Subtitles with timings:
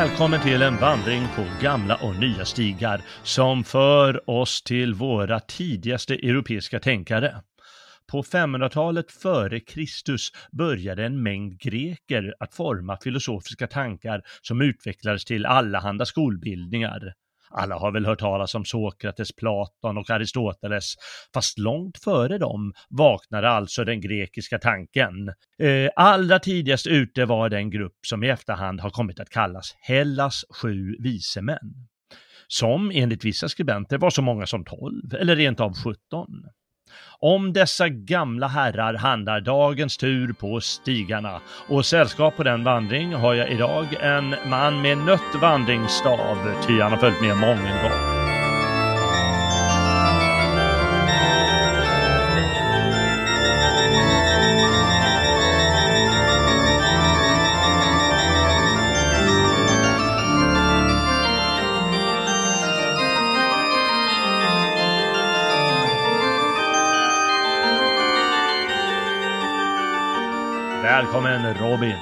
[0.00, 6.14] Välkommen till en vandring på gamla och nya stigar som för oss till våra tidigaste
[6.14, 7.42] europeiska tänkare.
[8.10, 15.46] På 500-talet före Kristus började en mängd greker att forma filosofiska tankar som utvecklades till
[15.46, 17.14] allehanda skolbildningar.
[17.50, 20.94] Alla har väl hört talas om Sokrates, Platon och Aristoteles,
[21.34, 25.28] fast långt före dem vaknade alltså den grekiska tanken.
[25.62, 30.44] Eh, allra tidigast ute var den grupp som i efterhand har kommit att kallas Hellas
[30.62, 31.86] sju vise män.
[32.48, 35.96] Som enligt vissa skribenter var så många som 12 eller rent av 17.
[37.20, 43.34] Om dessa gamla herrar handlar dagens tur på stigarna och sällskap på den vandring har
[43.34, 48.19] jag idag en man med nött vandringsstav, ty han har följt med många gånger.
[71.12, 71.96] Välkommen Robin!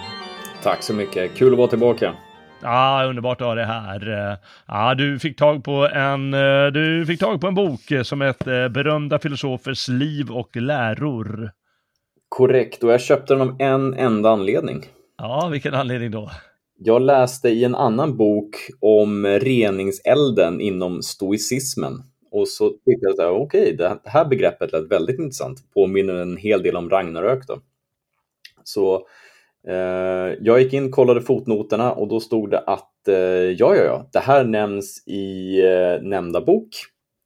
[0.62, 2.14] Tack så mycket, kul att vara tillbaka.
[2.62, 4.36] Ja, underbart att ha dig här.
[4.66, 6.30] Ja, du fick tag på en,
[6.72, 11.50] du fick tag på en bok som heter Berömda filosofers liv och läror.
[12.28, 14.84] Korrekt, och jag köpte den av en enda anledning.
[15.18, 16.30] Ja, vilken anledning då?
[16.78, 22.02] Jag läste i en annan bok om reningselden inom stoicismen.
[22.30, 25.58] Och så tyckte jag att okej, okay, det här begreppet lät väldigt intressant.
[25.74, 27.58] Påminner en hel del om Ragnarök då.
[28.68, 29.06] Så
[29.68, 34.08] eh, jag gick in, kollade fotnoterna och då stod det att eh, ja, ja, ja,
[34.12, 36.68] det här nämns i eh, nämnda bok.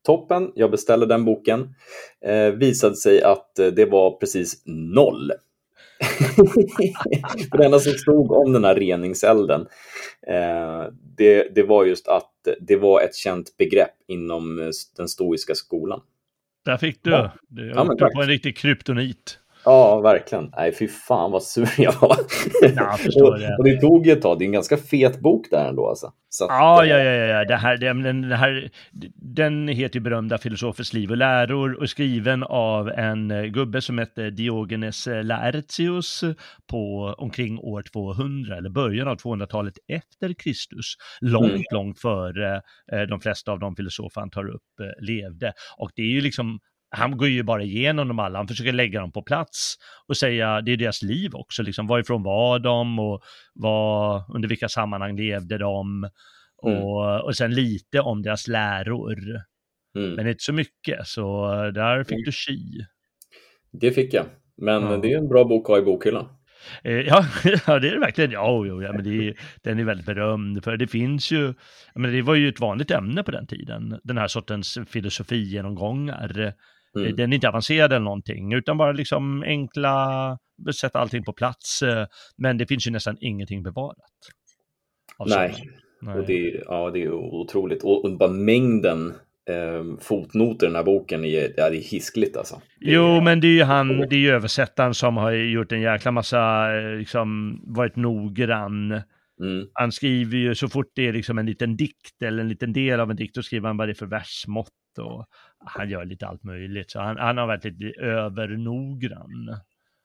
[0.06, 1.74] Toppen, jag beställde den boken.
[2.24, 5.32] Eh, visade sig att det var precis noll.
[7.58, 9.60] det enda som stod om den här reningselden,
[10.26, 10.84] eh,
[11.16, 16.00] det, det var just att det var ett känt begrepp inom den stoiska skolan.
[16.64, 17.10] Där fick du.
[17.10, 17.32] Ja.
[17.48, 19.38] Du ja, på en riktig kryptonit.
[19.64, 20.52] Ja, verkligen.
[20.56, 22.16] Nej, fy fan vad sur jag var.
[22.76, 23.56] Ja, jag det.
[23.58, 24.38] och det tog ett tag.
[24.38, 25.88] Det är en ganska fet bok där ändå.
[25.88, 26.06] Alltså.
[26.06, 27.44] Att, ja, ja, ja, ja.
[27.44, 28.70] Det här, den, den, här,
[29.16, 33.98] den heter ju Berömda filosofers liv och läror och skriven av en eh, gubbe som
[33.98, 36.24] hette Diogenes Laertius
[36.70, 40.94] på omkring år 200 eller början av 200-talet efter Kristus.
[41.20, 41.62] Långt, mm.
[41.72, 42.62] långt före
[42.92, 45.52] eh, de flesta av de filosofer han tar upp eh, levde.
[45.78, 46.58] Och det är ju liksom
[46.92, 49.74] han går ju bara igenom dem alla, han försöker lägga dem på plats
[50.08, 53.22] och säga, det är deras liv också, liksom varifrån var de och
[53.54, 56.04] var, under vilka sammanhang levde de
[56.66, 56.78] mm.
[56.78, 59.16] och, och sen lite om deras läror.
[59.96, 60.14] Mm.
[60.14, 62.24] Men inte så mycket, så där fick mm.
[62.24, 62.86] du chi.
[63.72, 64.26] Det fick jag,
[64.56, 64.96] men ja.
[64.96, 66.28] det är en bra bok att ha i bokhyllan.
[66.84, 67.26] Eh, ja,
[67.66, 68.30] ja, det är det verkligen.
[68.30, 70.64] Ja, jo, ja men det är, den är väldigt berömd.
[70.64, 71.54] För det finns ju,
[71.94, 76.54] men det var ju ett vanligt ämne på den tiden, den här sortens filosofigenomgångar.
[76.96, 77.16] Mm.
[77.16, 80.38] Den är inte avancerad eller någonting, utan bara liksom enkla,
[80.80, 81.82] sätta allting på plats.
[81.82, 83.96] Eh, men det finns ju nästan ingenting bevarat.
[85.26, 85.54] Nej.
[86.02, 86.18] Nej.
[86.18, 87.82] Och det, är, ja, det är otroligt.
[87.82, 89.14] Och, och bara mängden
[89.48, 92.54] eh, fotnoter i den här boken är, ja, det är hiskligt alltså.
[92.80, 95.80] Det jo, men det är ju han, det är ju översättaren som har gjort en
[95.80, 98.92] jäkla massa, eh, liksom varit noggrann.
[99.40, 99.66] Mm.
[99.72, 103.00] Han skriver ju så fort det är liksom en liten dikt eller en liten del
[103.00, 104.68] av en dikt, då skriver han vad det är för versmått
[104.98, 105.26] och
[105.64, 106.90] han gör lite allt möjligt.
[106.90, 109.56] Så han, han har varit lite övernoggrann.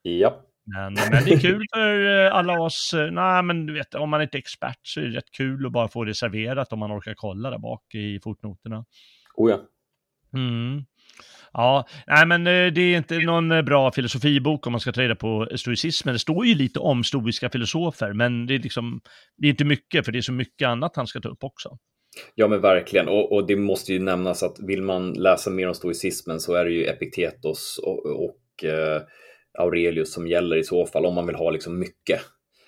[0.02, 0.44] Ja.
[0.76, 4.10] Men, men det är kul för eh, alla oss, eh, nej men du vet om
[4.10, 6.80] man inte är expert så är det rätt kul att bara få det serverat om
[6.80, 8.86] man orkar kolla där bak i fotnoterna.
[9.36, 9.60] Oh ja.
[10.34, 10.86] Mm.
[11.54, 15.16] Ja, nej men eh, det är inte någon bra filosofibok om man ska ta reda
[15.16, 16.14] på stoicismen.
[16.14, 19.02] Det står ju lite om stoiska filosofer, men det är liksom,
[19.38, 21.78] det är inte mycket, för det är så mycket annat han ska ta upp också.
[22.36, 25.74] Ja men verkligen, och, och, det måste ju nämnas att vill man läsa mer om
[25.74, 29.02] stoicismen så är det ju Epiktetos och, och eh,
[29.60, 32.22] Aurelius som gäller i så fall, om man vill ha liksom mycket.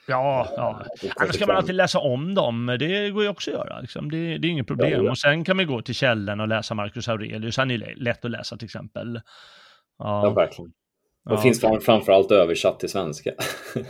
[0.07, 0.85] Ja, ja.
[1.15, 2.77] annars ska man alltid läsa om dem.
[2.79, 3.79] Det går ju också att göra.
[3.79, 4.11] Liksom.
[4.11, 4.91] Det, det, är inget problem.
[4.91, 5.11] Ja, ja.
[5.11, 7.57] Och sen kan man gå till källan och läsa Marcus Aurelius.
[7.57, 9.21] Han är lätt att läsa till exempel.
[9.99, 10.71] Ja, ja verkligen.
[11.25, 11.41] Och ja.
[11.41, 13.31] finns framförallt översatt till svenska.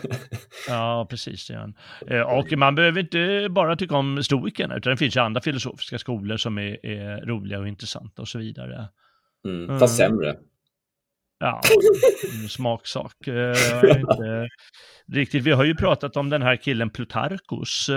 [0.68, 1.50] ja, precis.
[1.50, 1.70] Ja.
[2.08, 6.00] Eh, och man behöver inte bara tycka om stoikerna, utan det finns ju andra filosofiska
[6.00, 8.88] skolor som är, är roliga och intressanta och så vidare.
[9.46, 9.80] Mm, mm.
[9.80, 10.12] fast mm.
[10.12, 10.36] sämre.
[11.40, 11.62] Ja,
[12.50, 13.28] smaksak.
[13.28, 14.48] Eh, inte
[15.14, 15.44] riktigt.
[15.44, 17.90] Vi har ju pratat om den här killen Plutarkos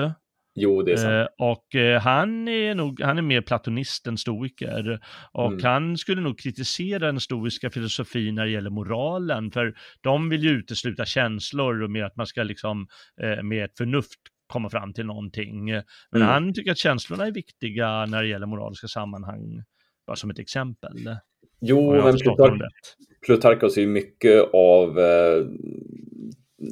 [0.54, 1.28] Jo, det är sant.
[1.38, 5.00] Eh, och eh, han är nog, han är mer platonist än stoiker.
[5.32, 5.64] Och mm.
[5.64, 10.50] han skulle nog kritisera den stoiska filosofin när det gäller moralen, för de vill ju
[10.50, 12.86] utesluta känslor och mer att man ska liksom
[13.22, 15.64] eh, med ett förnuft komma fram till någonting.
[15.64, 15.82] Men
[16.22, 16.28] Mm.
[16.28, 19.62] han tycker att känslorna är viktiga när det gäller moraliska sammanhang,
[20.06, 21.16] bara som ett exempel.
[21.60, 22.62] Jo, men Plutark.
[23.26, 25.44] Plutarkos är ju mycket av eh,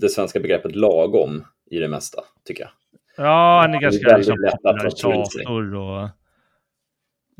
[0.00, 2.70] det svenska begreppet lagom i det mesta, tycker jag.
[3.16, 6.08] Ja, han är ganska liksom, popularisator och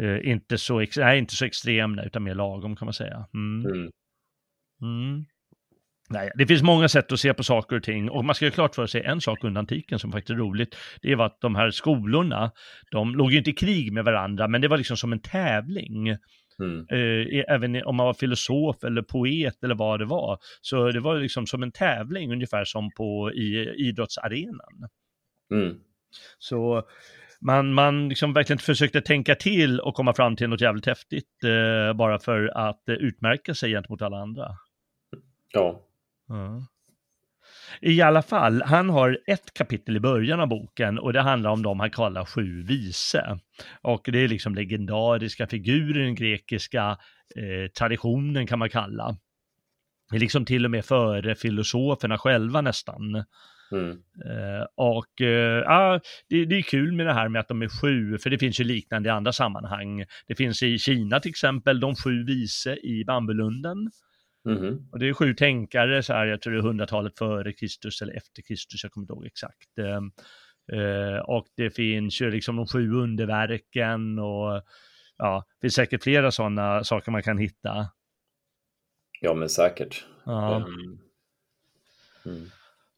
[0.03, 3.27] eh, inte, så ex- nej, inte så extrem, utan mer lagom kan man säga.
[3.35, 3.67] Mm.
[3.67, 3.91] Mm.
[4.83, 5.25] Mm.
[6.11, 8.51] Nej, det finns många sätt att se på saker och ting och man ska ju
[8.51, 10.77] klart för sig en sak under antiken som faktiskt är roligt.
[11.03, 12.51] Det var att de här skolorna,
[12.91, 16.09] de låg ju inte i krig med varandra, men det var liksom som en tävling.
[16.63, 16.87] Mm.
[16.91, 20.39] Eh, även om man var filosof eller poet eller vad det var.
[20.61, 24.89] Så det var liksom som en tävling ungefär som på i idrottsarenan.
[25.51, 25.81] Mm.
[26.39, 26.83] Så
[27.41, 31.97] man, man liksom verkligen försökte tänka till och komma fram till något jävligt häftigt eh,
[31.97, 34.57] bara för att eh, utmärka sig gentemot alla andra.
[35.53, 35.83] Ja.
[36.29, 36.67] Ja.
[37.81, 41.63] I alla fall, han har ett kapitel i början av boken och det handlar om
[41.63, 43.39] de han kallar sju vise.
[43.83, 46.99] Och det är liksom legendariska figurer i den grekiska
[47.37, 49.17] eh, traditionen kan man kalla.
[50.11, 53.25] Det är liksom till och med före filosoferna själva nästan.
[53.73, 53.91] Mm.
[54.25, 55.21] Eh, och
[55.65, 58.39] ja, det, det är kul med det här med att de är sju, för det
[58.39, 60.05] finns ju liknande i andra sammanhang.
[60.27, 63.91] Det finns i Kina till exempel de sju vise i Bambulunden.
[64.45, 64.89] Mhm.
[64.93, 68.17] Och det är sju tänkare, så här, jag tror det är hundratalet före Kristus eller
[68.17, 69.79] efter Kristus, jag kommer inte ihåg exakt.
[70.73, 74.63] Eh, och det finns ju liksom de sju underverken och
[75.17, 77.89] ja, det finns säkert flera sådana saker man kan hitta.
[79.21, 80.05] Ja, men säkert.
[80.25, 80.67] Ja.
[82.27, 82.51] Mm.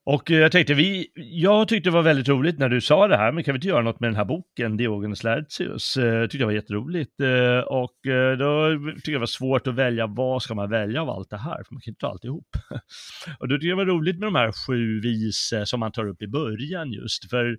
[0.04, 3.16] Och eh, jag tänkte, vi, jag tyckte det var väldigt roligt när du sa det
[3.16, 5.96] här, men kan vi inte göra något med den här boken, Diogenes Laertius?
[5.96, 7.20] Eh, jag tyckte det var jätteroligt.
[7.20, 7.96] Eh, och
[8.38, 11.36] då tyckte jag det var svårt att välja, vad ska man välja av allt det
[11.36, 11.64] här?
[11.64, 12.46] För man kan inte ta alltihop.
[13.38, 16.08] Och då tyckte jag det var roligt med de här sju vise som man tar
[16.08, 17.58] upp i början just, för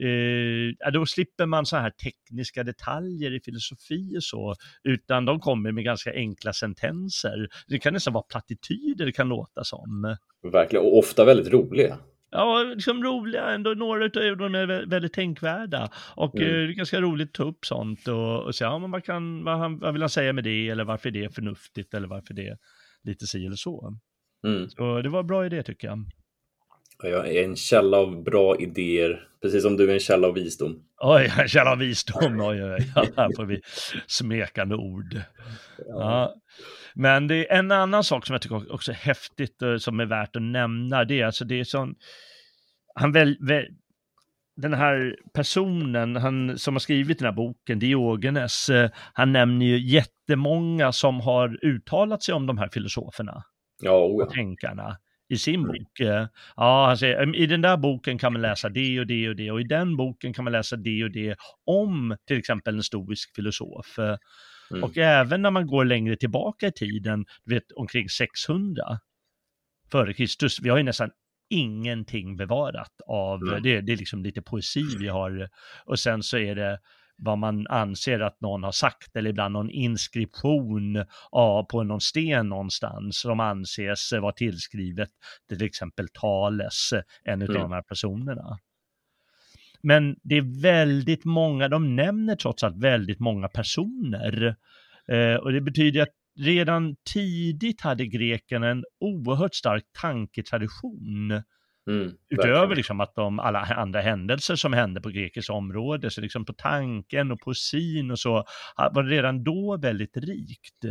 [0.00, 4.54] Eh, då slipper man så här tekniska detaljer i filosofi och så,
[4.84, 7.48] utan de kommer med ganska enkla sentenser.
[7.68, 10.16] Det kan nästan vara plattityder det kan låta som.
[10.52, 11.98] Verkligen, och ofta väldigt roliga.
[12.30, 13.70] Ja, liksom roliga ändå.
[13.70, 15.90] Några av dem är vä- väldigt tänkvärda.
[16.16, 16.48] Och Mm.
[16.48, 19.04] eh, det är ganska roligt att ta upp sånt och, och säga, ja, men vad,
[19.04, 20.68] kan, vad, han, vad vill han säga med det?
[20.68, 21.94] Eller varför är det förnuftigt?
[21.94, 22.56] Eller varför är det
[23.02, 23.96] lite si eller så?
[24.46, 24.70] Mm.
[24.70, 26.04] Så det var en bra idé tycker jag.
[27.02, 30.82] Jag är en källa av bra idéer, precis som du är en källa av visdom.
[30.98, 32.40] Oj, en källa av visdom.
[32.40, 33.12] Oj, oj, oj.
[33.16, 33.60] Här får vi
[34.06, 35.20] smekande ord.
[35.88, 36.34] Ja.
[36.94, 40.06] Men det är en annan sak som jag tycker också är häftigt och som är
[40.06, 41.04] värt att nämna.
[41.04, 41.94] Det är alltså det är sån,
[42.94, 43.66] han väl, väl
[44.56, 49.78] den här personen han, som har skrivit den här boken, Diogenes, eh, han nämner ju
[49.78, 53.44] jättemånga som har uttalat sig om de här filosoferna
[53.82, 54.96] Ja, oh och tänkarna
[55.30, 56.00] i sin bok.
[56.00, 59.28] Eh, Ja, han säger, "Em, i den där boken kan man läsa det och det
[59.28, 62.74] och det och i den boken kan man läsa det och det om till exempel
[62.74, 63.98] en stoisk filosof.
[64.70, 64.84] Mm.
[64.84, 68.84] Och även när man går längre tillbaka i tiden, du vet omkring 600
[69.92, 71.10] före Kristus, vi har ju nästan
[71.50, 73.62] ingenting bevarat av, Mm.
[73.62, 75.48] det, det är liksom lite poesi vi har,
[75.84, 76.78] och sen så är det
[77.22, 82.48] vad man anser att någon har sagt eller ibland någon inskription ja, på någon sten
[82.48, 85.10] någonstans som anses vara tillskrivet
[85.48, 86.92] till exempel Thales,
[87.24, 87.62] en av Mm.
[87.62, 88.58] de här personerna.
[89.82, 94.56] Men det är väldigt många, de nämner trots allt väldigt många personer.
[95.08, 101.42] Eh, och det betyder att redan tidigt hade grekerna en oerhört stark tanketradition.
[101.88, 106.44] Mm, Utöver liksom att de, alla andra händelser som hände på grekiskt område, så liksom
[106.44, 108.44] på tanken och poesin och så,
[108.92, 110.84] var det redan då väldigt rikt.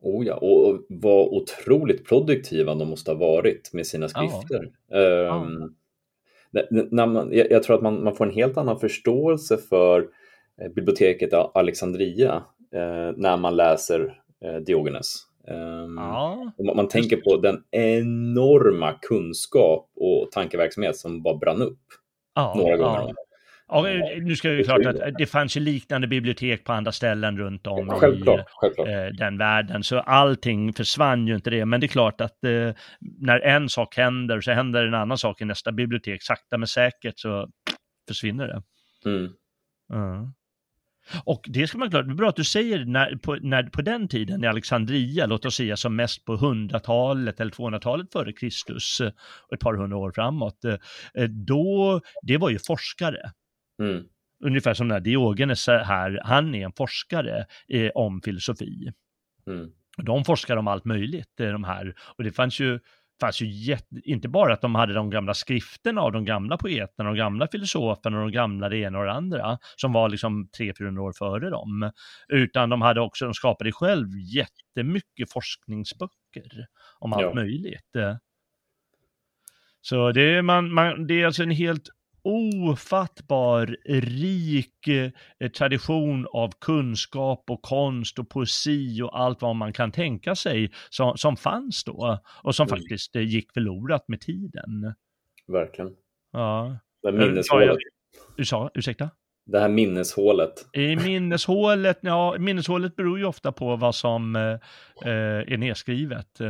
[0.00, 4.28] Oh ja, och vad otroligt produktiva de måste ha varit med sina Ja.
[4.28, 4.64] skrifter.
[4.98, 5.74] Ehm,
[6.50, 10.00] när- när man, jag, jag tror att man, man får en helt annan förståelse för
[10.62, 12.42] eh, biblioteket Alexandria
[12.74, 15.26] eh, när man läser eh, Diogenes.
[15.48, 21.80] Ehm, Ja, man, man tänker på den enorma kunskap och tankeverksamhet som bara brann upp
[22.34, 23.14] ja, några gånger.
[23.68, 23.82] Ja,
[24.22, 27.86] nu ska vi klart att det fanns ju liknande bibliotek på andra ställen runt om
[27.86, 28.88] i Självklart, självklart.
[28.88, 31.64] eh, den världen, så allting försvann ju inte det.
[31.64, 32.74] Men det är klart att eh,
[33.20, 36.22] när en sak händer så händer en annan sak i nästa bibliotek.
[36.22, 37.48] Sakta men säkert så
[38.08, 38.62] försvinner det.
[39.10, 39.32] Mm.
[41.24, 43.82] Och det ska man klart, det är bra att du säger när, på, när, på
[43.82, 49.00] den tiden i Alexandria, låt oss säga som mest på 100-talet eller 200-talet före Kristus,
[49.00, 49.12] eh,
[49.54, 53.32] ett par hundra år framåt, eh, då, det var ju forskare.
[53.80, 54.04] Mm.
[54.44, 58.92] Ungefär som den här Diogenes här, han är en forskare eh, om filosofi.
[59.46, 59.70] Mm.
[59.96, 61.94] De forskar om allt möjligt, eh, de här.
[62.16, 62.80] Och det fanns ju
[63.22, 67.08] fanns ju jätte, inte bara att de hade de gamla skrifterna av de gamla poeterna,
[67.08, 70.98] de gamla filosoferna och de gamla det ena och det andra, som var liksom 300-400
[70.98, 71.90] år före dem,
[72.28, 76.66] utan de hade också, de skapade själv jättemycket forskningsböcker
[76.98, 77.34] om allt ja.
[77.34, 77.90] möjligt.
[79.80, 81.88] Så det är, man, man, det är alltså en helt
[82.24, 89.92] ofattbar rik eh, tradition av kunskap och konst och poesi och allt vad man kan
[89.92, 92.78] tänka sig som, som fanns då och som mm.
[92.78, 94.94] faktiskt eh, gick förlorat med tiden.
[95.46, 95.96] Verkligen.
[96.32, 96.78] Ja.
[97.02, 97.76] Det minneshålet.
[98.36, 99.10] Ursa, ursäkta?
[99.52, 100.66] Det här minneshålet.
[100.72, 106.40] I minneshålet, ja, minneshålet beror ju ofta på vad som eh, eh är nedskrivet.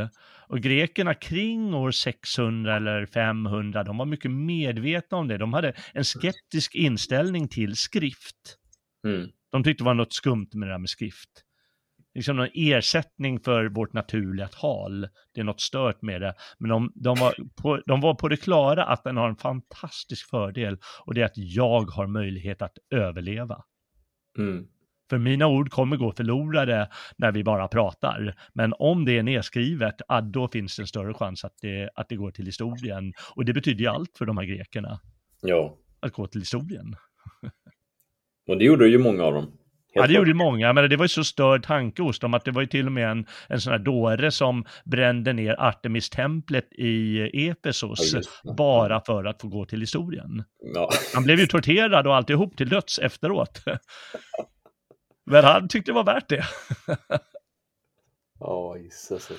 [0.48, 5.38] Och grekerna kring år 600 eller 500, de var mycket medvetna om det.
[5.38, 8.58] De hade en skeptisk inställning till skrift.
[9.06, 9.28] Mm.
[9.52, 11.28] De tyckte det var något skumt med det där med skrift.
[12.14, 15.08] Liksom någon ersättning för vårt naturliga tal.
[15.34, 16.34] Det är något stört med det.
[16.58, 20.30] Men de, de, var, på, de var på det klara att den har en fantastisk
[20.30, 23.64] fördel och det är att jag har möjlighet att överleva.
[24.38, 24.66] Mm.
[25.10, 28.34] För mina ord kommer gå förlorade när vi bara pratar.
[28.52, 29.94] Men om det är nedskrivet,
[30.32, 33.12] då finns det en större chans att det, att det går till historien.
[33.34, 35.00] Och det betyder ju allt för de här grekerna.
[35.40, 35.76] Ja.
[36.00, 36.96] Att gå till historien.
[38.48, 39.52] Och det gjorde ju många av dem.
[39.94, 42.50] Ja, det gjorde många, men det var ju så störd tanke hos dem att det
[42.50, 47.20] var ju till och med en, en sån här dåre som brände ner Artemis-templet i
[47.48, 50.44] Efesos ja, bara för att få gå till historien.
[50.74, 50.90] Ja.
[51.14, 53.62] Han blev ju torterad och alltihop till döds efteråt.
[55.26, 56.44] Men han tyckte det var värt det.
[58.40, 59.30] Ja, gisses.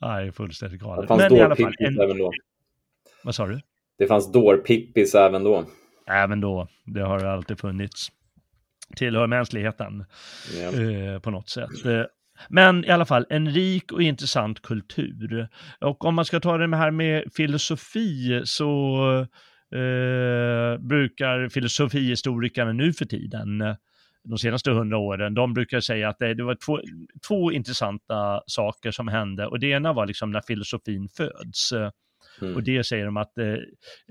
[0.00, 1.02] Nej, fullständigt galet.
[1.02, 2.00] Det fanns Men i alla fall, en...
[2.00, 2.32] även då.
[3.22, 3.60] Vad sa du?
[3.98, 5.64] Det fanns dårpippis även då.
[6.06, 6.68] Även då.
[6.84, 8.12] Det har alltid funnits.
[8.96, 10.04] Tillhör mänskligheten
[10.62, 11.84] eh, på något sätt.
[11.84, 12.02] Eh,
[12.48, 15.48] men i alla fall en rik och intressant kultur.
[15.80, 18.96] Och om man ska ta det här med filosofi så
[19.74, 23.76] eh, brukar filosofihistorikerna nu för tiden
[24.28, 26.80] de senaste hundra åren, de brukar säga att det, det var två,
[27.28, 31.72] två intressanta saker som hände och det ena var liksom när filosofin föds.
[32.42, 32.54] Mm.
[32.54, 33.46] Och det säger de att eh,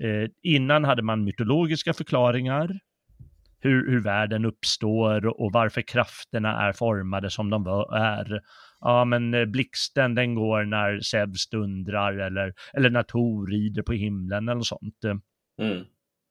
[0.08, 2.78] eh, innan hade man mytologiska förklaringar,
[3.64, 8.40] hur, hur världen uppstår och varför krafterna är formade som de är.
[8.80, 13.92] Ja, men eh, blixten den går när Zeus dundrar eller, eller när Tor rider på
[13.92, 15.04] himlen eller sånt.
[15.58, 15.84] Mm.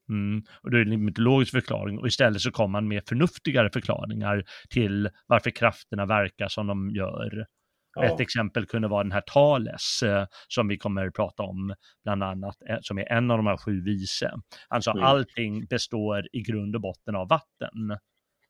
[0.10, 0.44] Mm.
[0.62, 4.44] Och då är det en mytologisk förklaring och istället så kommer man med förnuftigare förklaringar
[4.70, 7.46] till varför krafterna verkar som de gör.
[7.95, 8.03] Ja.
[8.03, 12.23] Ett exempel kunde vara den här Thales eh, som vi kommer att prata om, bland
[12.23, 14.33] annat, eh, som är en av de här sju vise.
[14.67, 15.03] Alltså mm.
[15.03, 17.97] allting består i grund och botten av vatten.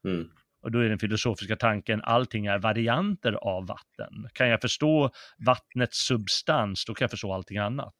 [0.07, 0.29] Mm.
[0.62, 4.27] Och då är den filosofiska tanken, allting är varianter av vatten.
[4.33, 5.12] Kan jag förstå
[5.45, 7.95] vattnets substans, då kan jag förstå allting annat.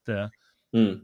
[0.76, 1.00] Mm.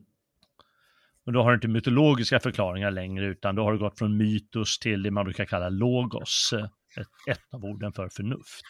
[1.25, 4.79] Och då har du inte mytologiska förklaringar längre, utan då har du gått från mytos
[4.79, 6.53] till det man brukar kalla logos,
[6.97, 8.65] ett, ett av orden för förnuft.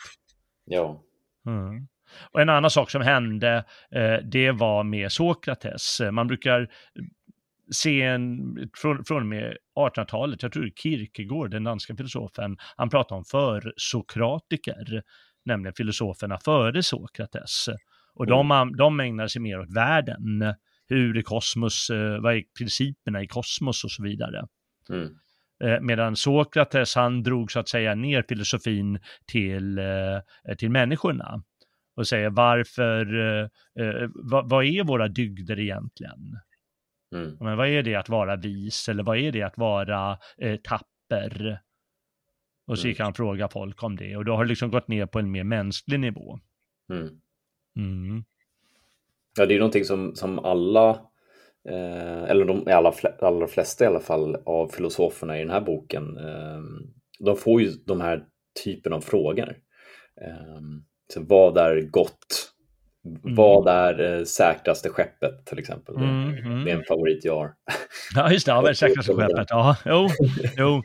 [0.66, 1.04] Ja.
[1.50, 1.88] Mm.
[2.32, 6.02] Och en annan sak som hände, eh, det var med Sokrates.
[6.12, 6.70] Man brukar
[7.72, 13.16] se en, från, från och med 1800-talet, jag tror Kierkegaard, den danska filosofen, han pratar
[13.16, 15.04] om för-sokratiker,
[15.46, 17.66] nämligen filosoferna före Sokrates.
[18.14, 20.54] Och de, de ägnar sig mer åt världen,
[20.88, 24.48] hur är kosmos, eh, vad är principerna i kosmos och så vidare.
[24.90, 25.10] Mm.
[25.64, 31.44] Eh, medan Sokrates, han drog så att säga ner filosofin till, eh, till människorna
[31.96, 33.06] och säger varför,
[34.30, 36.40] vad, vad är våra dygder egentligen?
[37.16, 37.38] Mm.
[37.40, 41.62] Men vad är det att vara vis eller vad är det att vara eh, tapper?
[42.68, 43.06] Och så gick mm.
[43.06, 45.44] han fråga folk om det och då har det liksom gått ner på en mer
[45.44, 46.40] mänsklig nivå.
[46.92, 47.10] Mm.
[47.78, 48.24] Mm.
[49.38, 50.98] Ja, det är ju någonting som, som alla, eh,
[52.28, 56.60] eller de allra, allra flesta i alla fall, av filosoferna i den här boken, eh,
[57.20, 58.24] de får ju de här
[58.64, 59.56] typen av frågor.
[60.22, 60.62] Eh,
[61.14, 62.52] så vad är gott?
[63.06, 63.36] Mm.
[63.36, 65.96] Vad är eh, säkraste skeppet till exempel?
[65.96, 66.66] Mm, mm.
[66.66, 67.54] Det är en favorit jag har.
[68.16, 68.52] Ja, just det.
[68.52, 69.48] Ja, säkraste skeppet.
[69.50, 70.08] Ja, jo,
[70.58, 70.84] jo.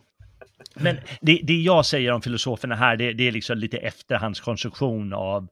[0.75, 5.49] Men det, det jag säger om filosoferna här, det, det är liksom lite efterhandskonstruktion av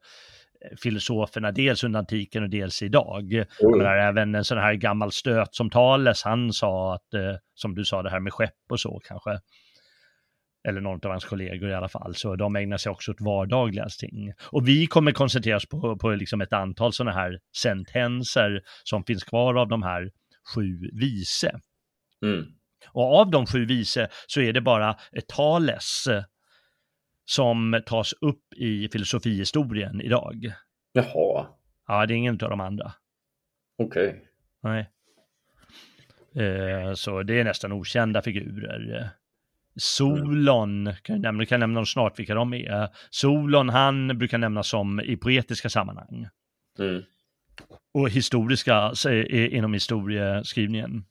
[0.82, 3.32] filosoferna, dels under antiken och dels idag.
[3.32, 3.78] Mm.
[3.78, 7.84] Men även en sån här gammal stöt som Thales, han sa att, eh, som du
[7.84, 9.40] sa, det här med skepp och så kanske.
[10.68, 13.86] Eller någon av hans kollegor i alla fall, så de ägnar sig också åt vardagliga
[13.98, 14.32] ting.
[14.50, 19.24] Och vi kommer koncentrera oss på, på liksom ett antal sådana här sentenser som finns
[19.24, 20.10] kvar av de här
[20.54, 21.60] sju vise.
[22.24, 22.44] Mm.
[22.92, 24.96] Och av de sju vise så är det bara
[25.28, 26.08] Thales
[27.24, 30.52] som tas upp i filosofihistorien idag.
[30.92, 31.46] Jaha.
[31.86, 32.92] Ja, det är ingen av de andra.
[33.78, 34.08] Okej.
[34.08, 34.20] Okay.
[34.62, 34.90] Nej.
[36.34, 39.10] Eh, så det är nästan okända figurer.
[39.76, 42.88] Solon, kan jag nämna, kan nämna dem snart vilka de är.
[43.10, 46.28] Solon, han brukar nämnas som i poetiska sammanhang.
[46.78, 47.02] Mm.
[47.94, 48.92] Och historiska,
[49.28, 51.04] inom historieskrivningen.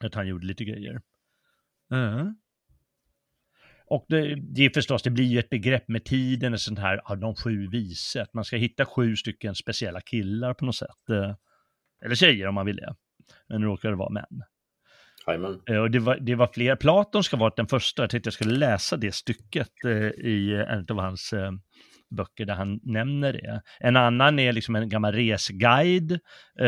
[0.00, 1.00] Att han gjorde lite grejer.
[1.92, 2.34] Mm.
[3.92, 7.00] Och det, det är förstås, det blir ju ett begrepp med tiden, och sånt här,
[7.04, 11.10] ja, de sju vise, att man ska hitta sju stycken speciella killar på något sätt.
[11.10, 11.34] Eh,
[12.04, 12.94] eller tjejer om man vill det.
[13.48, 14.42] Men nu råkar det vara män.
[15.26, 15.60] Amen.
[15.66, 18.34] Eh, och det var, det var fler, Platon ska vara den första, jag tänkte jag
[18.34, 19.90] skulle läsa det stycket eh,
[20.26, 21.34] i en av hans
[22.16, 23.62] böcker där han nämner det.
[23.80, 26.20] En annan är liksom en gammal resguide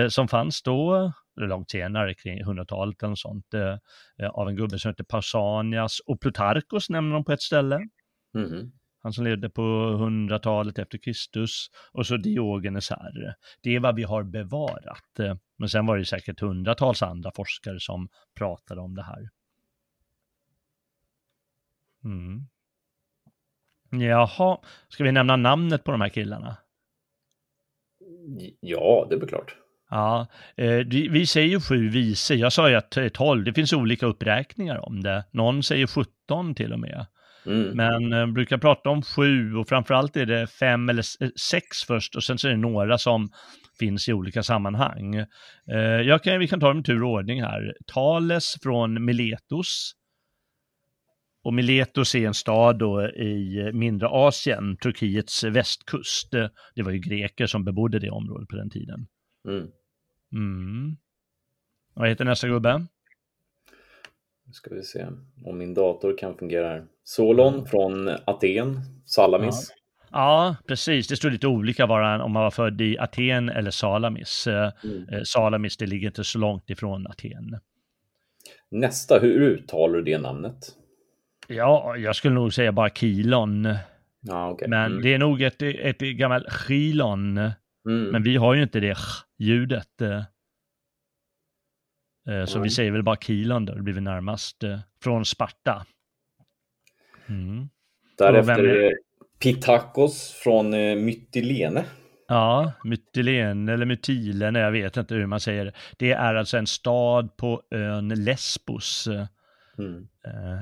[0.09, 3.79] som fanns då, långt senare, kring 100-talet eller sånt, eh,
[4.19, 7.89] eh, av en gubbe som heter Pausanias och Plutarkos nämner de på ett ställe.
[8.35, 8.73] Mm.
[9.03, 13.35] Han som levde på 100-talet efter Kristus och så Diogenes här.
[13.63, 15.19] Det är vad vi har bevarat.
[15.19, 19.29] Eh, men sen var det säkert hundratals andra forskare som pratade om det här.
[22.05, 22.47] Mm.
[23.91, 26.57] Jaha, ska vi nämna namnet på de här killarna?
[28.61, 29.57] Ja, det är väl klart.
[29.91, 30.27] Ja,
[30.57, 32.35] eh, vi säger ju sju vise.
[32.35, 33.45] Jag sa ju att tolv.
[33.45, 35.25] Det finns olika uppräkningar om det.
[35.33, 37.07] Någon säger 17 till och med.
[37.47, 37.77] Mm.
[37.77, 42.17] Men eh, brukar prata om sju och framförallt är det fem eller eh, sex först
[42.17, 43.29] och sen så är det några som
[43.79, 45.15] finns i olika sammanhang.
[45.71, 47.75] Eh, jag kan, vi kan ta dem i tur och ordning här.
[47.87, 49.93] Tales från Miletos.
[51.45, 56.31] Och Miletos är en stad då i mindre Asien, Turkiets västkust.
[56.75, 59.07] Det var ju greker som bebodde det området på den tiden.
[59.49, 59.71] Mm.
[60.33, 60.97] Mm.
[61.95, 62.87] Vad heter nästa gubbe?
[64.47, 65.07] Nu ska vi se
[65.45, 66.85] om min dator kan fungera här.
[67.05, 69.69] Solon från Aten, Salamis.
[69.71, 69.75] Ja.
[70.15, 71.09] Ja, precis.
[71.09, 74.47] Det står lite olika var om man var född i Aten eller Salamis.
[74.47, 75.09] Eh, mm.
[75.09, 77.59] Eh, Salamis, det ligger inte så långt ifrån Aten.
[78.71, 80.57] Nästa, hur uttalar du det namnet?
[81.49, 83.75] Ja, jag skulle nog säga bara Kilon.
[84.21, 84.69] Ja, okay.
[84.69, 85.03] Men mm.
[85.03, 87.51] det är nog ett, ett gammalt Chilon.
[87.89, 88.11] Mm.
[88.11, 88.97] Men vi har ju inte det
[89.39, 90.01] ljudet.
[90.01, 90.23] Eh,
[92.29, 92.63] eh, så mm.
[92.63, 95.87] vi säger väl bara Kilon då, det blir vi närmast eh, från Sparta.
[97.27, 97.69] Mm.
[98.19, 98.93] Därefter är
[99.39, 101.85] Pitakos från eh, Mytilene.
[102.29, 105.73] Ja, Mytilene eller Mytilene, jag vet inte hur man säger det.
[105.99, 109.09] Det är alltså en stad på ön Lesbos.
[109.79, 110.09] Mm.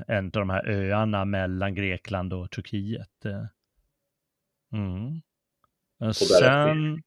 [0.07, 3.25] En av de här öarna mellan Grekland och Turkiet.
[4.73, 5.21] Mm.
[6.13, 7.03] Sen,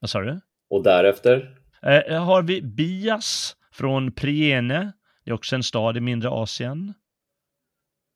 [0.00, 0.40] vad sa du?
[0.70, 1.56] Och därefter?
[1.82, 4.92] Eh, har vi Bias från Priene.
[5.24, 6.94] Det är också en stad i mindre Asien.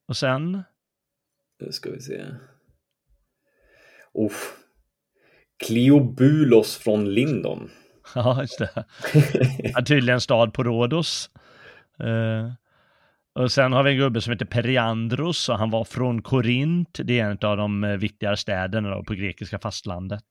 [0.07, 0.63] Och sen?
[1.59, 2.25] Nu ska vi se.
[4.13, 4.57] Uff.
[5.65, 7.69] Kleobulos från Lindon.
[8.15, 8.85] Ja, just det.
[9.57, 11.29] Ja, tydligen en stad på Rhodos.
[12.03, 12.53] Uh,
[13.35, 16.99] och sen har vi en gubbe som heter Periandros och han var från Korint.
[17.03, 20.23] Det är en av de eh, viktigare städerna på grekiska fastlandet.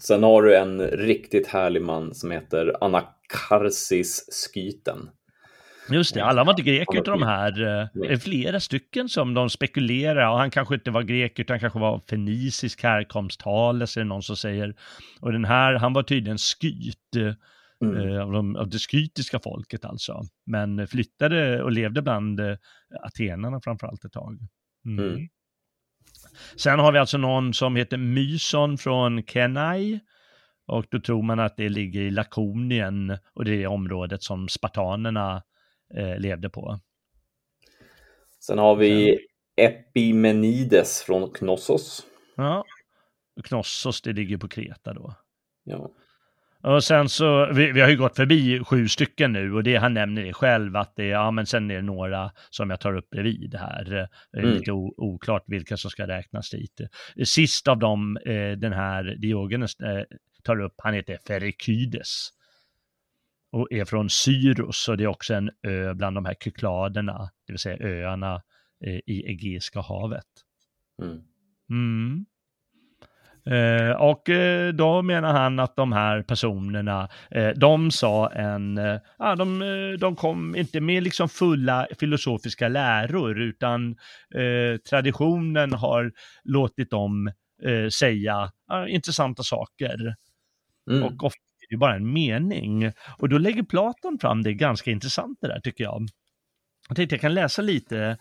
[0.00, 5.10] Sen har du en riktigt härlig man som heter Anakarsis Skyten.
[5.90, 7.50] Just det, alla var inte greker utav de här.
[7.94, 11.78] Det är flera stycken som de spekulerar och han kanske inte var grek utan kanske
[11.78, 14.74] var fenisisk härkomst, Thales är det någon som säger.
[15.20, 17.36] Och den här, han var tydligen skyt.
[17.84, 18.08] Mm.
[18.08, 20.22] Eh, av, de, av det skytiska folket alltså.
[20.46, 22.56] Men flyttade och levde bland eh,
[23.02, 24.38] atenarna framförallt ett tag.
[24.86, 25.04] Mm.
[25.04, 25.28] Mm.
[26.56, 30.00] Sen har vi alltså någon som heter Myson från Kenai.
[30.66, 35.42] Och då tror man att det ligger i Lakonien och det är området som spartanerna
[35.94, 36.80] eh, levde på.
[38.40, 39.18] Sen har vi
[39.56, 42.06] Epimenides från Knossos.
[42.36, 42.64] Ja,
[43.44, 45.14] Knossos det ligger på Kreta då.
[45.64, 45.90] Ja.
[46.62, 49.94] Och sen så, vi, vi, har ju gått förbi sju stycken nu och det han
[49.94, 53.10] nämner det själv att det, ja men sen är det några som jag tar upp
[53.10, 53.84] bredvid här.
[54.32, 54.54] Det är mm.
[54.54, 56.80] lite o, oklart vilka som ska räknas dit.
[57.24, 60.04] Sist av dem, eh, den här Diogenes eh,
[60.42, 62.28] tar upp, han heter Ferikydes.
[63.50, 67.52] Och är från Syros och det är också en ö bland de här Kykladerna, det
[67.52, 68.42] vill säga öarna
[68.84, 70.26] eh, i Egeiska havet.
[71.02, 71.22] Mm.
[71.70, 72.26] Mm.
[73.50, 78.76] Eh, och eh, då menar han att de här personerna, eh, de sa en,
[79.18, 83.96] ja, de, de kom inte med liksom fulla filosofiska läror, utan
[84.90, 86.12] traditionen har
[86.44, 87.32] låtit dem
[87.98, 88.50] säga
[88.88, 90.14] intressanta saker.
[90.90, 91.02] Mm.
[91.02, 92.92] Och ofta är det bara en mening.
[93.18, 96.08] Och då lägger Platon fram det ganska intressant det där tycker jag.
[96.88, 98.18] Jag tänkte jag kan läsa lite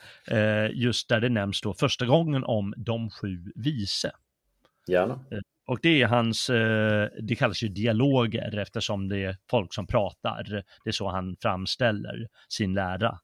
[0.74, 4.12] just där det nämns då första gången om de sju vise.
[4.88, 5.14] Gärna.
[5.14, 9.88] Eh, och det är hans, eh, det kallas ju dialoger eftersom det är folk som
[9.88, 10.64] pratar.
[10.84, 13.20] Det är så han framställer sin lära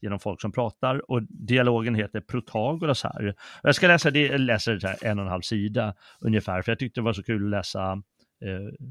[0.00, 3.34] genom folk som pratar och dialogen heter Protagoras här.
[3.62, 6.72] Jag ska läsa det, jag läser det här en och en halv sida ungefär, för
[6.72, 7.92] jag tyckte det var så kul att läsa
[8.44, 8.88] eh,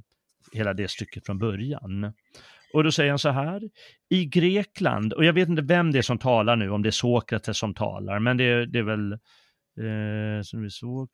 [0.53, 2.13] hela det stycket från början.
[2.73, 3.69] Och då säger han så här,
[4.09, 6.91] i Grekland, och jag vet inte vem det är som talar nu, om det är
[6.91, 11.09] Sokrates som talar, men det, det är väl, eh, som vi såg,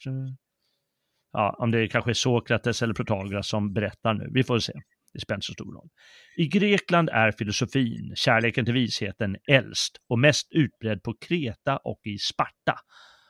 [1.34, 4.74] ja, om det kanske är Sokrates eller Protagoras som berättar nu, vi får se.
[5.14, 5.90] Det spelar inte så stor roll.
[6.38, 12.18] I Grekland är filosofin, kärleken till visheten, äldst och mest utbredd på Kreta och i
[12.18, 12.80] Sparta.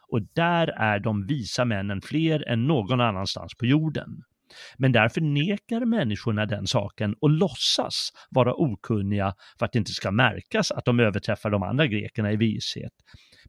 [0.07, 4.23] Och där är de visa männen fler än någon annanstans på jorden.
[4.77, 10.11] Men där förnekar människorna den saken och låtsas vara okunniga för att det inte ska
[10.11, 12.93] märkas att de överträffar de andra grekerna i vishet.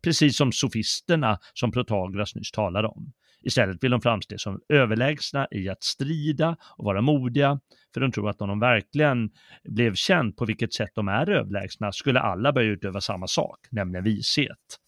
[0.03, 3.13] Precis som sofisterna som Protagoras nyss talade om.
[3.43, 7.61] Istället vill de framstå som överlägsna i att strida och vara modiga,
[7.95, 9.31] för de tror att om de verkligen
[9.65, 14.05] blev känt på vilket sätt de är överlägsna skulle alla börja utöva samma sak, nämligen
[14.05, 14.79] vishet.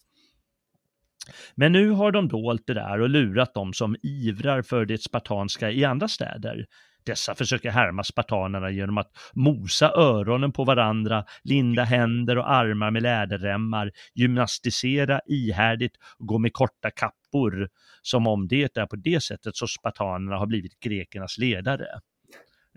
[1.55, 5.71] Men nu har de dolt det där och lurat dem som ivrar för det spartanska
[5.71, 6.67] i andra städer.
[7.07, 13.03] Dessa försöker härma spartanerna genom att mosa öronen på varandra, linda händer och armar med
[13.03, 17.69] läderremmar, gymnastisera ihärdigt och gå med korta kappor,
[18.03, 21.87] som om det är på det sättet så spartanerna har blivit grekernas ledare.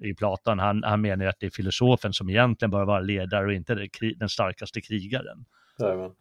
[0.01, 3.53] I Platon, han, han menar att det är filosofen som egentligen bör vara ledare och
[3.53, 5.45] inte den starkaste krigaren.
[5.77, 6.15] Ja.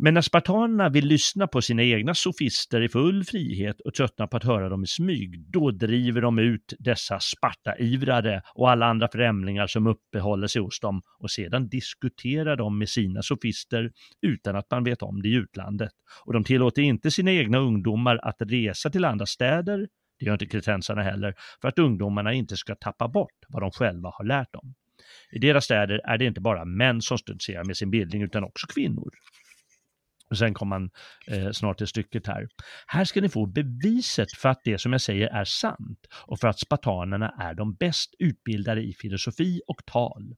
[0.00, 4.36] Men när spartanerna vill lyssna på sina egna sofister i full frihet och tröttnar på
[4.36, 9.66] att höra dem i smyg, då driver de ut dessa Sparta-ivrare och alla andra främlingar
[9.66, 14.84] som uppehåller sig hos dem och sedan diskuterar de med sina sofister utan att man
[14.84, 15.92] vet om det i utlandet.
[16.24, 20.46] Och de tillåter inte sina egna ungdomar att resa till andra städer, det gör inte
[20.46, 24.74] kretensarna heller, för att ungdomarna inte ska tappa bort vad de själva har lärt dem.
[25.32, 28.66] I deras städer är det inte bara män som stoltserar med sin bildning utan också
[28.66, 29.10] kvinnor.
[30.30, 30.90] Och sen kommer man
[31.26, 32.48] eh, snart till stycket här.
[32.86, 36.48] Här ska ni få beviset för att det som jag säger är sant och för
[36.48, 40.34] att spartanerna är de bäst utbildade i filosofi och tal.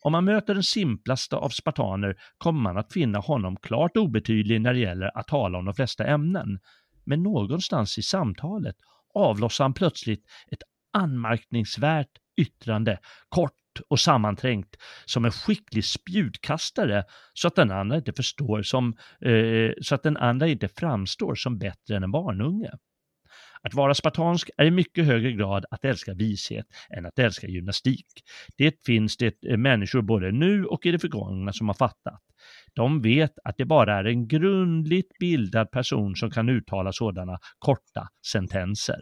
[0.00, 4.72] Om man möter den simplaste av spartaner kommer man att finna honom klart obetydlig när
[4.72, 6.58] det gäller att tala om de flesta ämnen.
[7.04, 8.76] Men någonstans i samtalet
[9.14, 13.52] avlossar han plötsligt ett anmärkningsvärt yttrande, kort
[13.88, 19.94] och sammanträngt som en skicklig spjutkastare så att den andra inte förstår som, eh, så
[19.94, 22.70] att den andra inte framstår som bättre än en barnunge.
[23.62, 28.06] Att vara spartansk är i mycket högre grad att älska vishet än att älska gymnastik.
[28.56, 32.20] Det finns det eh, människor både nu och i det förgångna som har fattat.
[32.74, 38.08] De vet att det bara är en grundligt bildad person som kan uttala sådana korta
[38.32, 39.00] sentenser.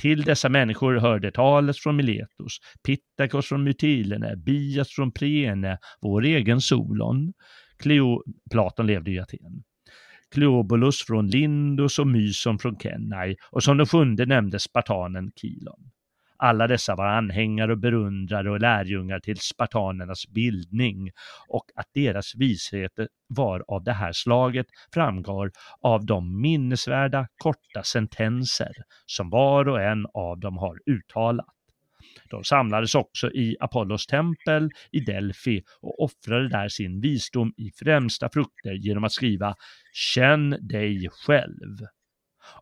[0.00, 6.60] Till dessa människor hörde talet från Miletos, Pittakos från Mytilene, Bias från Priene, vår egen
[6.60, 7.32] Solon.
[7.82, 9.62] Cleo, Platon levde i Aten.
[10.34, 15.90] Kleobulus från Lindos och Myson från Kenai och som den sjunde nämndes spartanen Kilon.
[16.42, 21.10] Alla dessa var anhängare och berundrare och lärjungar till spartanernas bildning
[21.48, 22.92] och att deras vishet
[23.26, 28.72] var av det här slaget framgår av de minnesvärda korta sentenser
[29.06, 31.46] som var och en av dem har uttalat.
[32.30, 38.28] De samlades också i Apollos tempel i Delphi och offrade där sin visdom i främsta
[38.32, 39.54] frukter genom att skriva
[39.92, 41.76] ”Känn dig själv”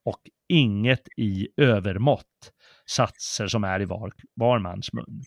[0.05, 2.53] och inget i övermått
[2.91, 5.23] satser som är i var, var mans mun.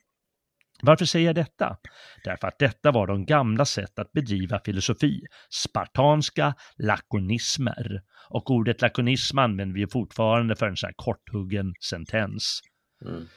[0.82, 1.78] Varför säger jag detta?
[2.24, 8.02] Därför att detta var de gamla sätt att bedriva filosofi, spartanska lakonismer.
[8.30, 12.62] Och ordet lakonism använder vi fortfarande för en sån här korthuggen sentens.
[13.06, 13.28] Mm.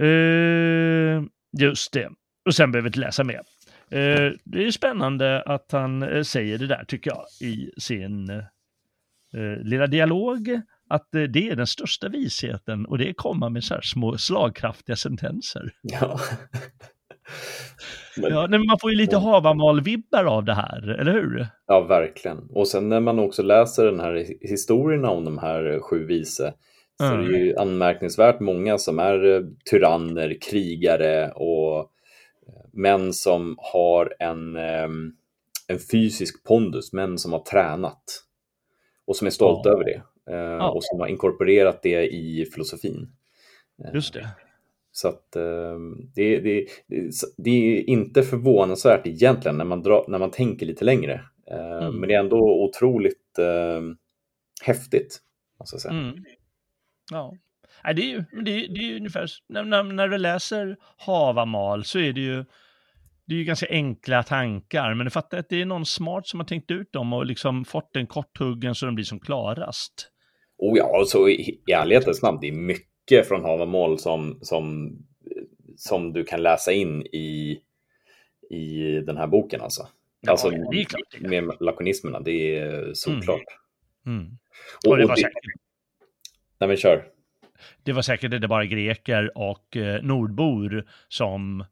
[0.00, 1.24] Uh,
[1.58, 2.08] just det.
[2.46, 3.40] Och sen behöver vi inte läsa mer.
[3.92, 8.42] Uh, det är spännande att han uh, säger det där, tycker jag, i sin
[9.64, 13.80] lilla dialog att eh, det är den största visheten och det komma med så här
[13.80, 15.72] små slagkraftiga sentenser.
[15.82, 16.20] Ja.
[18.16, 21.46] men, ja, men man får ju lite Havamal-vibbar av det här, eller hur?
[21.66, 22.38] Ja, verkligen.
[22.50, 26.54] Och sen när man också läser den här historien om de här sju vise
[26.98, 27.26] så mm.
[27.26, 31.86] är det ju anmärkningsvärt många som är eh, tyranner, krigare och eh,
[32.72, 34.56] män som har en,
[35.66, 38.27] en fysisk pondus, män som har tränat
[39.08, 39.74] och som är stolta ja.
[39.74, 40.02] över det.
[40.30, 40.70] Eh, ja.
[40.70, 43.12] och som har inkorporerat det i filosofin.
[43.84, 44.28] Eh, Just det.
[44.92, 46.66] Så att ehm, det, det,
[47.36, 51.20] det, är inte förvånansvärt egentligen när man, drar, när man tänker lite längre.
[51.50, 51.94] Eh, mm.
[51.94, 53.82] Men det är ändå otroligt eh,
[54.62, 55.18] häftigt.
[55.58, 55.94] Måste säga.
[55.94, 56.24] Mm.
[57.10, 57.34] Ja.
[57.96, 61.98] Det är ju det är, det är ungefär, när, när, när, du läser Havamal så
[61.98, 62.44] är det ju,
[63.28, 66.40] det är ju ganska enkla tankar, men du fattar att det är någon smart som
[66.40, 70.10] har tänkt ut dem och liksom fått en korthuggen så de blir som klarast.
[70.58, 74.96] Oh ja, så i, i ärlighetens namn, det är mycket från Havamal som, som,
[75.76, 77.58] som du kan läsa in i,
[78.50, 79.88] i den här boken alltså.
[80.20, 81.20] Ja, alltså det är klart.
[81.20, 83.44] med lakonismerna, det är såklart.
[84.06, 84.20] Mm.
[84.20, 84.38] Mm.
[84.86, 85.44] Och, och det var säkert...
[86.60, 87.04] Nej men kör.
[87.82, 91.64] Det var säkert inte bara greker och eh, nordbor som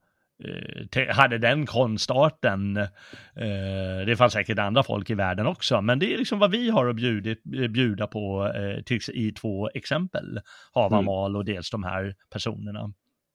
[1.08, 2.76] hade den konstarten.
[2.76, 6.70] Eh, det fanns säkert andra folk i världen också, men det är liksom vad vi
[6.70, 7.34] har att bjuda,
[7.68, 10.40] bjuda på eh, i två exempel.
[10.72, 11.36] Havamal mm.
[11.36, 12.92] och dels de här personerna.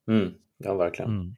[0.08, 0.34] Mm.
[0.58, 1.10] Ja, verkligen.
[1.10, 1.36] Mm.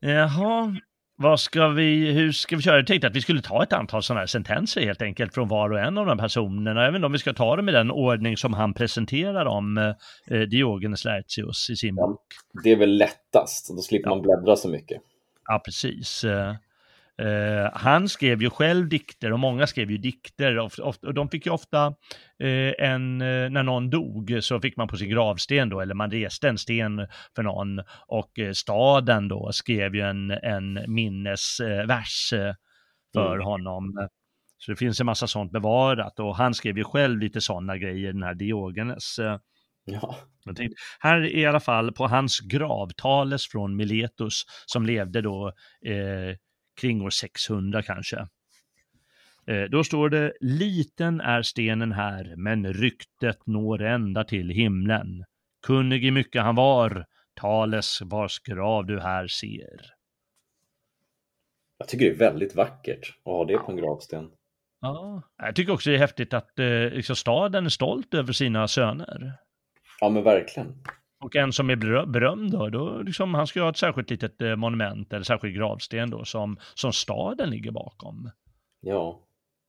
[0.00, 0.76] Jaha,
[1.20, 2.76] vad ska vi, hur ska vi köra?
[2.76, 5.70] Jag tänkte att vi skulle ta ett antal sådana här sentenser helt enkelt från var
[5.70, 6.82] och en av de personerna.
[6.84, 9.78] Jag vet inte om vi ska ta dem i den ordning som han presenterar om
[10.30, 12.20] eh, Diogenes Laertius i sin bok.
[12.64, 14.14] det är väl lättast, då slipper ja.
[14.14, 15.02] man bläddra så mycket.
[15.46, 16.24] Ja, precis.
[17.22, 21.28] Eh, han skrev ju själv dikter och många skrev ju dikter och, och, och de
[21.28, 21.86] fick ju ofta
[22.44, 26.10] uh, en, uh, när någon dog så fick man på sin gravsten då, eller man
[26.10, 32.30] reste en sten för någon och staden då skrev ju en, en minnesvers
[33.14, 33.44] för mm.
[33.46, 34.08] honom.
[34.58, 38.12] Så det finns en massa sånt bevarat och han skrev ju själv lite sådana grejer,
[38.12, 39.20] den här Diogenes.
[39.84, 40.16] Ja.
[40.44, 45.52] Tänkte, här är i alla fall på hans gravtales från Miletus som levde då
[45.86, 46.36] eh,
[46.78, 48.26] kring år 600 kanske.
[49.46, 55.24] Eh, då står det, liten är stenen här, men ryktet når ända till himlen.
[55.66, 57.06] Kunnig i mycket han var,
[57.40, 59.80] Tales vars grav du här ser.
[61.78, 64.30] Jag tycker det är väldigt vackert att ha det på en gravsten.
[64.80, 68.68] Ja, jag tycker också det är häftigt att eh, liksom staden är stolt över sina
[68.68, 69.32] söner.
[70.00, 70.82] Ja, men verkligen.
[71.20, 71.76] Och en som är
[72.06, 76.10] berömd då, då liksom, han ska ha ett särskilt litet eh, monument eller särskild gravsten
[76.10, 78.30] då som, som staden ligger bakom.
[78.80, 79.20] Ja.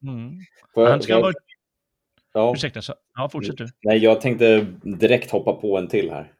[0.04, 0.32] Mm.
[0.76, 1.22] Han ska jag...
[1.22, 1.34] vara...
[2.34, 2.54] Ja.
[2.56, 2.94] Ursäkta, så...
[3.16, 3.68] ja fortsätt du.
[3.84, 6.34] Nej, jag tänkte direkt hoppa på en till här.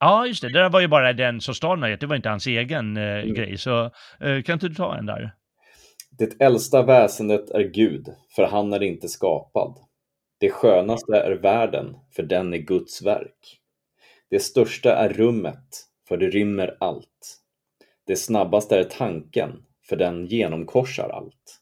[0.00, 0.48] Ja, just det.
[0.48, 2.96] Det där var ju bara den som staden har gett, det var inte hans egen
[2.96, 3.34] eh, mm.
[3.34, 3.58] grej.
[3.58, 3.84] Så
[4.20, 5.34] eh, kan inte du ta en där?
[6.18, 8.06] Det äldsta väsendet är Gud,
[8.36, 9.74] för han är inte skapad.
[10.40, 13.57] Det skönaste är världen, för den är Guds verk.
[14.30, 17.42] Det största är rummet, för det rymmer allt.
[18.04, 21.60] Det snabbaste är tanken, för den genomkorsar allt.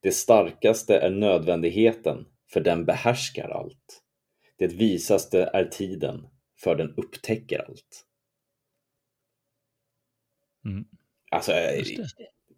[0.00, 4.02] Det starkaste är nödvändigheten, för den behärskar allt.
[4.58, 6.28] Det visaste är tiden,
[6.60, 8.06] för den upptäcker allt.
[10.64, 10.84] Mm.
[11.30, 11.82] Alltså, det.
[11.86, 11.96] Det,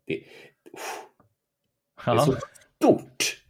[0.04, 0.24] det,
[2.04, 2.36] det är så
[2.76, 3.42] stort!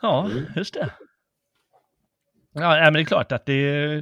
[0.00, 0.44] Ja, mm.
[0.56, 0.92] just det.
[2.54, 3.94] Ja, men det är klart att det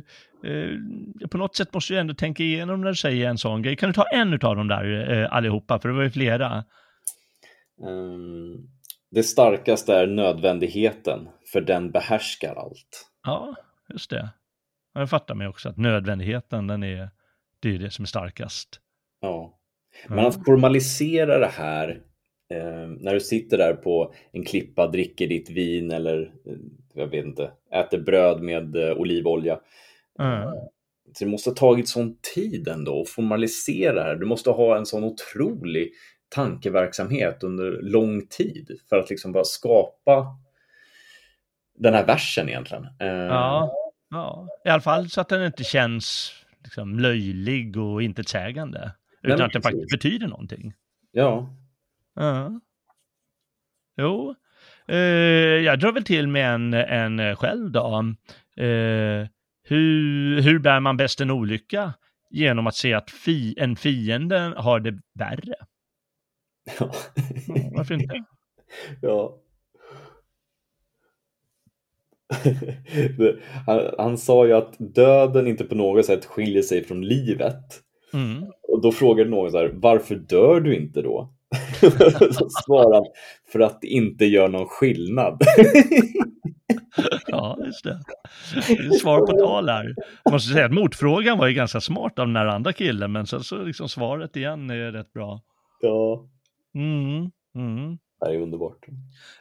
[0.44, 3.76] eh, på något sätt måste du ändå tänka igenom när du säger en sån grej.
[3.76, 6.64] Kan du ta en av dem där eh, allihopa, för det var ju flera.
[7.82, 8.68] Um,
[9.10, 13.08] det starkaste är nödvändigheten, för den behärskar allt.
[13.24, 13.54] Ja,
[13.88, 14.30] just det.
[14.94, 17.10] Jag fattar mig också att nödvändigheten, den är,
[17.60, 18.80] det är det som är starkast.
[19.20, 19.58] Ja.
[20.08, 21.88] Men att formalisera det här
[22.50, 26.56] eh, när du sitter där på en klippa, dricker ditt vin eller eh,
[26.94, 29.60] jag vet inte, äter bröd med eh, olivolja.
[30.18, 30.48] Mm.
[31.12, 34.14] Så det måste ha tagit sån tid ändå att formalisera det här.
[34.16, 35.92] Du måste ha en sån otrolig
[36.28, 40.26] tankeverksamhet under lång tid för att liksom bara skapa
[41.78, 42.84] den här versen egentligen.
[43.00, 43.72] Eh, ja,
[44.10, 44.48] ja.
[44.64, 46.32] i alla fall så att den inte känns
[46.64, 48.92] liksom löjlig och intetsägande.
[49.22, 50.72] Utan att den faktiskt betyder någonting.
[51.10, 51.56] Ja.
[52.14, 52.60] Ja.
[53.96, 54.34] Jo,
[55.64, 58.04] jag drar väl till med en, en själv då.
[58.60, 59.26] Uh,
[59.64, 61.92] hur, hur bär man bäst en olycka?
[62.30, 65.54] Genom att se att fi, en fiende har det värre.
[66.78, 66.92] Ja.
[67.72, 68.24] Varför inte?
[69.02, 69.38] Ja.
[73.66, 77.82] han, han, sa ju att döden inte på något sätt skiljer sig från livet.
[78.12, 78.44] Mm.
[78.62, 81.34] Och då frågade någon så här, varför dör du inte då?
[82.32, 83.06] så svarade han,
[83.52, 85.42] för att det inte gör någon skillnad.
[87.26, 88.00] ja, just det.
[89.00, 89.94] svar på tal här.
[90.22, 93.26] Jag måste säga att motfrågan var ju ganska smart av den här andra killen, men
[93.26, 95.40] sen så liksom svaret igen är rätt bra.
[95.80, 96.26] Ja.
[96.74, 97.98] Mm, mm.
[98.24, 98.86] Det är underbart.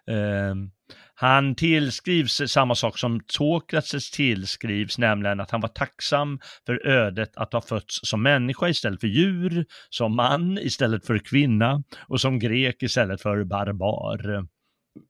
[0.07, 0.71] Um,
[1.15, 7.53] han tillskrivs samma sak som Sokrates tillskrivs, nämligen att han var tacksam för ödet att
[7.53, 12.83] ha fötts som människa istället för djur, som man istället för kvinna och som grek
[12.83, 14.47] istället för barbar.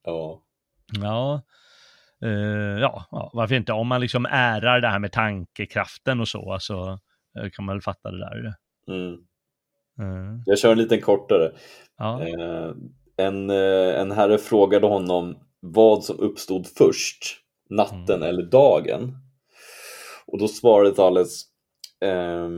[0.03, 0.43] Ja.
[1.01, 1.41] Ja.
[2.23, 3.73] eh, ja, ja, varför inte?
[3.73, 6.91] Om man liksom ärar det här med tankekraften och så, så
[7.39, 8.53] eh, kan man väl fatta det där.
[8.87, 9.17] Mm.
[9.99, 10.43] Mm.
[10.45, 11.51] Jag kör en liten kortare.
[11.97, 12.21] Ja.
[13.21, 17.37] Eh, en, eh, en herre frågade honom vad som uppstod först,
[17.69, 18.29] natten mm.
[18.29, 19.17] eller dagen.
[20.25, 21.43] Och då svarade Thales
[22.01, 22.49] eh,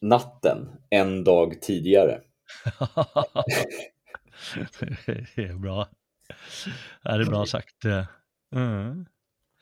[0.00, 2.20] natten, en dag tidigare.
[5.36, 5.88] det är bra.
[7.02, 7.84] Det är bra sagt.
[8.54, 9.06] Mm.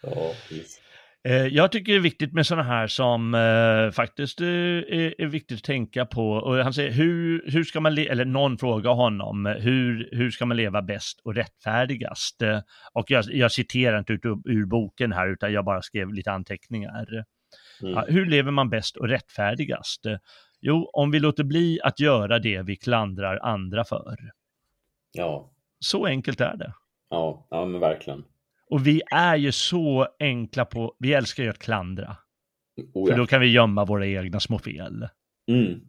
[0.02, 0.80] Ja, precis.
[1.26, 5.58] Eh, jag tycker det är viktigt med sådana här som eh, faktiskt eh, är, viktigt
[5.58, 6.30] att tänka på.
[6.30, 10.56] Och han säger, hur, hur ska man, eller någon frågar honom, hur, hur ska man
[10.56, 12.42] leva bäst och rättfärdigast?
[12.42, 12.60] Eh,
[12.92, 17.24] och jag, jag citerar inte ut ur boken här, utan jag bara skrev lite anteckningar.
[17.82, 17.94] Mm.
[17.94, 20.00] Ja, hur lever man bäst och rättfärdigast?
[20.60, 24.16] Jo, om vi låter bli att göra det vi klandrar andra för.
[25.12, 25.50] Ja.
[25.78, 26.72] Så enkelt är det.
[27.10, 28.24] Ja, ja men verkligen.
[28.70, 32.16] Och vi är ju så enkla på, vi älskar ju att klandra.
[32.76, 33.06] Oh, ja.
[33.06, 35.08] För då kan vi gömma våra egna små fel.
[35.50, 35.80] Mm.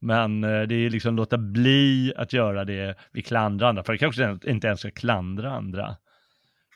[0.00, 3.98] Men eh, det är liksom låta bli att göra det vi klandrar andra, för vi
[3.98, 5.96] kanske inte ens ska klandra andra.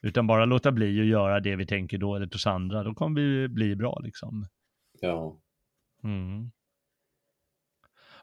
[0.02, 3.48] Utan bara låta bli att göra det vi tänker dåligt hos andra, då kommer vi
[3.48, 4.46] bli bra liksom.
[5.00, 5.40] Ja.
[6.04, 6.50] Mm.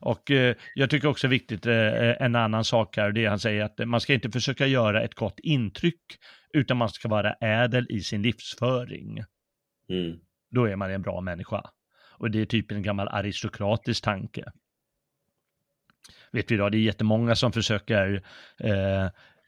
[0.01, 3.87] Och eh, jag tycker också viktigt, eh, en annan sak här, det han säger att
[3.87, 6.01] man ska inte försöka göra ett gott intryck,
[6.53, 9.23] utan man ska vara ädel i sin livsföring.
[9.89, 10.19] Mm.
[10.51, 11.63] Då är man en bra människa.
[12.17, 14.51] Och det är typ en gammal aristokratisk tanke.
[16.31, 18.23] Vet vi då, det är jättemånga som försöker
[18.59, 19.05] eh,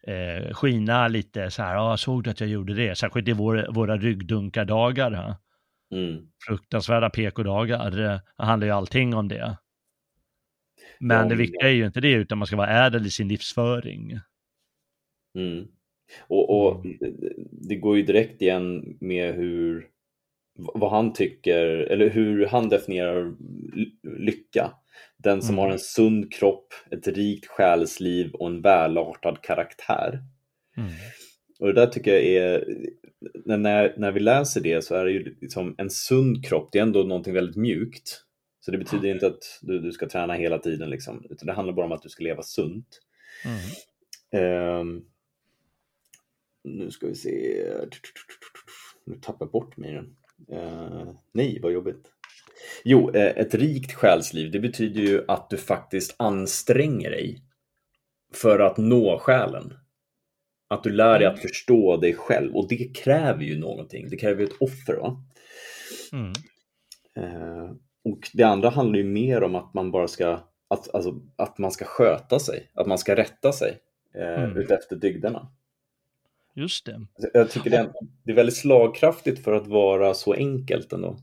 [0.07, 2.95] eh, skina lite så här, ja, såg du att jag gjorde det?
[2.95, 5.35] Särskilt i vår, våra ryggdunkardagar.
[5.91, 6.27] Mm.
[6.47, 9.57] Fruktansvärda PK-dagar, det handlar ju allting om det.
[10.99, 14.19] Men det viktiga är ju inte det, utan man ska vara ädel i sin livsföring.
[15.37, 15.67] Mm.
[16.27, 16.97] Och, och mm.
[17.51, 19.87] det går ju direkt igen med hur
[20.55, 23.33] vad han tycker, eller hur han definierar
[24.19, 24.71] lycka.
[25.17, 25.63] Den som mm.
[25.63, 30.19] har en sund kropp, ett rikt själsliv och en välartad karaktär.
[30.77, 30.91] Mm.
[31.59, 32.65] Och det där tycker jag är,
[33.45, 36.83] när, när vi läser det så är det ju liksom en sund kropp, det är
[36.83, 38.23] ändå någonting väldigt mjukt.
[38.65, 41.73] Så det betyder inte att du, du ska träna hela tiden, liksom, utan det handlar
[41.73, 42.99] bara om att du ska leva sunt.
[44.31, 44.79] Mm.
[44.79, 45.05] Um,
[46.63, 47.65] nu ska vi se.
[49.05, 50.15] Nu tappar jag bort mig den.
[50.59, 52.11] Uh, nej, vad jobbigt.
[52.83, 57.43] Jo, eh, ett rikt själsliv, det betyder ju att du faktiskt anstränger dig
[58.33, 59.73] för att nå själen.
[60.67, 61.47] Att du lär dig att mm.
[61.47, 64.09] förstå dig själv och det kräver ju någonting.
[64.09, 64.95] Det kräver ju ett offer.
[64.95, 65.23] Va?
[66.11, 66.33] Mm.
[67.17, 67.71] Uh,
[68.03, 71.71] och det andra handlar ju mer om att man bara ska, att, alltså, att man
[71.71, 73.77] ska sköta sig, att man ska rätta sig
[74.15, 74.57] eh, mm.
[74.57, 75.47] utefter dygderna.
[76.55, 76.95] Just det.
[76.95, 77.89] Alltså, jag tycker det är,
[78.23, 81.17] det är väldigt slagkraftigt för att vara så enkelt ändå.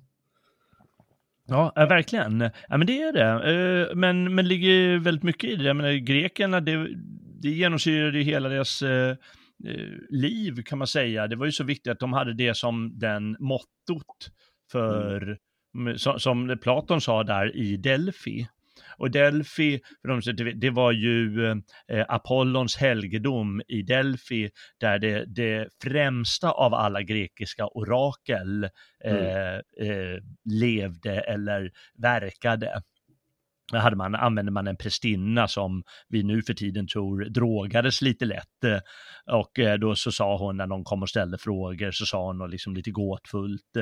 [1.47, 2.51] Ja, verkligen.
[2.69, 3.53] Ja, men det är det.
[3.53, 5.65] Eh, men, men ligger väldigt mycket i det.
[5.65, 6.89] Jag menar, grekerna, det,
[7.41, 9.11] det genomsyrade hela deras eh,
[9.67, 11.27] eh, liv kan man säga.
[11.27, 14.31] Det var ju så viktigt att de hade det som den mottot
[14.71, 15.37] för mm
[15.97, 18.47] som Platon sa där i Delphi.
[19.01, 19.81] Och Delphi,
[20.55, 21.51] det var ju
[21.89, 28.69] eh, Apollons helgedom i Delphi, där det, det främsta av alla grekiska orakel
[29.05, 29.27] mm.
[29.27, 32.83] eh, eh, levde eller verkade.
[33.73, 38.65] Hade man, använde man en prästinna som vi nu för tiden tror drogades lite lätt.
[38.65, 38.81] Eh,
[39.37, 42.51] och eh, då så sa hon när någon kom och ställde frågor så sa hon
[42.51, 43.77] liksom lite gåtfullt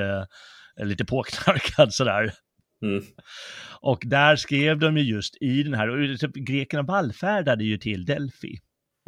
[0.85, 2.33] lite påknarkad sådär.
[2.83, 3.05] Mm.
[3.81, 8.05] Och där skrev de ju just i den här, och typ, grekerna vallfärdade ju till
[8.05, 8.59] Delphi.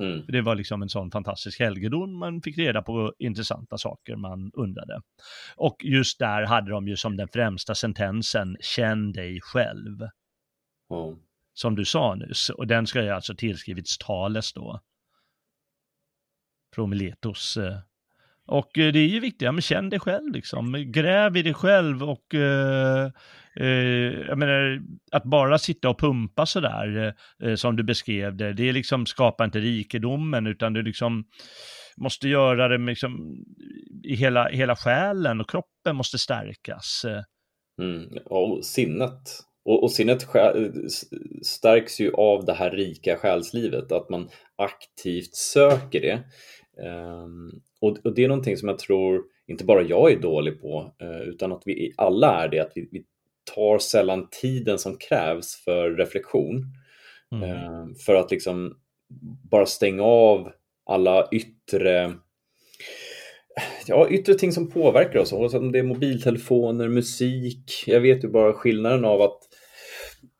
[0.02, 0.24] Mm.
[0.28, 5.00] Det var liksom en sån fantastisk helgedom, man fick reda på intressanta saker man undrade.
[5.56, 10.00] Och just där hade de ju som den främsta sentensen, känn dig själv.
[10.90, 11.18] Mm.
[11.52, 14.80] Som du sa nyss, och den ska ju alltså tillskrivits Tales då.
[16.74, 17.78] Från Miletos eh,
[18.46, 20.84] och eh, det är ju viktigt, ja, men känn dig själv liksom.
[20.92, 23.10] Gräv i dig själv och eh,
[23.56, 23.66] eh,
[24.28, 24.82] jag menar,
[25.12, 29.06] att bara sitta och pumpa sådär eh, eh, som du beskrev det, det är liksom
[29.06, 31.24] skapar inte rikedomen utan du liksom
[31.96, 33.36] måste göra det med, liksom,
[34.04, 37.04] i hela, hela själen och kroppen måste stärkas.
[37.82, 39.20] Mm, och sinnet.
[39.64, 40.52] Och, och sinnet eh,
[41.42, 46.22] stärks ju av det här rika själslivet, att man aktivt söker det.
[46.88, 50.94] Um, och, och, det är någonting som jag tror inte bara jag är dålig på,
[51.02, 53.04] uh, utan att vi alla är det, att vi, vi
[53.54, 56.64] tar sällan tiden som krävs för reflektion.
[57.32, 57.50] Mm.
[57.50, 58.76] Uh, för att liksom
[59.50, 60.52] bara stänga av
[60.86, 62.12] alla yttre
[63.86, 67.84] ja, yttre ting som påverkar oss, om det är mobiltelefoner, musik.
[67.86, 69.38] Jag vet ju bara skillnaden av att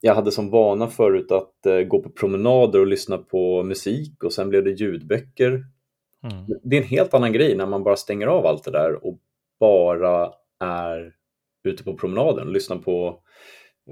[0.01, 4.33] jag hade som vana förut att uh, gå på promenader och lyssna på musik och
[4.33, 5.65] sen blev det ljudböcker.
[6.23, 6.47] Mm.
[6.63, 9.19] Det är en helt annan grej när man bara stänger av allt det där och
[9.61, 11.13] bara är
[11.65, 13.23] ute på promenaden och lyssnar på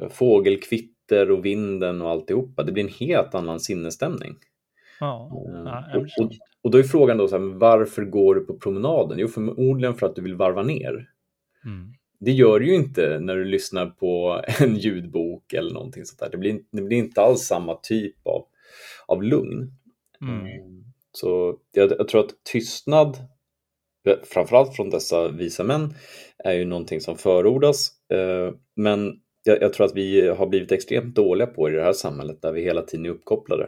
[0.02, 2.62] uh, fågelkvitter och vinden och alltihopa.
[2.62, 4.36] Det blir en helt annan sinnesstämning.
[5.00, 8.58] Ja, uh, och, och, och, då är frågan då så här, varför går du på
[8.58, 9.18] promenaden?
[9.18, 11.08] Jo, förmodligen för att du vill varva ner.
[11.64, 16.20] Mm det gör du ju inte när du lyssnar på en ljudbok eller någonting sånt
[16.20, 16.30] där.
[16.30, 18.46] Det blir, det blir inte alls samma typ av,
[19.06, 19.72] av lugn.
[20.20, 20.77] Mm.
[21.20, 23.16] Så jag, jag, tror att tystnad,
[24.08, 25.94] eh, framförallt från dessa visa män,
[26.44, 27.90] är ju någonting som förordas.
[28.12, 29.12] Eh, men
[29.42, 32.42] jag, jag, tror att vi har blivit extremt dåliga på det i det här samhället
[32.42, 33.64] där vi hela tiden är uppkopplade.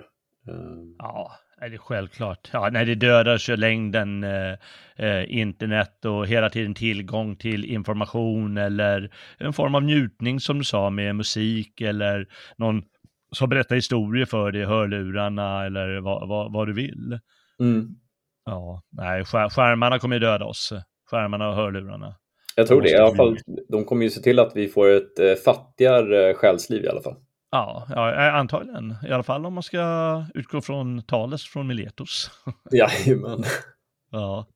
[0.49, 0.95] Ehm.
[0.99, 2.51] Ja, är det självklart.
[2.53, 4.53] Ja, när det dödar så längden eh,
[4.97, 10.65] eh, internet och hela tiden tillgång till information eller en form av njutning som du
[10.65, 12.27] sa med musik eller
[12.57, 12.83] någon
[13.33, 17.19] som berättar historier för dig i hörlurarna eller vad, vad, vad du vill.
[17.61, 17.89] Mm.
[18.45, 20.73] Ja, nej, skär, skärmarna kommer ju döda oss.
[21.11, 22.15] Skärmarna och hörlurarna.
[22.55, 22.91] Jag tror det.
[22.91, 23.39] I alla fall,
[23.69, 27.17] de kommer ju se till att vi får ett eh, fattigare själsliv i alla fall.
[27.51, 28.95] Ja, ja, eh, antagligen.
[29.09, 32.31] I alla fall om man ska utgå från Thales från Miletos.
[32.73, 33.45] Jajamän.
[34.11, 34.47] ja.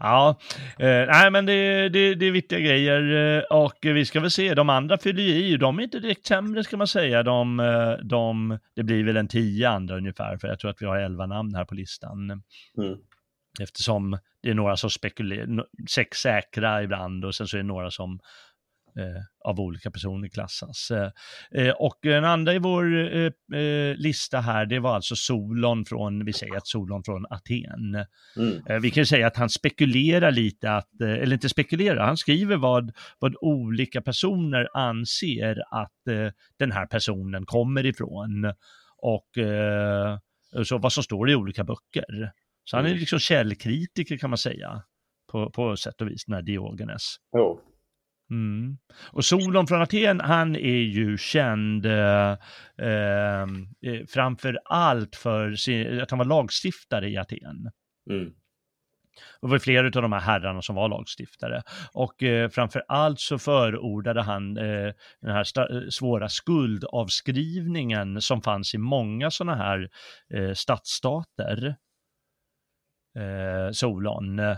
[0.00, 0.38] Ja,
[0.78, 4.54] eh, nej men det, det, det är viktiga grejer eh, och vi ska väl se,
[4.54, 7.92] de andra fyller ju i, de är inte direkt sämre ska man säga, de, eh,
[8.04, 11.26] de, det blir väl en tio andra ungefär, för jag tror att vi har elva
[11.26, 12.30] namn här på listan.
[12.78, 12.98] Mm.
[13.60, 17.90] Eftersom det är några som spekulerar, sex säkra ibland och sen så är det några
[17.90, 18.20] som
[19.44, 20.90] av olika personer klassas.
[20.90, 21.10] Eh,
[21.62, 23.14] eh, och den andra i vår
[23.54, 28.06] eh, lista här, det var alltså Solon från, vi säger att Solon från Aten.
[28.36, 28.82] Mm.
[28.82, 32.92] vi kan ju säga att han spekulerar lite, att, eller inte spekulerar, han skriver vad,
[33.18, 35.92] vad olika personer anser att
[36.58, 38.52] den här personen kommer ifrån.
[38.98, 39.28] Och
[40.64, 42.32] så vad som står i olika böcker.
[42.64, 43.00] Så han är mm.
[43.00, 44.82] liksom källkritiker kan man säga,
[45.32, 47.16] på, på sätt och vis, den här Diogenes.
[47.32, 47.58] Oh.
[48.30, 48.78] Mm.
[49.12, 52.30] Och Solon från Aten, han är ju känd eh,
[52.78, 53.46] eh,
[54.08, 57.70] framför allt för sin, att han var lagstiftare i Aten.
[58.10, 58.32] Mm.
[59.40, 61.62] Det var flera av de här herrarna som var lagstiftare.
[61.92, 68.78] Och eh, framför allt så förordade han eh, den här svåra skuldavskrivningen som fanns i
[68.78, 69.88] många sådana här
[70.34, 71.76] eh, stadsstater
[73.16, 74.38] eh, Solon.
[74.38, 74.56] Eh,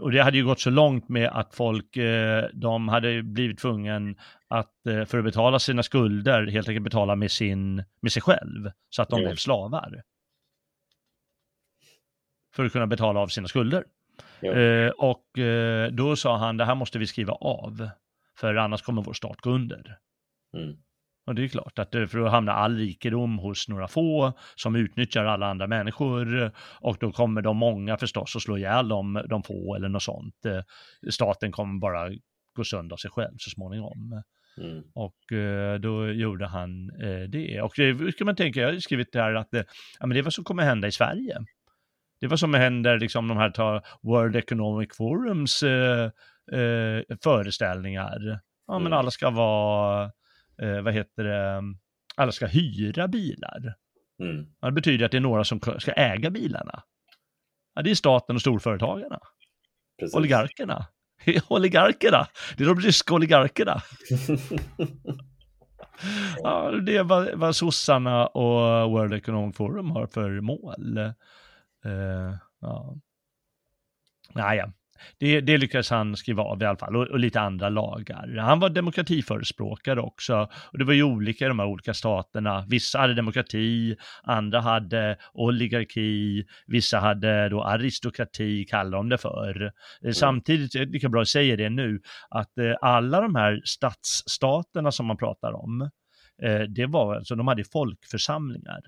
[0.00, 4.16] och det hade ju gått så långt med att folk, eh, de hade blivit tvungen
[4.48, 8.70] att eh, för att betala sina skulder helt enkelt betala med, sin, med sig själv,
[8.90, 9.28] så att de mm.
[9.28, 10.02] blev slavar.
[12.54, 13.84] För att kunna betala av sina skulder.
[14.40, 14.92] Mm.
[14.98, 17.88] och eh, då sa han, det här måste vi skriva av,
[18.38, 19.98] för annars kommer vår stat gå under.
[20.56, 20.76] Mm.
[21.26, 25.24] Och det är klart att för att hamna all rikedom hos några få som utnyttjar
[25.24, 29.74] alla andra människor och då kommer de många förstås att slå ihjäl de, de få
[29.74, 30.46] eller något sånt.
[30.46, 30.60] Eh,
[31.10, 32.10] staten kommer bara
[32.56, 34.22] gå sönder av sig själv så småningom.
[34.58, 34.82] Mm.
[34.94, 37.60] Och eh, då gjorde han eh, det.
[37.60, 39.64] Och det ska man tänka, jag har skrivit det här att det,
[40.00, 41.38] ja, men det är vad som kommer hända i Sverige.
[42.20, 46.10] Det är vad som händer, liksom de här tar World Economic Forums eh,
[46.60, 48.40] eh, föreställningar.
[48.66, 48.98] Ja, men mm.
[48.98, 50.10] alla ska vara
[50.62, 51.62] eh, vad heter det,
[52.16, 53.74] alla ska hyra bilar.
[54.22, 54.46] Mm.
[54.60, 56.82] Det betyder att det är några som ska äga bilarna.
[57.74, 59.18] Ja, det är staten och storföretagarna.
[60.00, 60.16] Precis.
[60.16, 60.86] Oligarkerna.
[61.48, 62.26] oligarkerna.
[62.56, 63.82] Det är de ryska oligarkerna.
[66.42, 70.98] ja, det är vad, vad sossarna och World Economic Forum har för mål.
[71.86, 72.96] Uh, ja.
[74.34, 74.72] Naja,
[75.18, 78.36] det, det lyckades han skriva av i alla fall, och, och, lite andra lagar.
[78.36, 82.66] Han var demokratiförespråkare också, och det var ju olika i de här olika staterna.
[82.68, 89.72] Vissa hade demokrati, andra hade oligarki, vissa hade då aristokrati, kallar de det för.
[90.02, 90.14] Mm.
[90.14, 95.16] Samtidigt, lika bra att säga det nu, att eh, alla de här stadsstaterna som man
[95.16, 95.90] pratar om,
[96.42, 98.82] eh, det var alltså, de hade folkförsamlingar.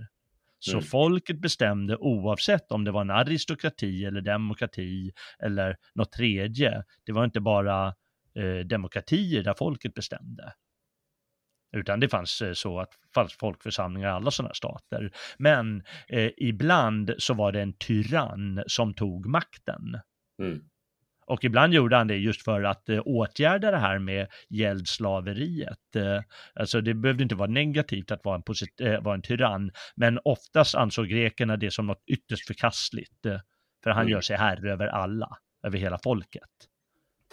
[0.59, 0.82] Så mm.
[0.82, 6.84] folket bestämde oavsett om det var en aristokrati eller demokrati eller något tredje.
[7.06, 7.86] Det var inte bara
[8.34, 10.52] eh, demokratier där folket bestämde.
[11.76, 15.12] Utan det fanns eh, så att fanns folkförsamlingar i alla sådana stater.
[15.38, 20.00] Men eh, ibland så var det en tyrann som tog makten.
[20.42, 20.61] Mm.
[21.28, 25.96] Och ibland gjorde han det just för att eh, åtgärda det här med gäldslaveriet.
[25.96, 26.20] Eh,
[26.54, 30.18] alltså det behövde inte vara negativt att vara en, posit- eh, vara en tyrann, men
[30.24, 33.26] oftast ansåg grekerna det som något ytterst förkastligt.
[33.26, 33.40] Eh,
[33.84, 34.12] För han Mm.
[34.12, 35.28] gör sig herre över alla,
[35.66, 36.50] över hela folket.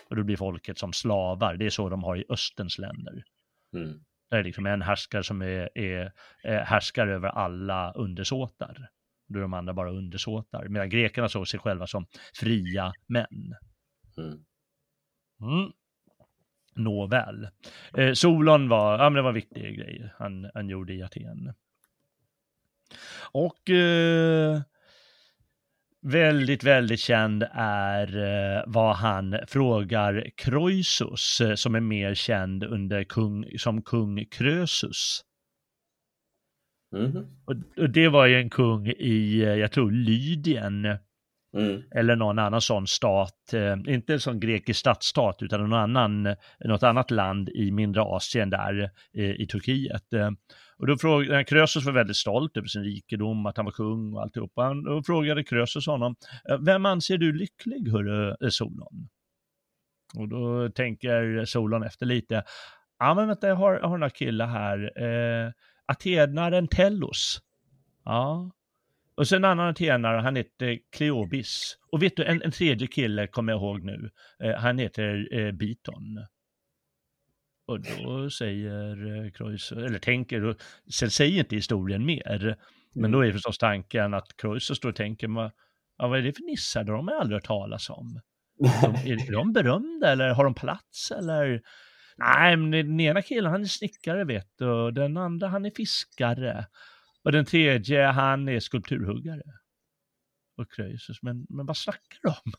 [0.10, 3.24] Och då blir folket som slavar, det är så de har i Österns länder.
[3.76, 3.88] Mm.
[4.30, 6.12] Där är det liksom en härskare som är, är,
[6.44, 8.88] är härskare över alla undersåtar.
[9.28, 10.68] Då är de andra bara undersåtar.
[10.68, 12.06] Medan grekerna såg sig själva som
[12.40, 13.56] fria män.
[14.18, 14.46] Mm.
[15.42, 15.72] Mm.
[16.76, 17.48] Nåväl.
[17.94, 21.54] Eh, Solon var, ja, men det var en viktig grej han, han gjorde i Aten.
[23.32, 24.62] Och eh,
[26.02, 33.04] väldigt, väldigt känd är eh, vad han frågar Croesus, eh, som är mer känd under
[33.04, 35.22] kung, som kung Krösus.
[36.92, 37.28] Mhm.
[37.46, 40.98] Och, och det var ju en kung i, eh, jag tror, Lydien,
[41.56, 41.82] Mm.
[41.96, 46.36] eller någon annan sån stat, eh, inte en sån grekisk stadsstat, utan någon annan,
[46.66, 50.14] något annat land i mindre Asien där eh, i Turkiet.
[50.14, 50.32] Eh,
[50.78, 54.22] och då frågade, Krösus var väldigt stolt över sin rikedom, att han var kung och
[54.22, 54.62] alltihopa.
[54.62, 56.16] Han- Då frågade Krösus honom,
[56.50, 59.08] eh, vem anser du lycklig, hörru eh, Solon?
[60.18, 62.44] Och då tänker Solon efter lite,
[63.00, 65.52] ja men vänta, jag har, jag har några killar här, eh,
[65.88, 67.40] Atenaren Tellos.
[68.06, 68.52] Ja,
[69.18, 71.78] och sen en annan atenare, han heter Kleobis.
[71.92, 74.10] Och vet du, en, en tredje kille kommer jag ihåg nu.
[74.44, 76.26] Eh, han heter eh, Biton.
[77.68, 80.56] Och då säger eh, Croesus, eller tänker, och,
[80.94, 82.58] sen säger inte historien mer.
[82.96, 85.52] Men då är förstås tanken att Croesus står och tänker, "Ma-
[85.98, 86.84] ja, vad är det för nissar?
[86.84, 88.22] De har jag aldrig hört talas om.
[88.60, 88.66] De,
[89.12, 91.62] är, är de berömda eller har de plats eller?
[92.18, 95.72] Nej, men den ena killen han är snickare vet du, och den andra han är
[95.72, 96.66] fiskare.
[97.26, 99.42] Och den tredje han är skulpturhuggare.
[100.58, 102.52] Och Krösus, men, men vad snackar de om?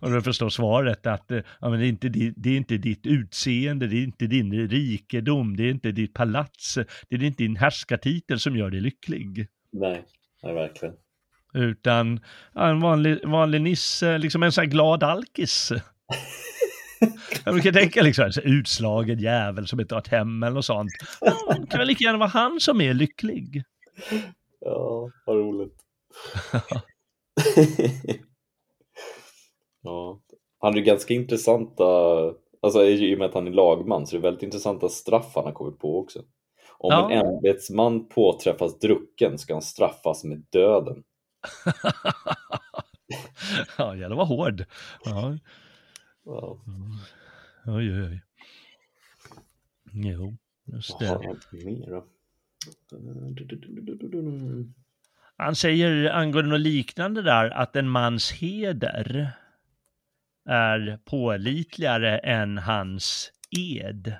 [0.00, 3.06] och då förstår svaret att eh, ja, men det, är inte, det är inte ditt
[3.06, 6.74] utseende, det är inte din rikedom, det är inte ditt palats,
[7.08, 9.48] det är inte din härskartitel som gör dig lycklig.
[9.72, 10.04] Nej,
[10.42, 10.94] nej, verkligen.
[11.54, 12.20] Utan
[12.54, 15.72] ja, en vanlig, vanlig nisse, liksom en sån här glad alkis.
[17.44, 20.90] Jag kan tänka liksom en utslagen jävel som inte har ett hem eller något sånt.
[21.20, 23.62] Ja, det kan väl lika gärna vara han som är lycklig.
[24.60, 25.76] Ja, vad roligt.
[29.82, 30.20] ja.
[30.58, 31.84] Han är ganska intressanta,
[32.62, 35.44] alltså i och med att han är lagman, så det är väldigt intressanta straff han
[35.44, 36.18] har kommit på också.
[36.78, 37.10] Om Ja.
[37.10, 41.02] en ämbetsman påträffas drucken ska han straffas med döden.
[43.78, 44.64] ja, jävlar vad hård.
[45.04, 45.38] Ja,
[46.24, 46.60] Wow.
[47.66, 48.22] oj, oj, oj.
[49.92, 51.26] Jo, just Vad har det.
[51.26, 52.06] hänt mer då?
[55.36, 59.32] Han säger angående något liknande där att en mans heder
[60.48, 64.16] är pålitligare än hans ed.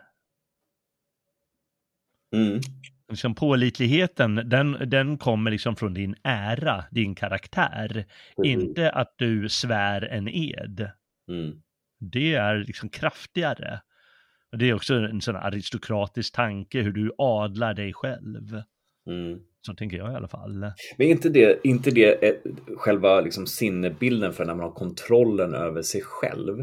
[2.37, 2.61] Mm.
[3.09, 8.07] liksom pålitligheten, den, den kommer liksom från din ära, din karaktär.
[8.45, 10.91] Inte att du svär en ed.
[11.29, 11.63] Mm.
[12.01, 13.81] Det är liksom kraftigare.
[14.53, 18.63] Och det är också en sån aristokratisk tanke hur du adlar dig själv.
[19.07, 19.39] Mm.
[19.63, 20.53] Så tänker jag i alla fall.
[20.99, 22.35] Men är inte det, inte det eh,
[22.77, 26.57] själva liksom sinnebilden för när man har kontrollen över sig själv?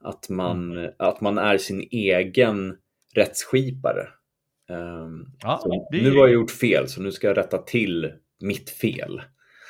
[0.00, 2.76] Att man, att man är sin egen
[3.14, 4.06] rättsskipare.
[4.70, 8.70] Ehm, Ja, det- Nu har jag gjort fel, så nu ska jag rätta till mitt
[8.70, 9.22] fel.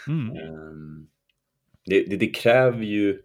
[0.09, 0.31] Mm.
[0.37, 1.07] Ehm,
[1.85, 3.21] det, det, det kräver ju...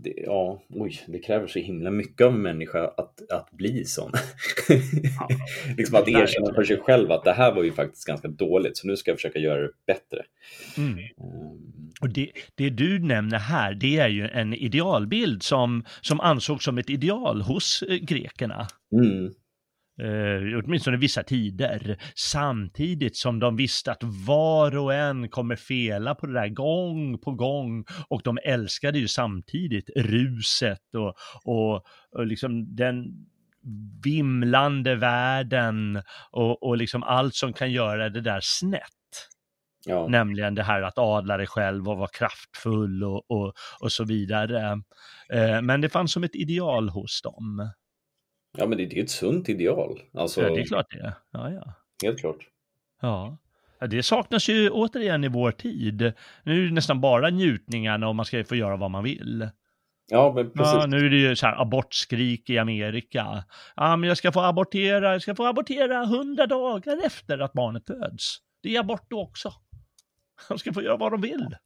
[0.00, 4.12] Det, ja, oj, det kräver så himla mycket av en människa att, att bli sån.
[5.76, 8.86] liksom att erkänna för sig själv att det här var ju faktiskt ganska dåligt, så
[8.86, 10.24] nu ska jag försöka göra det bättre.
[10.76, 10.98] Mm.
[10.98, 16.64] Ehm, Och det, det du nämner här, det är ju en idealbild som, som ansågs
[16.64, 18.66] som ett ideal hos eh, grekerna.
[18.92, 19.32] Mm,
[20.02, 21.96] Eh, åtminstone i vissa tider.
[22.14, 27.32] Samtidigt som de visste att var och en kommer fela på det där gång på
[27.32, 27.84] gång.
[28.08, 33.04] Och de älskade ju samtidigt ruset och, och, och liksom den
[34.04, 38.82] vimlande världen och, och liksom allt som kan göra det där snett.
[39.86, 40.08] ja.
[40.08, 44.82] Nämligen det här att adla dig själv och vara kraftfull och, och, och så vidare.
[45.32, 47.70] Eh, men det fanns som ett ideal hos dem.
[48.58, 50.00] Ja, men det, det är ett sunt ideal.
[50.14, 51.14] Alltså, Ja, det är klart det.
[51.30, 51.74] Ja, ja.
[52.02, 52.46] helt klart.
[53.00, 53.38] Ja.
[53.90, 56.12] Det saknas ju återigen i vår tid.
[56.42, 59.48] Nu är det nästan bara njutningarna och man ska få göra vad man vill.
[60.10, 60.74] Ja, men precis.
[60.74, 63.44] Ja, nu är det ju så här abortskrik i Amerika.
[63.76, 67.86] Ja, men jag ska få abortera, jag ska få abortera hundra dagar efter att barnet
[67.86, 68.38] föds.
[68.62, 69.52] Det är abort då också.
[70.48, 71.56] De ska få göra vad de vill.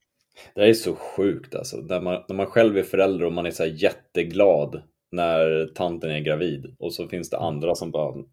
[0.55, 1.77] Det är så sjukt alltså.
[1.77, 4.83] När man, när man själv är förälder och man är så här jätteglad
[5.13, 8.25] när tanten är gravid och så finns det andra som bara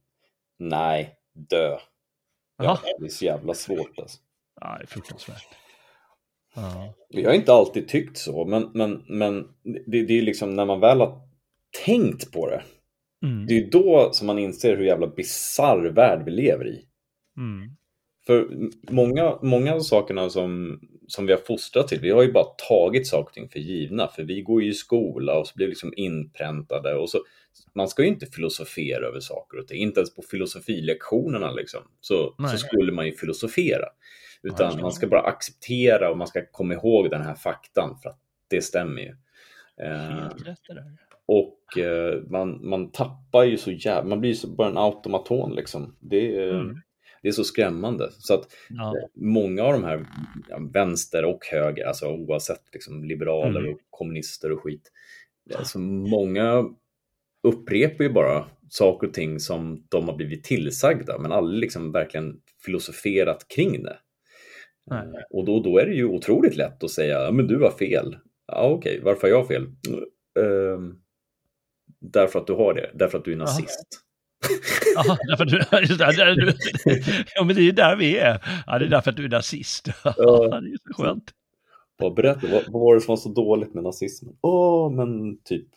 [0.60, 1.78] nej, dö.
[2.58, 4.20] Ja, det är så jävla svårt alltså.
[4.62, 5.48] Ja, det är fruktansvärt.
[6.56, 6.94] Ja.
[7.10, 10.80] Jag har inte alltid tyckt så, men, men, men det, det är liksom när man
[10.80, 11.22] väl har
[11.86, 12.64] tänkt på det.
[13.24, 13.48] Mm.
[13.48, 16.86] Det är då som man inser hur jävla bisarr värld vi lever i.
[17.38, 17.76] Mm.
[18.26, 18.48] För
[18.90, 23.08] många, många av sakerna som, som vi har fostrat till, vi har ju bara tagit
[23.08, 24.08] saker och ting för givna.
[24.08, 26.96] För vi går ju i skola och så blir vi liksom inpräntade.
[26.96, 27.20] Och så,
[27.76, 29.82] man ska ju inte filosofera över saker och ting.
[29.82, 32.52] Inte ens på filosofilektionerna liksom, så, Nej.
[32.52, 33.86] så skulle man ju filosofera.
[34.44, 38.10] Utan Nej, man ska bara acceptera och man ska komma ihåg den här faktan för
[38.10, 39.16] att det stämmer ju.
[39.86, 40.98] Eh, Helt rätt det där.
[41.26, 45.56] och eh, man, man tappar ju så jävla, man blir ju så bara en automaton
[45.56, 45.96] liksom.
[46.00, 46.82] Det, Mm.
[47.22, 48.10] Det är så skrämmande.
[48.12, 48.96] Så att Ja.
[49.16, 50.06] många av de här
[50.74, 53.74] vänster och höger, alltså oavsett liksom liberaler Mm.
[53.74, 54.92] och kommunister och skit.
[55.56, 56.66] Alltså många
[57.44, 62.42] upprepar ju bara saker och ting som de har blivit tillsagda men aldrig liksom verkligen
[62.66, 63.98] filosoferat kring det.
[64.86, 65.00] Nej.
[65.08, 67.72] Eh, Och då, då är det ju otroligt lätt att säga, "Ja, men du har
[67.72, 68.18] fel.
[68.48, 69.64] Ja, okej, varför har jag fel?
[70.40, 70.96] Ehm,
[72.00, 73.88] därför att du har det, därför att du är nazist.
[74.96, 75.58] Ja, därför att du,
[75.96, 76.54] där, där, du,
[77.36, 78.64] ja, men det är ju där vi är.
[78.68, 79.88] Ja, det är därför att du är nazist.
[80.04, 81.32] Ja, det är så skönt.
[82.00, 84.36] Bara berätta, vad, vad var det som var så dåligt med nazismen?
[84.42, 85.68] Åh, men typ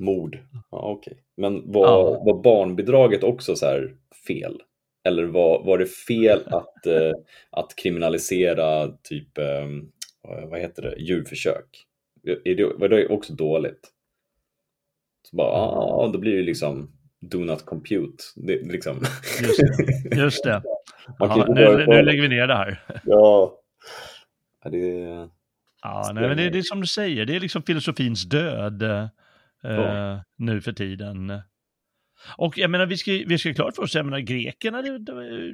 [0.00, 0.38] mord.
[0.70, 1.18] Ja, okej.
[1.36, 2.22] Men var, Ja.
[2.24, 3.96] var barnbidraget också så här
[4.26, 4.62] fel?
[5.04, 7.12] Eller var, var det fel att, eh,
[7.50, 9.66] att kriminalisera typ, eh,
[10.50, 11.86] vad heter det, djurförsök?
[12.44, 13.90] Är det, var det också dåligt?
[15.30, 16.90] Så bara, ja, då blir det liksom
[17.30, 18.24] do not compute.
[18.36, 18.96] Det, liksom.
[19.42, 19.60] Just
[20.10, 20.16] det.
[20.16, 20.62] Just det.
[21.36, 22.82] Ju nu, nu lägger vi ner det här.
[23.04, 23.52] Ja.
[24.64, 25.28] Ja, det är...
[25.82, 29.08] Ja, nej, men det, det är som du säger, det är liksom filosofins död eh,
[29.62, 30.24] Ja.
[30.36, 31.42] nu för tiden.
[32.36, 34.98] Och jag menar, vi ska, vi ska klart för oss, jag menar grekerna, det,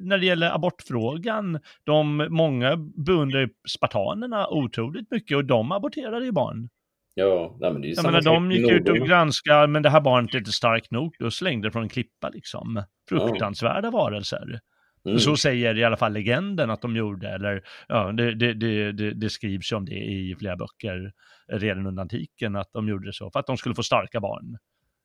[0.00, 6.32] när det gäller abortfrågan, de, många beundrar ju spartanerna otroligt mycket och de aborterade ju
[6.32, 6.68] barn.
[7.14, 9.90] Ja, nej, men det är ju Jag menar, de gick ut och granskade, men det
[9.90, 12.82] här barnet är inte starkt nog, då slängde det från en klippa liksom.
[13.08, 14.61] Fruktansvärda varelser.
[15.04, 15.18] Mm.
[15.18, 18.52] Så säger i alla fall legenden att de gjorde, eller ja, det, det,
[18.92, 21.12] det, det, skrivs ju om det i flera böcker
[21.52, 24.58] redan under antiken, att de gjorde det så, för att de skulle få starka barn.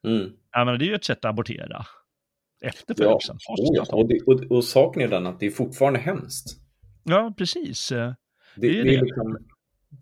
[0.07, 0.31] Mm.
[0.51, 1.85] Ja, men det är ju ett sätt att abortera.
[2.61, 3.35] Efter Ja, födelsen.
[3.35, 3.85] oh, ja.
[3.91, 6.61] Och, och, och saken är den att det är fortfarande hemskt.
[7.03, 7.89] ja, precis.
[7.89, 9.37] Det, är det, liksom,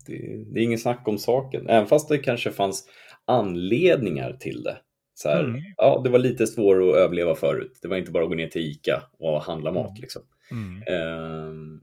[0.06, 1.68] det, det är ingen snack om saken.
[1.68, 2.88] Även fast det kanske fanns
[3.24, 4.76] anledningar till det.
[5.14, 5.60] Så här, Mm.
[5.76, 7.78] ja, det var lite svårare att överleva förut.
[7.82, 9.90] Det var inte bara att gå ner till ICA och handla mat.
[9.90, 10.00] Mm.
[10.00, 10.22] Liksom.
[10.50, 10.82] Mm.
[10.86, 11.80] Ehm,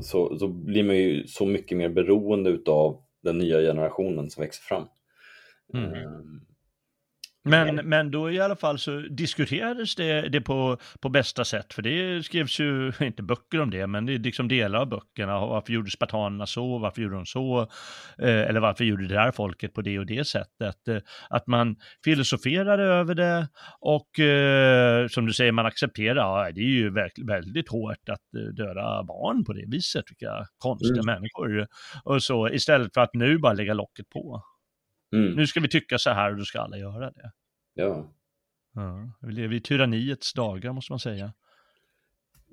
[0.00, 4.62] så, så blir man ju så mycket mer beroende utav den nya generationen som växer
[4.62, 4.84] fram.
[7.46, 7.68] Mm.
[7.68, 11.74] Ehm, Men, men då i alla fall så diskuterades det, det på, på bästa sätt,
[11.74, 15.40] för det skrevs ju, inte böcker om det, men det är liksom delar av böckerna.
[15.46, 16.78] Varför gjorde spartanerna så?
[16.78, 17.60] Varför gjorde de så?
[18.18, 20.88] Eh, eller varför gjorde det där folket på det och det sättet?
[20.88, 20.96] Eh,
[21.30, 23.48] att man filosoferade över det
[23.80, 26.16] och eh, som du säger, man accepterar,
[26.46, 31.02] ja, det är ju verk- väldigt hårt att döda barn på det viset, vilka konstiga
[31.02, 31.06] Mm.
[31.14, 31.66] människor.
[32.04, 34.42] Och så istället för att nu bara lägga locket på.
[35.14, 37.32] Mm, Nu ska vi tycka så här och då ska alla göra det.
[37.74, 38.10] ja.
[38.76, 41.32] Ja, vi lever i tyranniets dagar måste man säga.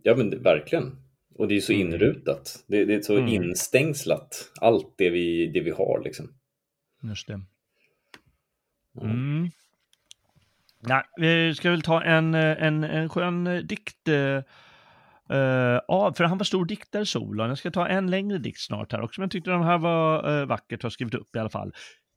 [0.03, 0.95] ja, men det, verkligen.
[1.35, 1.87] Och det är så Mm.
[1.87, 2.63] inrutat.
[2.67, 3.27] Det, det är så Mm.
[3.27, 6.01] instängslat, allt det vi, det vi har.
[6.03, 6.33] Liksom.
[7.03, 7.41] Just det.
[9.01, 9.49] Mm.
[10.79, 14.07] Nej, vi ska väl ta en, eh, en, en skön eh, dikt.
[14.07, 17.49] eh, eh, av, för han var stor diktare, Solon.
[17.49, 20.29] Jag ska ta en längre dikt snart här också, men jag tyckte den här var
[20.31, 21.73] uh, vackert att ha skrivit upp i alla fall.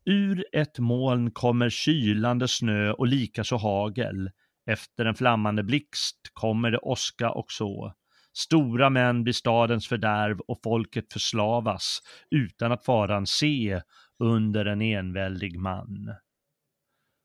[0.06, 4.30] Ur ett moln kommer kylande snö och likaså hagel.
[4.66, 7.94] Efter en flammande blixt kommer det åska och så.
[8.32, 11.98] Stora män blir stadens fördärv och folket förslavas
[12.30, 13.80] utan att faran se
[14.18, 16.14] under en enväldig man.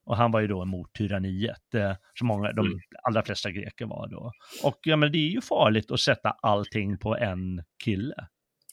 [0.05, 2.79] Och han var ju då emot tyranniet, eh, som många, de Mm.
[3.03, 4.31] allra flesta greker var då.
[4.63, 8.27] Och ja, men det är ju farligt att sätta allting på en kille.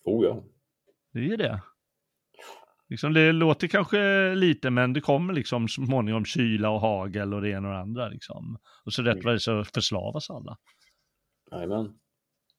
[0.05, 0.43] Oh ja.
[1.13, 1.61] Det är ju det.
[2.89, 7.51] Liksom det låter kanske lite, men det kommer liksom småningom kyla och hagel och det
[7.51, 8.09] ena och det andra.
[8.09, 8.59] Liksom.
[8.85, 10.59] Och så rätt vad det så förslavas alla.
[11.53, 11.99] Jajamän.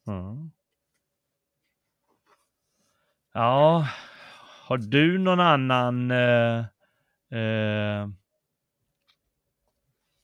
[0.06, 0.50] Ja.
[3.34, 3.88] ja,
[4.68, 6.60] har du någon annan eh,
[7.40, 8.08] eh,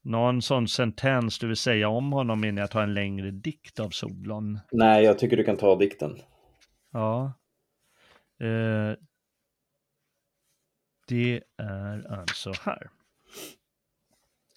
[0.03, 3.89] någon sån sentens du vill säga om honom innan jag tar en längre dikt av
[3.89, 4.59] Solon?
[4.71, 6.17] Nej, jag tycker du kan ta dikten.
[6.91, 7.33] Ja.
[8.39, 8.97] Eh,
[11.07, 12.89] det är alltså här.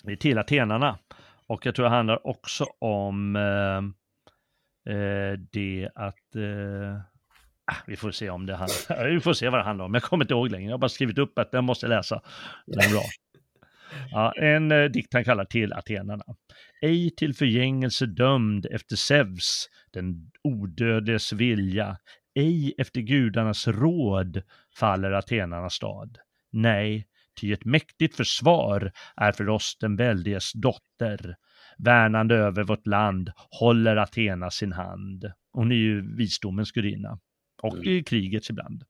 [0.03, 0.99] Det är till atenarna.
[1.47, 3.79] Och jag tror det handlar också om eh,
[4.95, 6.97] eh det att eh,
[7.65, 9.95] ah, vi får se om det handlar, vi får se vad det handlar om.
[9.95, 10.65] Jag kommer inte ihåg längre.
[10.65, 12.23] Jag har bara skrivit upp att den måste läsa.
[12.67, 13.03] Den är bra.
[14.11, 16.25] Ja, en eh, dikt han kallar till atenarna.
[16.83, 21.97] Ej till förgängelse dömd efter Zeus, den odödliges vilja,
[22.35, 24.43] ej efter gudarnas råd
[24.79, 26.19] faller atenarnas stad.
[26.57, 27.07] Nej,
[27.41, 31.37] ty ett mäktigt försvar är för oss den väldiges dotter.
[31.79, 33.31] Värnande över vårt land
[33.61, 35.33] håller Athena sin hand.
[35.53, 37.19] Hon är ju visdomens gudinna
[37.63, 37.89] och mm.
[37.89, 38.85] i krigets ibland.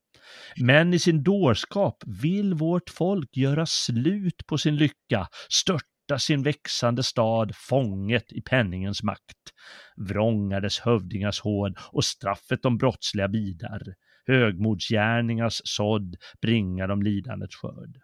[0.60, 7.02] Men i sin dårskap vill vårt folk göra slut på sin lycka, störta sin växande
[7.02, 9.52] stad fånget i penningens makt.
[9.96, 13.82] Vrånga dess hövdingars håd och straffet de brottsliga bidar.
[14.26, 18.00] Högmodsgärningars sådd bringa de lidandets skörd.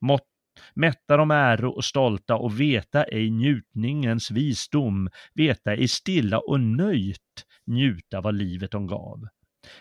[0.00, 0.28] Mått
[0.74, 7.46] mätta de äro och stolta och veta ej njutningens visdom, veta ej stilla och nöjt
[7.66, 9.28] njuta vad livet de gav.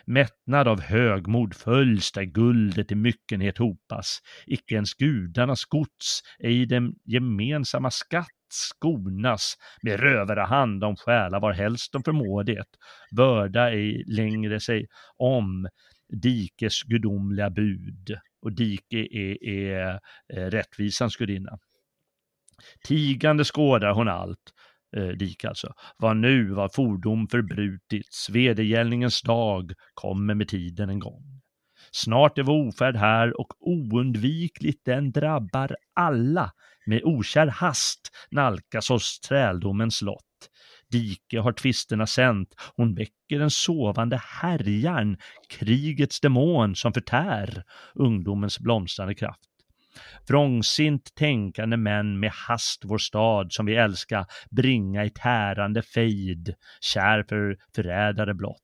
[0.05, 6.93] Mättnad av högmod följs där guldet i myckenhet hopas, icke ens gudarnas gods, ej den
[7.05, 9.55] gemensamma skatt skonas.
[9.81, 12.65] Med rövare hand om stjäla varhelst de förmår det,
[13.15, 15.67] börda ej längre sig om
[16.09, 18.17] dikes gudomliga bud.
[18.41, 21.57] Och dike är, är, är rättvisans gudinna.
[22.83, 24.53] Tigande skådar hon allt,
[24.97, 25.73] eh, dik alltså.
[25.97, 31.41] Vad nu var fordom förbrutits, vedergällningens dag kommer med tiden en gång.
[31.91, 36.51] Snart är vår ofärd här och oundvikligt den drabbar alla.
[36.85, 37.99] Med okär hast
[38.31, 40.25] nalkas oss träldomens lott.
[40.91, 45.17] Dike har tvisterna sänt, hon väcker den sovande härjan,
[45.49, 47.63] krigets demon som förtär
[47.95, 49.50] ungdomens blomstrande kraft.
[50.27, 57.23] Vrångsint tänkande män med hast vår stad som vi älska bringa i tärande fejd, kär
[57.29, 58.57] för förrädare blott.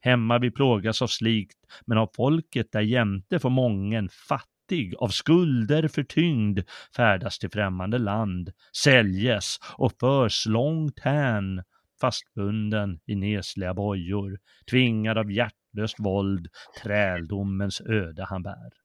[0.00, 5.88] Hemma vi plågas av slikt, men av folket där jämte får mången fattig, av skulder
[5.88, 6.60] förtyngd,
[6.96, 8.52] färdas till främmande land,
[8.84, 11.62] säljes och förs långt hän,
[12.00, 14.38] fastbunden i nesliga bojor,
[14.70, 16.48] tvingad av hjärtlöst våld,
[16.82, 18.83] träldomens öde han bär.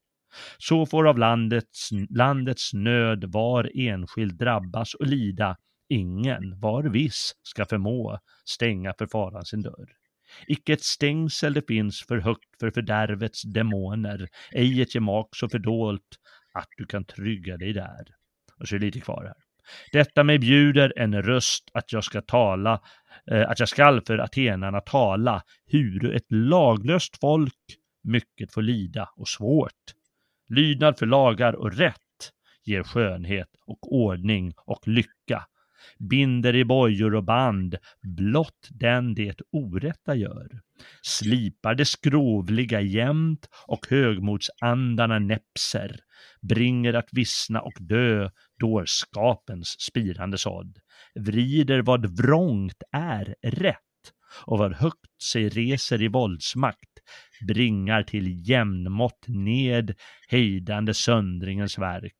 [0.57, 5.57] Så får av landets, landets nöd var enskild drabbas och lida,
[5.89, 9.89] ingen, var viss, ska förmå stänga för faran sin dörr.
[10.47, 16.19] Icke ett stängsel det finns för högt för fördärvets demoner, ej ett gemak så fördolt
[16.53, 18.05] att du kan trygga dig där.
[18.59, 19.35] Och så är det lite kvar här.
[19.91, 22.81] Detta mig bjuder en röst att jag ska tala,
[23.31, 27.53] eh, att jag skall för atenarna tala, hur ett laglöst folk
[28.03, 29.93] mycket får lida och svårt
[30.49, 31.95] Lydnad för lagar och rätt
[32.65, 35.45] ger skönhet och ordning och lycka.
[36.09, 40.61] Binder i bojor och band blott den det orätta gör.
[41.01, 45.99] Slipar det skrovliga jämt och högmodsandarna näpser.
[46.41, 48.29] Bringer att vissna och dö
[48.59, 50.77] dårskapens spirande sådd.
[51.15, 53.88] Vrider vad vrångt är rätt
[54.45, 56.89] och vad högt sig reser i våldsmakt
[57.47, 59.95] bringar till jämnmått ned
[60.29, 62.17] hejdande söndringens verk,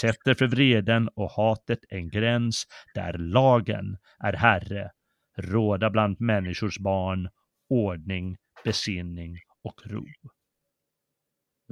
[0.00, 4.90] sätter för vreden och hatet en gräns där lagen är herre,
[5.38, 7.28] råda bland människors barn
[7.68, 10.06] ordning, besinning och ro.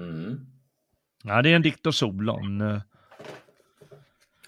[0.01, 0.47] Mm.
[1.25, 2.61] Ja, det är en dikt av Solon.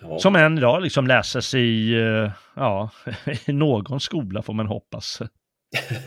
[0.00, 0.18] Ja.
[0.18, 2.90] Som än idag liksom läses i, eh, ja,
[3.46, 5.22] i någon skola får man hoppas.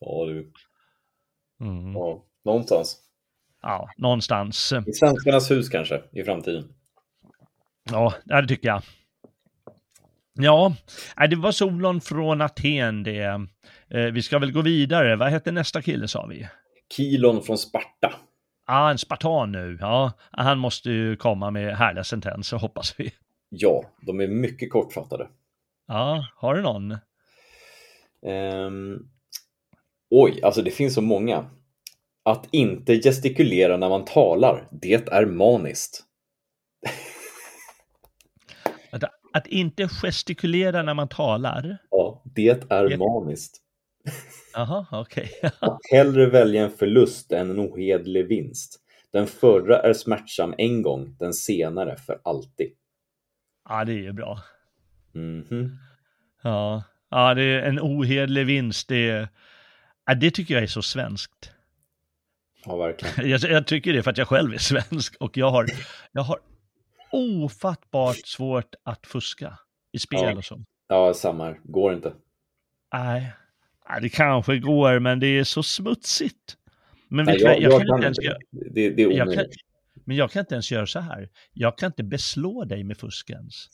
[0.00, 0.52] ja, du.
[1.60, 1.92] Mm.
[1.92, 2.98] Ja, någonstans.
[3.62, 4.72] Ja, någonstans.
[4.86, 6.64] I Svenskarnas hus kanske, i framtiden.
[7.90, 8.82] Ja, det tycker jag.
[10.34, 10.74] Ja,
[11.30, 13.46] det var Solon från Aten det.
[13.88, 15.16] Eh, vi ska väl gå vidare.
[15.16, 16.48] Vad heter nästa kille sa vi?
[16.96, 18.12] Kilon från Sparta.
[18.74, 19.78] Ah, en spartan nu.
[19.80, 23.12] Ja, han måste ju komma med härliga sentenser hoppas vi.
[23.48, 25.28] Ja, de är mycket kortfattade.
[25.88, 26.96] Ja, har du någon?
[28.26, 29.10] Um,
[30.10, 31.50] Oj, alltså det finns så många.
[32.22, 36.04] Att inte gestikulera när man talar, det är maniskt.
[38.90, 41.78] Att, att inte gestikulera när man talar?
[41.90, 42.96] Ja, det är det...
[42.96, 43.62] maniskt.
[44.90, 45.30] Okej.
[45.42, 45.50] Okay.
[45.58, 48.78] att hellre välja en förlust än en ohedlig vinst.
[49.12, 52.72] Den förra är smärtsam en gång, den senare för alltid.
[53.68, 54.40] Ja, det är ju bra.
[55.14, 55.76] Mm -hmm.
[56.42, 58.88] Ja, ja det är en ohedlig vinst.
[58.88, 59.28] Det är
[60.04, 61.52] Ja, det tycker jag är så svenskt.
[62.64, 63.30] Ja, verkligen.
[63.30, 65.66] Jag, jag, tycker det för att jag själv är svensk och jag har,
[66.12, 66.38] jag har
[67.12, 69.58] ofattbart svårt att fuska
[69.92, 70.36] i spel ja.
[70.36, 70.64] och så.
[70.88, 71.54] Ja, samma.
[71.64, 72.12] Går inte.
[72.92, 73.32] nej,
[74.02, 76.56] det kanske går, men det är så smutsigt.
[77.08, 78.18] Men Nej, jag, jag, jag, kan inte ens
[78.74, 79.44] Det, det är kan,
[80.04, 81.28] men jag kan inte ens göra så här.
[81.52, 83.66] Jag kan inte beslå dig med fusk ens.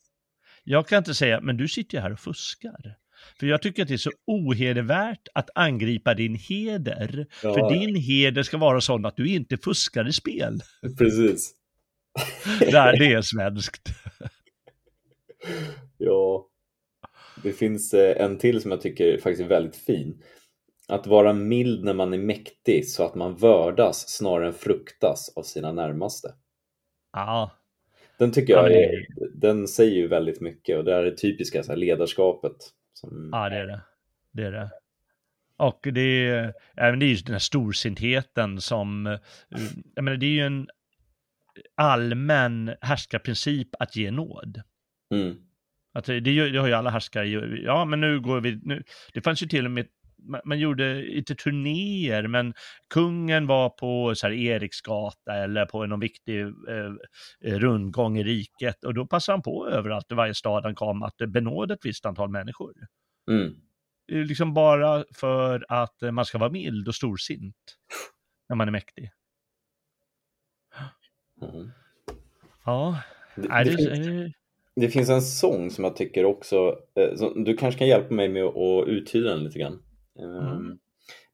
[0.64, 2.96] Jag kan inte säga, men du sitter ju här och fuskar.
[3.40, 7.26] För jag tycker att det är så ohedervärt att angripa din heder.
[7.42, 10.60] Ja, För din heder ska vara sån att du inte fuskar i spel.
[10.98, 11.54] Precis.
[12.60, 13.88] Det, här, det är svenskt.
[15.98, 16.47] Ja.
[17.42, 20.22] Det finns eh, en till som jag tycker faktiskt är väldigt fin.
[20.88, 25.42] Att vara mild när man är mäktig så att man vördas snarare än fruktas av
[25.42, 26.34] sina närmaste.
[27.12, 27.50] Ja,
[28.18, 31.02] Den tycker Ja, jag men det är, den säger ju väldigt mycket och det är
[31.02, 32.56] det typiska så här, ledarskapet.
[32.92, 33.80] Som, ja det är det.
[34.32, 34.70] Det är det.
[35.56, 39.18] Och det är, även det är ju den här storsintheten som, eh,
[39.94, 40.68] jag menar det är ju en
[41.74, 44.62] allmän härskarprincip att ge nåd.
[45.14, 45.36] Mm.
[45.98, 47.28] Att det, det, har ju alla härskare,
[47.62, 48.82] ja men nu går vi, nu,
[49.12, 49.86] det fanns ju till och med,
[50.44, 52.54] man, gjorde inte turnéer, men
[52.94, 56.92] kungen var på så här Eriksgata eller på någon viktig eh,
[57.42, 61.16] rundgång i riket och då passade han på överallt i varje stad han kom att
[61.16, 62.74] benåda ett visst antal människor.
[63.30, 63.54] Mm.
[64.28, 67.56] Liksom bara för att man ska vara mild och storsint
[68.48, 69.10] när man är mäktig.
[71.42, 71.70] Mm.
[72.64, 73.02] Ja,
[73.34, 74.34] Det, det, det, finns,
[74.80, 78.44] det finns en sång som jag tycker också, eh, du kanske kan hjälpa mig med
[78.44, 79.82] att uttyda den lite grann.
[80.18, 80.78] Eh, Mm.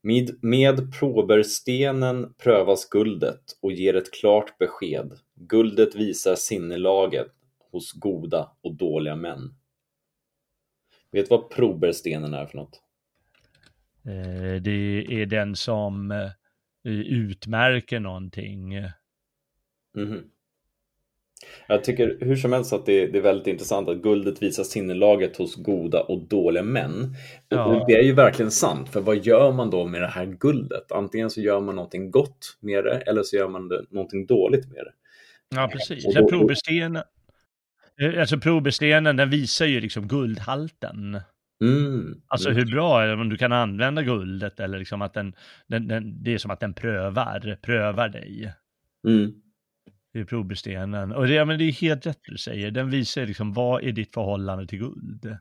[0.01, 5.13] Med, med proberstenen prövas guldet och ger ett klart besked.
[5.35, 7.27] Guldet visar sinnelaget
[7.71, 9.55] hos goda och dåliga män.
[11.11, 12.81] Vet du vad proberstenen är för något?
[14.05, 16.13] eh, det är den som
[16.83, 18.73] utmärker någonting.
[19.95, 20.29] Mhm.
[21.67, 25.37] Jag tycker hur som helst att det, det är väldigt intressant att guldet visar sinnelaget
[25.37, 27.15] hos goda och dåliga män.
[27.49, 27.65] Ja.
[27.65, 30.91] och det är ju verkligen sant, för vad gör man då med det här guldet?
[30.91, 34.67] Antingen så gör man någonting gott med det, eller så gör man det, någonting dåligt
[34.67, 34.91] med det.
[35.55, 36.05] Ja, precis.
[36.05, 37.03] Och då- probestenen,
[38.01, 41.21] eh, alltså probestenen, den visar ju liksom guldhalten.
[41.61, 42.21] Mm.
[42.27, 42.59] Alltså mm.
[42.59, 45.33] hur bra är det om du kan använda guldet eller liksom att den,
[45.67, 48.53] den, den det är som att den prövar, prövar dig.
[49.07, 49.33] Mm.
[50.23, 51.11] Probestenen.
[51.11, 52.71] Och det, ja, men det är helt rätt du säger.
[52.71, 55.37] Den visar liksom vad är ditt förhållande till guld.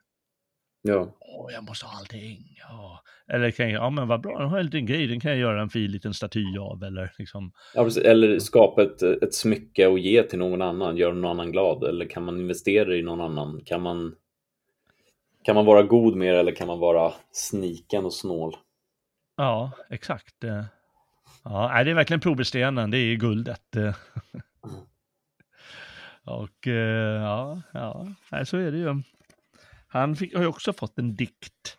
[0.83, 1.16] Ja.
[1.20, 2.57] Åh, jag måste ha allting.
[2.59, 3.03] Ja.
[3.29, 5.41] Eller kan jag, ja men vad bra, den har en liten grej, den kan jag
[5.41, 7.53] göra en fin liten staty av eller liksom.
[7.75, 7.89] Ja.
[8.05, 11.85] Eller skapa ett, ett smycke och ge till någon annan, göra någon annan glad.
[11.85, 13.61] Eller kan man investera i någon annan?
[13.64, 14.14] Kan man,
[15.45, 18.57] kan man vara god med det eller kan man vara sniken och snål?
[19.37, 20.35] Ja, exakt.
[21.45, 23.77] Ja, det är verkligen probestenen, det är guldet.
[26.24, 29.02] Och eh, ja, ja, nej, så är det ju.
[29.88, 31.78] Han fick, har ju också fått en dikt.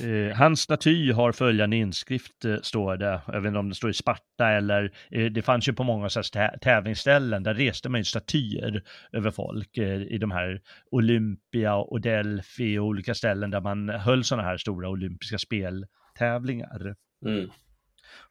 [0.00, 3.20] Eh, hans staty har följande inskrift, eh, står det.
[3.26, 6.08] Jag vet inte om det står i Sparta eller, eh, det fanns ju på många
[6.08, 8.82] så här tävlingsställen, där reste man ju statyer
[9.12, 10.60] över folk eh, i de här
[10.90, 16.94] Olympia och Delphi och olika ställen där man höll sådana här stora olympiska speltävlingar.
[17.26, 17.50] Mm.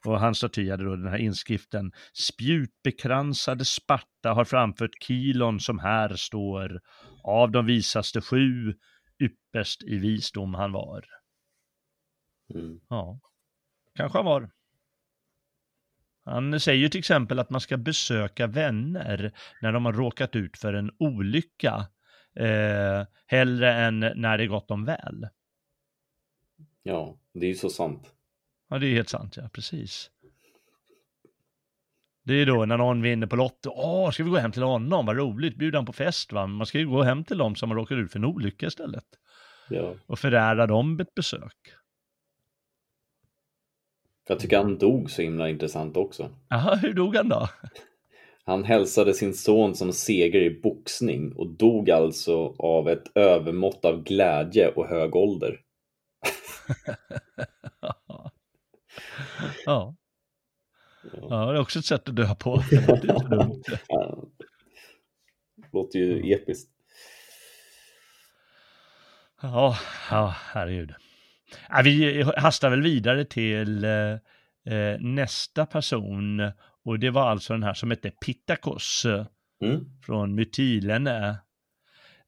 [0.06, 6.16] Och hans staty hade då den här inskriften Spjutbekransade Sparta har framfört kilon som här
[6.16, 6.82] står
[7.24, 8.74] Av de visaste sju
[9.20, 11.06] ypperst i visdom han var.
[12.56, 12.80] Mm.
[12.90, 13.20] Ja,
[13.96, 14.52] kanske han var.
[16.26, 20.58] Han säger ju till exempel att man ska besöka vänner när de har råkat ut
[20.58, 21.88] för en olycka
[22.36, 25.28] eh, hellre än när det gått dem väl.
[26.84, 28.16] Ja, det är ju så sant.
[28.72, 30.10] Ja, det är helt sant, ja, precis.
[32.24, 35.06] Det är då när någon vinner på Lotto, åh, ska vi gå hem till honom,
[35.06, 36.48] vad roligt, bjuda honom på fest, va?
[36.48, 39.06] Man ska ju gå hem till dem som har råkat ut för en olycka istället.
[39.70, 39.96] Ja.
[40.06, 41.74] Och förära dem ett besök.
[44.28, 46.30] Jag tycker han dog så himla intressant också.
[46.50, 47.50] Jaha, hur dog han då?
[48.44, 54.04] Han hälsade sin son som seger i boxning och dog alltså av ett övermått av
[54.04, 55.60] glädje och hög ålder.
[59.66, 59.96] ja.
[61.14, 62.64] ja, det är också ett sätt att dö på.
[63.88, 64.24] Ja.
[65.74, 66.72] Låter ju episkt.
[69.42, 69.78] Ja,
[70.10, 70.94] ja, herregud.
[71.70, 74.12] Ja, vi hastar väl vidare till eh,
[74.76, 76.52] eh, nästa person
[76.86, 79.06] och det var alltså den här som hette Pittakos
[79.64, 79.86] Mm.
[80.06, 81.38] från Mytilene.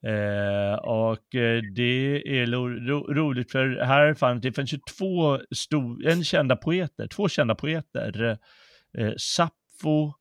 [0.03, 5.39] Eh, och eh, det är ro, ro, roligt för här fanns det fanns ju två
[5.55, 8.37] stor, en kända poeter, två kända poeter,
[8.97, 10.13] eh, Sappho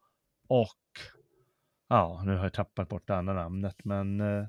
[0.48, 0.68] och,
[1.88, 4.46] ja nu har jag tappat bort det andra namnet men eh,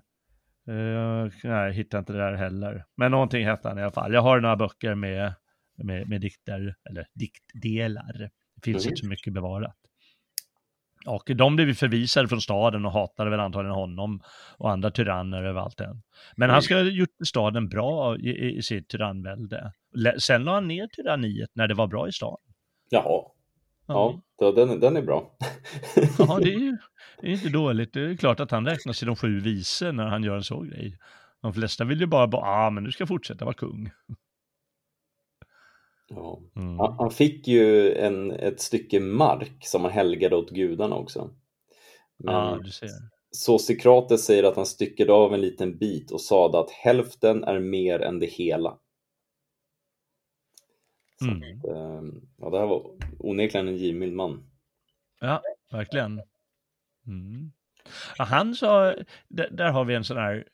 [0.65, 2.86] nej, jag hittar inte det där heller.
[2.95, 4.13] Men någonting hette han i alla fall.
[4.13, 5.34] Jag har några böcker med,
[5.75, 8.29] med, med dikter, eller diktdelar.
[8.55, 8.91] Det finns mm.
[8.91, 9.77] inte så mycket bevarat.
[11.06, 14.22] Och de blev förvisade från staden och hatade väl antagligen honom
[14.58, 16.01] och andra tyranner överallt än.
[16.36, 19.72] Men han ska ha gjort staden bra i, i sitt tyrannvälde.
[20.20, 22.45] Sen la han ner tyranniet när det var bra i staden.
[22.89, 23.24] Jaha.
[23.88, 25.32] Ja, ja den, den är bra.
[26.18, 26.78] ja, det är ju
[27.22, 27.93] det är inte dåligt.
[27.93, 30.70] Det är klart att han räknas till de sju vise när han gör en sån
[30.70, 30.97] grej.
[31.41, 33.91] De flesta vill ju bara, ja ah, men du ska fortsätta vara kung.
[36.16, 36.39] Ja.
[36.55, 36.80] Mm.
[36.80, 41.30] Han fick ju en, ett stycke mark som han helgade åt gudarna också.
[42.18, 42.89] Men ja, du ser.
[43.32, 47.59] Så Sokrates säger att han styckade av en liten bit och sade att hälften är
[47.59, 48.78] mer än det hela.
[51.22, 51.38] Mm.
[51.38, 54.49] Att, ehm, ja, det här var onekligen en givmild man.
[55.20, 55.41] Ja,
[55.72, 56.22] verkligen.
[57.07, 57.51] Mm.
[58.18, 58.95] Ja, han sa,
[59.28, 60.47] där, där, har vi en sån här,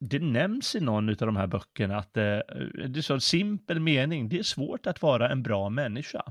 [0.00, 3.80] det nämns i någon av de här böckerna att det, eh, det är så simpel
[3.80, 6.22] mening, det är svårt att vara en bra människa.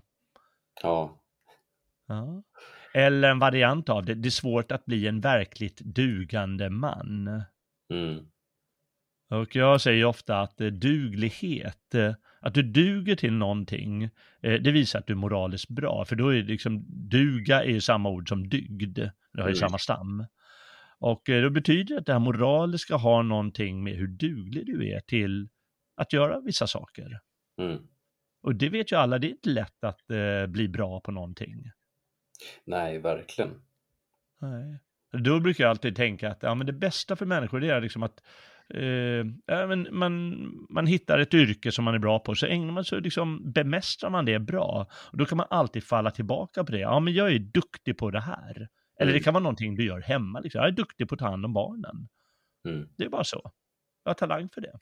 [0.82, 1.22] Ja.
[2.08, 2.44] ja.
[2.94, 7.44] Eller en variant av det, det är svårt att bli en verkligt dugande man.
[7.94, 8.26] Mm.
[9.30, 14.10] Och jag säger ofta att eh, duglighet, eh, att du duger till någonting,
[14.42, 16.06] det visar att du är moraliskt bra.
[16.06, 19.00] För då är det liksom, duga är ju samma ord som dygd,
[19.34, 19.56] det har ju mm.
[19.56, 20.26] samma stam.
[21.00, 21.22] Och
[21.52, 25.50] betyder det att det här moraliska har någonting med hur duglig du är till
[25.96, 27.20] att göra vissa saker.
[27.62, 27.88] Mm.
[28.44, 31.72] Och det vet ju alla, det är inte lätt att eh, bli bra på någonting.
[32.66, 33.62] Nej, verkligen.
[34.42, 34.80] Nej.
[35.24, 38.04] Då brukar jag alltid tänka att ja, men det bästa för människor det är liksom
[38.04, 38.22] att
[39.48, 40.36] men man,
[40.70, 44.10] man hittar ett yrke som man är bra på, så ägnar man sig, liksom, bemästrar
[44.10, 44.88] man det bra.
[45.12, 46.80] Och då kan man alltid falla tillbaka på det.
[46.80, 48.68] Ja, men jag är duktig på det här.
[49.00, 49.20] Eller mm.
[49.20, 50.40] det kan vara någonting du gör hemma.
[50.40, 50.60] Liksom.
[50.60, 52.08] Jag är duktig på att ta hand om barnen.
[52.68, 52.90] Mm.
[52.98, 53.52] Det är bara så.
[54.04, 54.74] Jag har talang för det.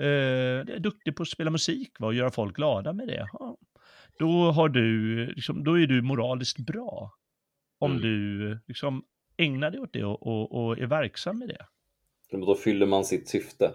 [0.00, 3.28] Uh, jag är duktig på att spela musik va, och göra folk glada med det.
[3.32, 3.56] Ja.
[4.18, 7.10] Då, har du, liksom, då är du moraliskt bra.
[7.78, 8.02] Om mm.
[8.02, 9.04] du liksom,
[9.36, 11.66] ägnar dig åt det och, och, och är verksam med det.
[12.30, 13.72] Då fyller man sitt syfte.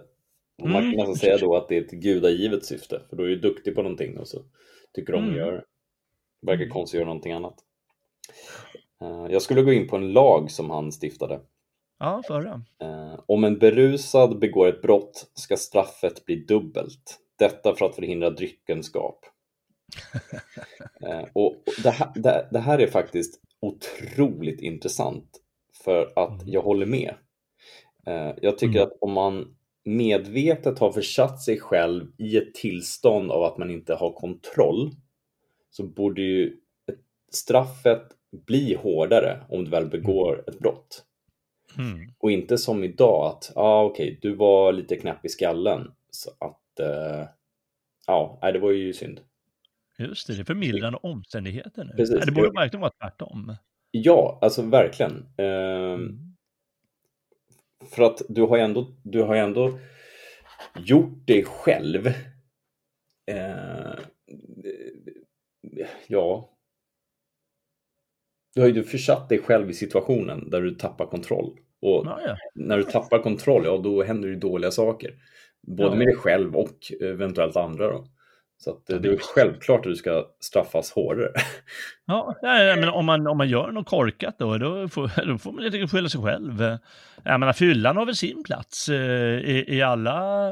[0.62, 0.98] Och man kan mm.
[0.98, 3.82] nästan säga då att det är ett gudagivet syfte, för då är du duktig på
[3.82, 4.46] någonting och så
[4.94, 5.40] tycker du om att mm.
[5.40, 5.64] göra det.
[6.42, 6.74] Verkar mm.
[6.74, 7.56] konstigt att göra någonting annat.
[9.02, 11.42] Eh, jag skulle gå in på en lag som han stiftade.
[12.00, 12.62] Ja, förra.
[12.82, 17.20] Eh, om en berusad begår ett brott ska straffet bli dubbelt.
[17.40, 19.26] Detta för att förhindra dryckenskap.
[21.02, 25.42] Eh, och det här, det här är faktiskt otroligt intressant
[25.84, 27.14] för att jag håller med.
[28.42, 28.84] Jag tycker mm.
[28.84, 33.94] att om man medvetet har försatt sig själv i ett tillstånd av att man inte
[33.94, 34.92] har kontroll
[35.70, 36.58] så borde ju
[37.32, 41.06] straffet bli hårdare om du väl begår ett brott.
[41.78, 42.14] Mm.
[42.18, 45.92] Och inte som idag att, ja ah, okej, okay, du var lite knäpp i skallen
[46.12, 47.28] så att, uh,
[48.08, 49.22] ja, nej, det var ju synd.
[49.98, 51.94] Just det, det är förmildrande omständigheter nu.
[51.96, 52.26] Precis.
[52.26, 53.56] Det borde verkligen vara tvärtom.
[53.92, 55.26] Ja, alltså verkligen.
[55.38, 56.36] Mm.
[57.86, 59.80] För att du har ändå, du har ändå
[60.78, 62.08] gjort dig själv
[63.32, 64.00] eh,
[66.08, 66.49] ja
[68.56, 71.58] du har ju försatt dig själv i situationen där du tappar kontroll.
[71.82, 72.36] Och ja, ja.
[72.56, 75.12] när du tappar kontroll, ja då händer det dåliga saker.
[75.68, 75.96] Både ja.
[75.96, 77.88] med dig själv och eventuellt andra.
[77.88, 78.06] Då.
[78.58, 81.32] Så att, det är självklart att du ska straffas hårdare.
[82.06, 82.36] Ja,
[82.80, 85.88] men om man, om man gör något korkat då, då får, då får man lite
[85.88, 86.78] skylla sig själv.
[87.24, 90.50] Jag menar, fyllan har väl sin plats eh, i, i alla,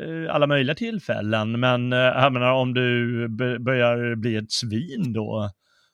[0.00, 3.28] eh, alla möjliga tillfällen, men eh, jag menar, om du
[3.58, 5.50] börjar bli ett svin då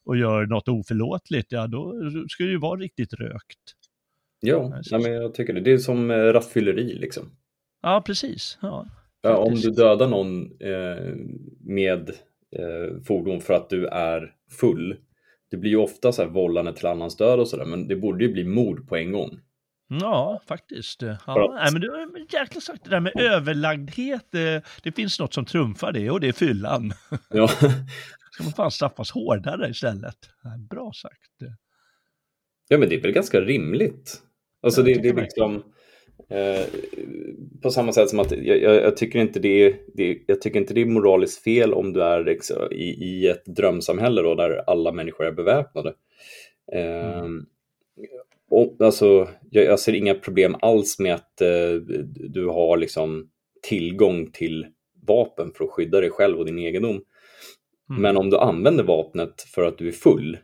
[0.06, 1.94] och gör något oförlåtligt, ja då
[2.28, 3.58] ska det ju vara riktigt rökt.
[4.40, 5.60] Ja, ja men jag tycker det.
[5.60, 7.30] Det är som rattfylleri liksom.
[7.82, 8.58] Ja, precis.
[8.62, 8.86] Ja.
[9.22, 11.14] Ja, om du dödar någon eh,
[11.60, 12.10] med
[12.56, 14.96] eh, fordon för att du är full,
[15.50, 18.24] det blir ju ofta så här vållande till annans död och sådär, men det borde
[18.24, 19.40] ju bli mord på en gång.
[19.88, 21.02] Ja, faktiskt.
[21.02, 24.26] Ja, nej, men du har jäkla sagt det där med överlagdhet.
[24.30, 26.92] Det, det, finns något som trumfar det och det är fyllan.
[27.30, 27.50] Ja.
[28.36, 30.16] Ska man fan straffas hårdare istället?
[30.70, 31.52] Bra sagt.
[32.68, 34.22] Ja, men det är väl ganska rimligt.
[34.62, 35.62] Alltså det, det är liksom...
[36.28, 36.66] Eh,
[37.62, 40.74] på samma sätt som att jag, jag, tycker inte det är, det, jag tycker inte
[40.74, 44.92] det är moraliskt fel om du är liksom, i, i ett drömsamhälle då, där alla
[44.92, 45.94] människor är beväpnade.
[46.72, 47.46] Eh, mm.
[48.50, 51.72] och, alltså, jag, jag, ser inga problem alls med att eh,
[52.04, 53.30] du har liksom
[53.62, 54.66] tillgång till
[55.06, 57.02] vapen för att skydda dig själv och din egendom.
[57.90, 58.02] Mm.
[58.02, 60.38] Men om du använder vapnet för att du är full,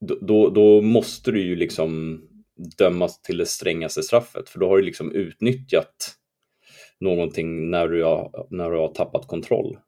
[0.00, 2.20] då, då, då måste du ju liksom
[2.78, 6.14] dömas till det strängaste straffet, för då har du liksom utnyttjat
[7.00, 9.78] någonting när du har, när du har tappat kontroll.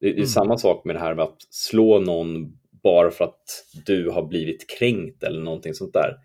[0.00, 0.26] Det är mm.
[0.26, 4.70] samma sak med det här med att slå någon bara för att du har blivit
[4.78, 6.16] kränkt eller någonting sånt där.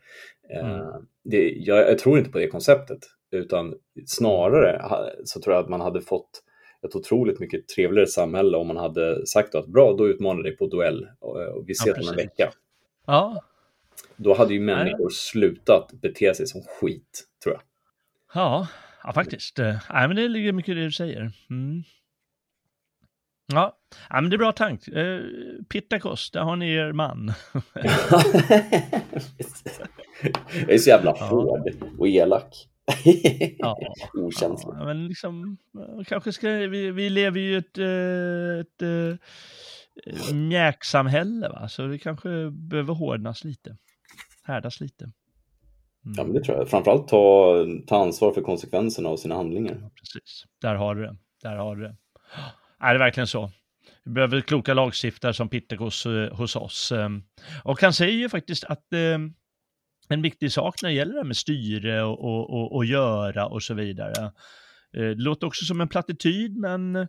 [0.54, 1.06] Eh, mm.
[1.24, 3.00] Det, jag, jag, tror inte på det konceptet,
[3.32, 3.74] utan
[4.06, 4.82] snarare
[5.24, 6.44] så tror jag att man hade fått
[6.88, 10.68] ett otroligt mycket trevligare samhälle om man hade sagt att bra, då utmanar dig på
[10.68, 12.52] duell och vi ses ja, om en vecka.
[13.08, 13.44] Ja.
[14.16, 15.12] Då hade ju människor Nej.
[15.12, 17.62] slutat bete sig som skit, tror jag.
[18.34, 18.68] Ja,
[19.04, 19.58] ja faktiskt.
[19.58, 21.32] Nej, men det ligger mycket i det du säger.
[21.50, 21.84] Mm.
[23.54, 23.78] Ja.
[24.10, 24.88] ja, men det är bra tank.
[24.88, 25.22] Eh,
[25.70, 27.34] Pittakos, där har ni er man.
[30.54, 32.68] jag är så jävla hård och elak.
[33.58, 33.78] ja,
[34.14, 34.74] Okänslig.
[34.80, 40.30] Ja, men liksom, eh, kanske ska, vi, vi lever ju i ett, eh, ett, ett,
[40.30, 41.70] ett mjäksamhälle, va?
[41.70, 43.78] så det kanske behöver hårdnas lite,
[44.44, 45.04] härdas lite.
[46.06, 46.16] Mm.
[46.18, 46.70] Ja, men det tror jag.
[46.70, 49.78] Framförallt ta, ta ansvar för konsekvenserna av sina handlingar.
[49.82, 51.18] Ja, precis, där har du det.
[51.44, 51.96] Där har du det.
[52.80, 53.52] Är det verkligen så?
[54.04, 56.92] Vi behöver kloka lagstiftare som Pittakos eh, hos oss.
[56.92, 57.24] Ehm.
[57.64, 59.34] Och han säger ju faktiskt att ehm,
[60.12, 63.46] en viktig sak när det gäller det här med styre och, och, och, och göra
[63.46, 64.24] och så vidare.
[64.94, 67.08] Eh, det låter också som en plattityd, men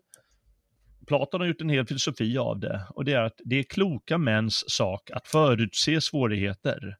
[1.07, 4.19] Platon har gjort en hel filosofi av det och det är att det är kloka
[4.19, 6.97] mäns sak att förutse svårigheter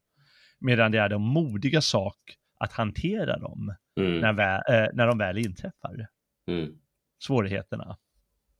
[0.59, 2.17] medan det är de modiga sak
[2.57, 4.19] att hantera dem mm.
[4.19, 6.07] när, väl, äh, när de väl inträffar.
[6.47, 6.77] Mm.
[7.19, 7.97] Svårigheterna.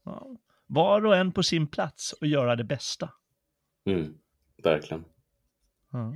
[0.05, 0.37] Ja.
[0.67, 3.09] Var och en på sin plats och göra det bästa.
[3.85, 4.17] Mm.
[4.63, 5.03] Verkligen.
[5.91, 6.13] Ja.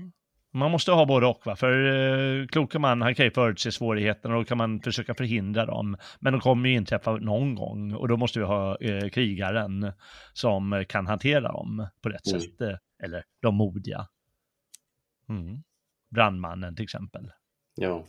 [0.58, 1.55] Man måste ha både och, va?
[1.55, 5.66] för eh, kloka man han kan ju förutse svårigheterna och då kan man försöka förhindra
[5.66, 5.97] dem.
[6.20, 9.91] Men de kommer ju inträffa någon gång och då måste vi ha eh, krigaren
[10.34, 12.41] som kan hantera dem på rätt mm.
[12.41, 12.62] sätt.
[12.62, 14.08] Eh, eller de modiga.
[15.30, 15.64] Mm.
[16.10, 17.32] Brandmannen till exempel.
[17.76, 18.05] Ja.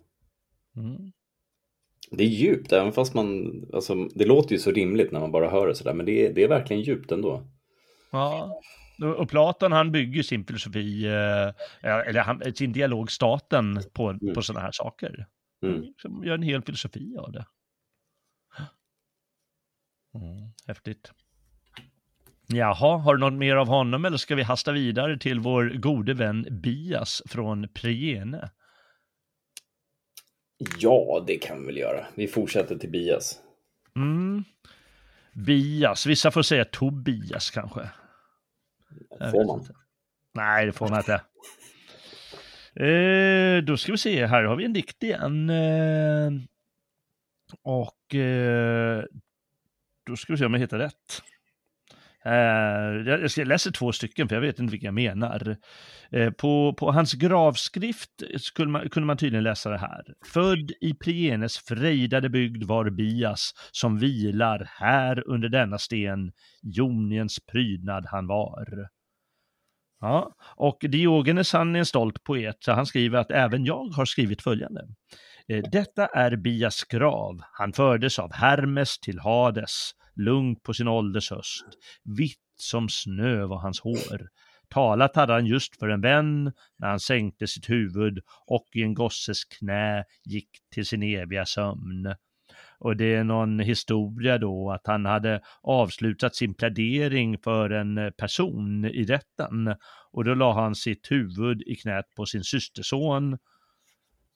[0.77, 1.13] Mm.
[2.11, 5.51] Det är djupt, även fast man, alltså, det låter ju så rimligt när man bara
[5.51, 7.47] hör det sådär, men det är, det är verkligen djupt ändå.
[8.13, 8.61] Ja,
[9.03, 14.35] och Platon han bygger sin filosofi, eh, eller han, sin dialog staten på, mm.
[14.35, 15.27] på sådana här saker.
[15.67, 15.85] Mm.
[16.03, 17.47] Som gör en hel filosofi av det.
[20.15, 21.13] Mm, häftigt.
[22.47, 26.15] Jaha, har du något mer av honom eller ska vi hasta vidare till vår gode
[26.15, 28.51] vän Bias från Priene?
[30.79, 32.07] Ja, det kan vi väl göra.
[32.15, 33.41] Vi fortsätter till Bias.
[33.97, 34.45] Mm.
[35.33, 37.91] Bias, vissa får säga Tobias kanske.
[39.31, 39.67] Får man?
[40.35, 41.21] Nej, det får man inte.
[42.85, 45.51] Eh, då ska vi se, här har vi en dikt igen.
[45.51, 46.31] Eh,
[47.63, 49.05] och eh,
[50.07, 51.23] då ska vi se om jag hittar rätt.
[52.29, 55.57] Eh, jag läser två stycken för jag vet inte vilka jag menar.
[56.11, 58.11] Eh, på, på hans gravskrift
[58.41, 60.05] skulle man, kunde man tydligen läsa det här.
[60.33, 66.33] Född i Prienes frejdade bygd var Bias som vilar här under denna sten,
[66.63, 68.89] Joniens prydnad han var.
[70.01, 74.05] Ja, och Diogenes han är en stolt poet, så han skriver att även jag har
[74.05, 74.87] skrivit följande.
[75.49, 81.31] Eh, Detta är Bias grav, han fördes av Hermes till Hades, lugnt på sin ålders
[81.31, 81.65] höst.
[82.19, 84.29] Vitt som snö var hans hår.
[84.69, 88.95] Talat hade han just för en vän när han sänkte sitt huvud och i en
[88.95, 92.15] gosses knä gick till sin eviga sömn.
[92.79, 98.85] Och det är någon historia då att han hade avslutat sin plädering för en person
[98.85, 99.75] i rätten
[100.13, 103.39] och då la han sitt huvud i knät på sin systerson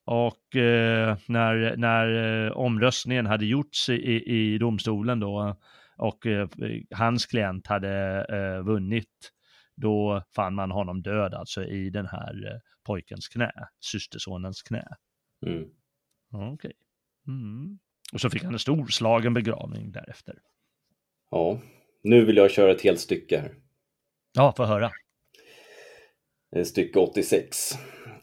[0.05, 5.57] och eh, när, när eh, omröstningen hade gjorts i, i domstolen då
[5.97, 6.49] och eh,
[6.91, 9.33] hans klient hade eh, vunnit,
[9.77, 14.85] då fann man honom död alltså i den här eh, pojkens knä, systersonens knä.
[15.47, 15.65] Mm.
[16.33, 16.53] Okej.
[16.53, 16.73] Okay.
[17.29, 17.79] Mm.
[18.13, 20.39] Och så fick han en storslagen begravning därefter.
[21.31, 21.61] Ja,
[22.03, 23.55] nu vill jag köra ett helt stycke här.
[24.33, 24.91] Ja, få höra.
[26.65, 27.73] Stycke 86.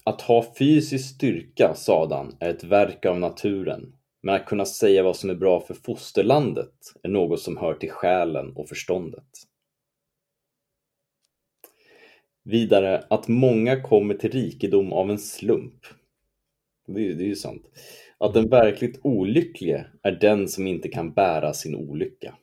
[0.03, 3.93] Att ha fysisk styrka, sadan, är ett verk av naturen.
[4.23, 6.73] Men att kunna säga vad som är bra för fosterlandet
[7.03, 9.29] är något som hör till själen och förståndet.
[12.43, 15.85] Vidare, att många kommer till rikedom av en slump.
[16.87, 17.65] Det är, det är ju sant.
[18.17, 22.35] Att den verkligt olycklige är den som inte kan bära sin olycka.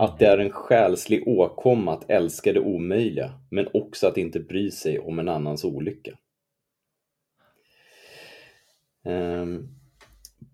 [0.00, 4.70] Att det är en själslig åkomma att älska det omöjliga, men också att inte bry
[4.70, 6.18] sig om en annans olycka.
[9.04, 9.68] Ehm,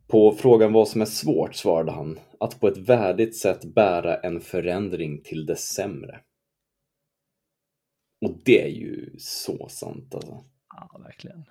[0.07, 4.41] på frågan vad som är svårt svarade han att på ett värdigt sätt bära en
[4.41, 6.21] förändring till det sämre.
[8.27, 10.45] Och det är ju så sant alltså.
[10.69, 11.45] Ja, verkligen.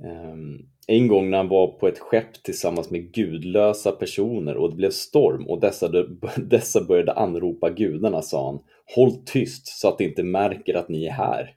[0.00, 4.76] Ehm, en gång när han var på ett skepp tillsammans med gudlösa personer och det
[4.76, 5.88] blev storm och dessa,
[6.36, 8.60] dessa började anropa gudarna, sa han.
[8.96, 11.54] Håll tyst så att de inte märker att ni är här.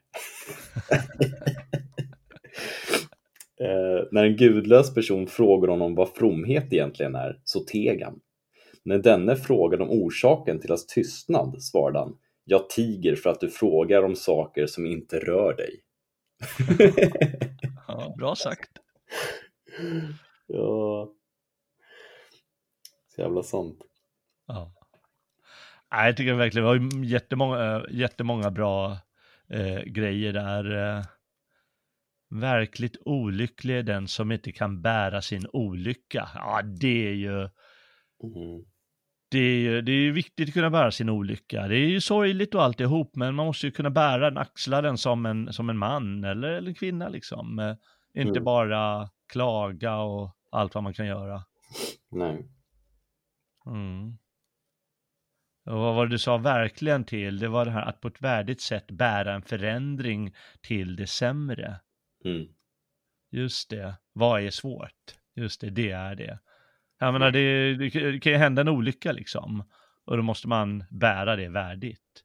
[3.60, 8.20] Ehm, när en gudlös person frågar honom vad fromhet egentligen är, så teg han.
[8.84, 13.48] När denne frågade om orsaken till hans tystnad svarade han Jag tiger för att du
[13.48, 15.80] frågar om saker som inte rör dig
[17.88, 18.70] ja, bra sagt.
[20.46, 21.12] Ja.
[23.06, 23.78] Så jävla sant.
[24.46, 24.72] Ja.
[25.92, 28.98] Nej, jag tycker verkligen det var jättemånga, jättemånga bra
[29.48, 30.96] eh, grejer där.
[30.98, 31.04] Eh,
[32.30, 36.28] verkligt olycklig är den som inte kan bära sin olycka.
[36.34, 37.40] Ja, det är ju...
[38.22, 38.64] Mm
[39.28, 41.68] det är ju det är viktigt att kunna bära sin olycka.
[41.68, 44.98] Det är ju sorgligt och alltihop, men man måste ju kunna bära den, axla den
[44.98, 47.58] som en, som en man eller, eller en kvinna liksom.
[47.58, 47.76] Eh,
[48.14, 48.44] inte mm.
[48.44, 51.44] bara klaga och allt vad man kan göra.
[52.10, 52.48] Nej.
[53.66, 54.18] Mm.
[55.66, 57.38] Och vad var det du sa verkligen till?
[57.38, 61.80] Det var det här att på ett värdigt sätt bära en förändring till det sämre.
[62.24, 62.48] Mm.
[63.30, 63.94] Just det.
[64.12, 65.14] Vad är svårt?
[65.34, 66.38] Just det, det är det.
[66.98, 69.64] Jag menar, det, det kan ju hända en olycka liksom.
[70.04, 72.24] Och då måste man bära det värdigt.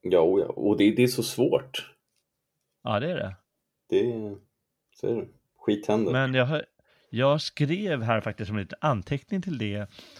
[0.00, 1.94] Ja, och det, det är så svårt.
[2.82, 3.36] Ja, det är det.
[3.88, 4.36] Det
[4.94, 5.28] så är det.
[5.56, 6.12] Skit händer.
[6.12, 6.62] Men jag,
[7.10, 9.76] jag skrev här faktiskt som en liten anteckning till det.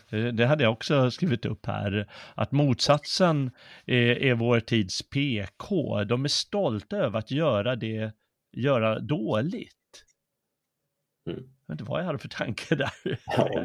[0.08, 2.12] Eh, det hade jag också skrivit upp här.
[2.34, 3.50] Att motsatsen
[3.86, 6.04] är, är vår tids PK.
[6.04, 8.12] De är stolta över att göra det,
[8.52, 10.04] göra dåligt.
[11.26, 13.18] Mm vet inte vad jag hade för tanke där.
[13.26, 13.64] Ja.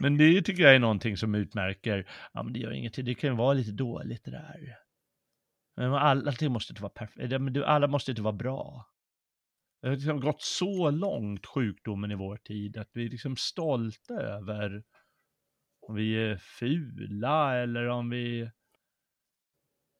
[0.00, 3.30] men det tycker jag är någonting som utmärker, ja men det gör ingenting, det kan
[3.30, 4.76] ju vara lite dåligt det där.
[5.76, 7.32] Men allting måste inte vara perfekt,
[7.66, 8.88] alla måste inte vara bra.
[9.80, 14.14] Det har liksom gått så långt, sjukdomen i vår tid, att vi är liksom stolta
[14.14, 14.82] över
[15.80, 18.50] om vi är fula eller om vi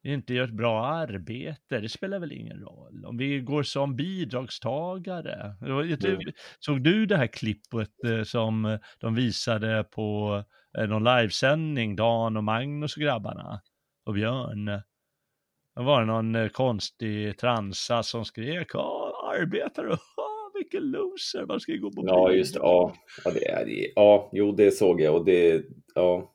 [0.05, 3.05] inte gör ett bra arbete, det spelar väl ingen roll.
[3.05, 5.55] Om vi går som bidragstagare.
[5.61, 6.33] Mm.
[6.59, 10.43] Såg du det här klippet eh, som de visade på
[10.79, 13.61] eh, någon livesändning, Dan och Magnus och grabbarna
[14.07, 14.65] och Björn?
[15.75, 19.97] Det var någon eh, konstig transa som skrek arbetare,
[20.55, 22.95] vilken loser, man ska gå på Ja, just det, ja.
[23.25, 25.65] Ja, det är, det, ja, jo, det såg jag och det,
[25.95, 26.35] ja,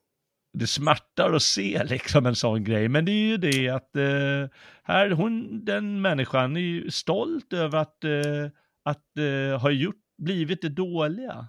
[0.58, 2.90] det smärtar att se liksom en sån grej.
[2.90, 7.78] Men det är ju det att eh, här, hon, den människan är ju stolt över
[7.78, 8.46] att, eh,
[8.84, 11.48] att eh, ha gjort, blivit det dåliga.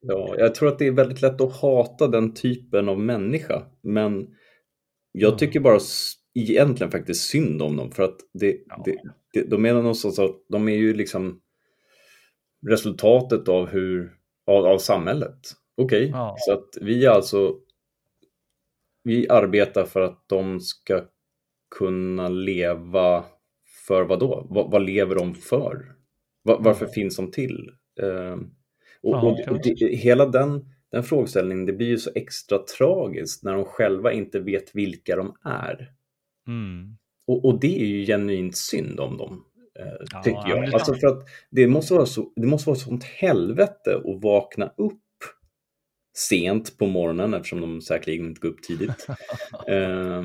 [0.00, 3.62] Ja, jag tror att det är väldigt lätt att hata den typen av människa.
[3.82, 4.26] Men
[5.12, 5.78] jag tycker bara
[6.34, 8.82] egentligen faktiskt synd om dem för att det, ja.
[8.84, 9.00] det,
[9.32, 11.40] det, de är någonstans att de är ju liksom
[12.66, 14.12] resultatet av hur
[14.46, 15.38] av, av samhället.
[15.76, 16.20] Okej, okay.
[16.20, 16.36] ja.
[16.38, 17.56] så att vi alltså
[19.06, 21.04] vi arbetar för att de ska
[21.78, 23.24] kunna leva
[23.86, 24.46] för vad då?
[24.50, 25.92] Vad, vad lever de för?
[26.42, 27.70] Var, varför finns de till?
[28.02, 28.36] Uh,
[29.02, 33.54] och, ja, och det, hela den, den frågeställningen, det blir ju så extra tragiskt när
[33.54, 35.92] de själva inte vet vilka de är.
[36.46, 36.96] Mm.
[37.26, 39.44] Och, och, det är ju genuint synd om dem,
[39.78, 40.74] eh, ja, tycker jag.
[40.74, 45.00] Alltså för att det måste vara så, det måste vara sånt helvete att vakna upp
[46.16, 49.06] sent på morgonen eftersom de säkerligen inte går upp tidigt.
[49.68, 50.24] eh,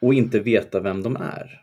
[0.00, 1.60] och inte veta vem de är.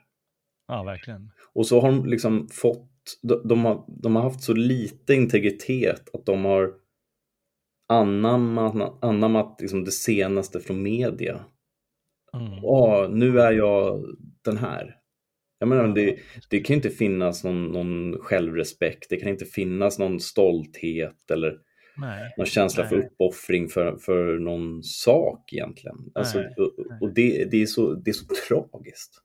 [0.68, 1.32] Ja, verkligen.
[1.54, 2.90] Och så har de liksom fått,
[3.22, 6.74] de, de, har, de har haft så lite integritet att de har
[7.90, 11.46] anammat, anammat liksom det senaste från media.
[12.34, 12.60] Mm.
[12.64, 14.06] Åh, nu är jag
[14.44, 14.96] den här.
[15.60, 20.20] Jag menar, det, det kan inte finnas någon, någon självrespekt, det kan inte finnas någon
[20.20, 21.58] stolthet eller
[22.00, 22.34] Nej.
[22.38, 22.90] Någon känsla Nej.
[22.90, 25.98] för uppoffring för, för någon sak egentligen.
[26.16, 29.22] Alltså, och, och det, det, är så, det är så tragiskt.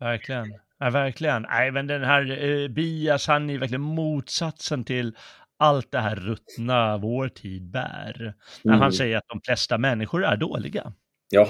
[0.00, 0.54] Verkligen.
[0.78, 1.42] Ja, verkligen.
[1.42, 5.16] Nej, men den här eh, Bias, han är verkligen motsatsen till
[5.58, 8.20] allt det här ruttna vår tid bär.
[8.20, 8.34] Mm.
[8.62, 10.92] När han säger att de flesta människor är dåliga.
[11.30, 11.48] Ja.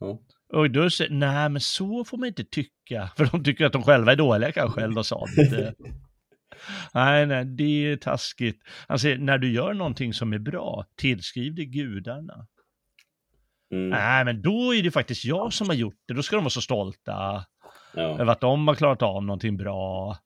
[0.00, 0.18] ja.
[0.52, 3.82] Och då säger nej men så får man inte tycka, för de tycker att de
[3.82, 5.30] själva är dåliga kanske, eller något sånt.
[6.94, 8.62] Nej, nej, det är taskigt.
[8.88, 12.46] Han säger, när du gör någonting som är bra, tillskriv det gudarna.
[13.72, 13.88] Mm.
[13.88, 16.14] Nej, men då är det faktiskt jag som har gjort det.
[16.14, 17.44] Då ska de vara så stolta
[17.94, 18.02] ja.
[18.02, 20.16] över att de har klarat av någonting bra.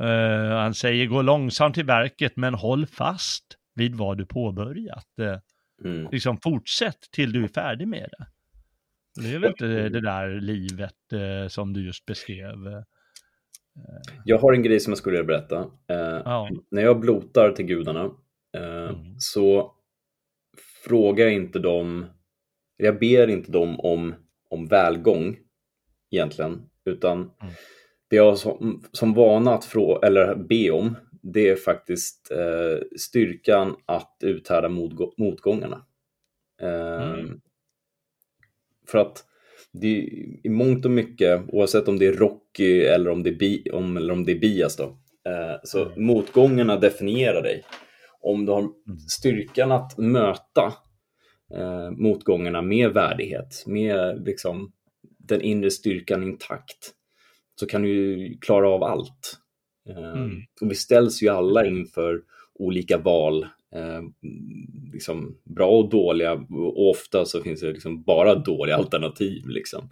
[0.00, 5.08] Uh, han säger, gå långsamt till verket, men håll fast vid vad du påbörjat.
[5.20, 5.36] Uh,
[5.84, 6.08] mm.
[6.12, 8.26] Liksom fortsätt till du är färdig med det.
[9.16, 12.84] Det är väl inte det där livet eh, som du just beskrev?
[14.24, 15.58] Jag har en grej som jag skulle vilja berätta.
[15.88, 16.50] Eh, Ja.
[16.70, 18.04] När jag blotar till gudarna
[18.56, 19.14] eh, Mm.
[19.18, 19.72] så
[20.84, 22.06] frågar jag inte dem,
[22.76, 24.14] jag ber inte dem om,
[24.50, 25.38] om välgång
[26.10, 27.54] egentligen, utan Mm.
[28.08, 32.78] det jag har som, som vana att frå, eller be om, det är faktiskt eh,
[32.98, 35.86] styrkan att uthärda motgå- motgångarna.
[36.62, 37.40] Eh, Mm.
[38.88, 39.24] För att
[39.80, 39.88] det,
[40.44, 43.96] i mångt och mycket, oavsett om det är Rocky eller om det är, bi, om,
[43.96, 44.84] eller om det är bias då,
[45.30, 46.06] eh, så Mm.
[46.06, 47.64] motgångarna definierar dig.
[48.20, 48.68] Om du har
[49.10, 50.72] styrkan att möta
[51.54, 54.72] eh, motgångarna med värdighet, med liksom
[55.18, 56.92] den inre styrkan intakt,
[57.60, 59.38] så kan du ju klara av allt.
[59.88, 60.30] Eh, Mm.
[60.60, 62.20] Och vi ställs ju alla inför
[62.54, 64.02] olika val, eh,
[64.92, 69.48] liksom bra och dåliga, och ofta så finns det liksom bara dåliga alternativ.
[69.48, 69.90] Liksom.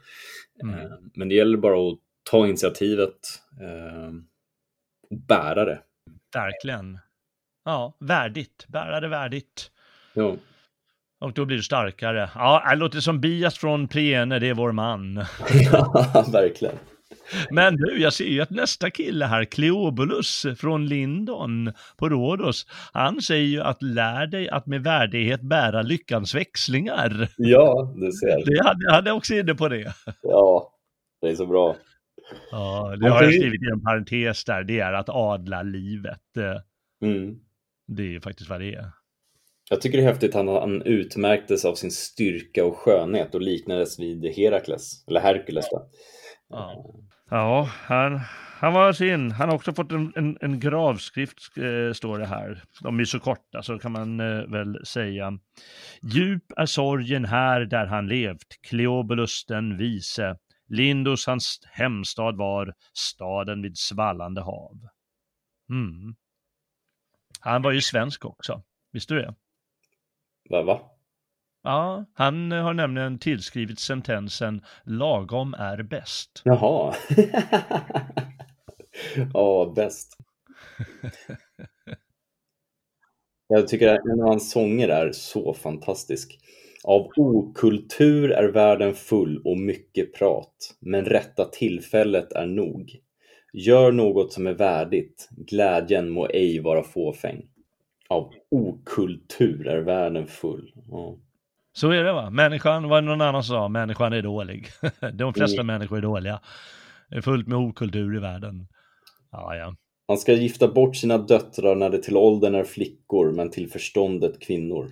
[0.63, 0.75] Mm.
[0.75, 1.99] Eh, men det gäller bara att
[2.31, 3.19] ta initiativet
[3.61, 4.15] eh,
[5.11, 5.81] och bära det.
[6.35, 6.99] Verkligen.
[7.65, 8.67] Ja, värdigt.
[8.69, 9.71] Bära det värdigt.
[10.15, 10.37] Ja.
[11.21, 12.31] Och då blir du starkare.
[12.35, 15.17] Ja, det låter som Bias från Priene, det är vår man.
[15.73, 16.75] ja, verkligen.
[17.51, 23.21] Men du, jag ser ju att nästa kille här, Cleobulus från Lindon på Rhodos, han
[23.21, 27.29] säger ju att lär dig att med värdighet bära lyckans växlingar.
[27.37, 28.45] Ja, du ser.
[28.47, 29.95] Det hade, hade också inne på det.
[30.23, 30.73] Ja,
[31.21, 31.77] det är så bra.
[32.51, 36.37] Ja, det har jag skrivit i en parentes där, det är att adla livet.
[36.37, 36.61] Eh,
[37.05, 37.41] Mm.
[37.87, 38.91] Det är ju faktiskt vad det är.
[39.71, 43.41] Jag tycker det är häftigt att han, han utmärktes av sin styrka och skönhet och
[43.41, 45.67] liknades vid Herakles, eller Herkules.
[45.71, 45.89] Då.
[46.49, 46.95] Ja,
[47.31, 48.21] ja han,
[48.65, 49.31] han var sin.
[49.31, 52.63] Han har också fått en, en, en gravskrift, eh, står det här.
[52.81, 55.39] De är så korta, så kan man eh, väl säga.
[56.03, 60.39] Djup är sorgen här där han levt, Kleobulus den vise.
[60.69, 64.77] Lindos hans hemstad var, staden vid svallande hav.
[65.71, 66.15] Mm.
[67.41, 69.35] Han var ju svensk också, visste du det?
[70.51, 70.63] Va?
[70.63, 70.94] va?
[71.65, 76.43] Ja, han har nämligen tillskrivit sentensen lagom är bäst.
[76.45, 76.95] Jaha.
[79.33, 80.17] Ja, bäst.
[83.49, 86.39] Jag tycker att en av hans sånger är så fantastisk.
[86.85, 92.99] Av okultur är världen full och mycket prat, men rätta tillfället är nog.
[93.53, 97.43] Gör något som är värdigt, glädjen må ej vara fåfäng.
[98.09, 100.73] Av okultur är världen full.
[100.91, 101.19] Ja.
[101.77, 102.31] Så är det va?
[102.31, 104.69] Människan, vad någon annan sa, människan är dålig.
[105.13, 106.41] De flesta människor är dåliga.
[107.09, 108.67] Det är fullt med okultur i världen.
[109.31, 109.75] Ja, ja.
[110.09, 114.41] Han ska gifta bort sina döttrar när det till åldern är flickor, men till förståndet
[114.41, 114.91] kvinnor.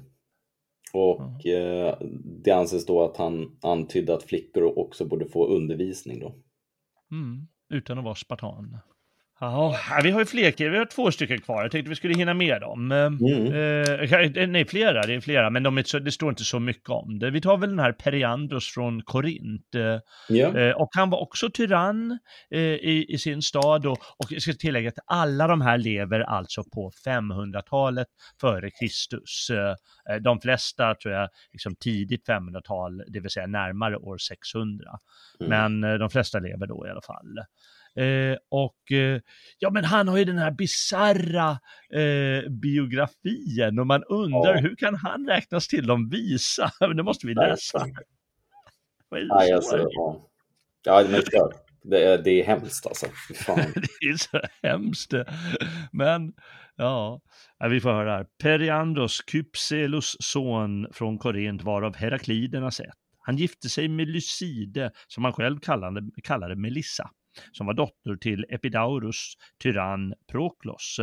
[0.93, 1.97] Och eh,
[2.45, 6.35] det anses då att han antydde att flickor också borde få undervisning då.
[7.11, 8.79] Mm, utan att vara spartan.
[9.45, 11.63] Ja, vi har ju fler, vi har två stycken kvar.
[11.63, 12.93] Jag tänkte vi skulle hinna med dem.
[12.93, 13.47] Mm.
[13.47, 17.19] Eh, nej, flera, det är flera, men de är det står inte så mycket om
[17.19, 17.31] det.
[17.31, 19.75] Vi tar väl den här Periandros från Korint.
[19.75, 19.99] Eh,
[20.29, 22.19] Ja, Eh, och han var också tyrann
[22.51, 26.21] eh, i, i sin stad och, och jag ska tillägga att alla de här lever
[26.21, 28.09] alltså på 500-talet
[28.41, 29.51] före Kristus.
[29.51, 34.91] Eh, de flesta tror jag liksom tidigt 500-tal, det vill säga närmare år 600.
[35.41, 35.51] Mm.
[35.81, 37.39] Men eh, de flesta lever då i alla fall.
[37.97, 39.21] Eh, och eh,
[39.59, 41.51] ja, men han har ju den här bizarra
[41.93, 44.61] eh, biografin och man undrar Ja.
[44.61, 46.71] hur kan han räknas till de visa?
[46.97, 47.87] Det måste vi läsa.
[49.11, 50.29] Nej, som alltså, ja.
[50.85, 51.53] ja men kör.
[51.85, 53.07] Det är, det är hemskt alltså.
[54.01, 55.13] Det är så hemskt.
[55.93, 56.33] Men
[56.77, 57.21] ja,
[57.71, 58.27] vi får höra här.
[58.43, 62.95] Periandros, Kypselus son från Korint var av Heraklidernas ett.
[63.19, 67.11] Han gifte sig med Lyside, som han själv kallade, kallade Melissa,
[67.53, 70.99] som var dotter till Epidaurus tyrann Proklos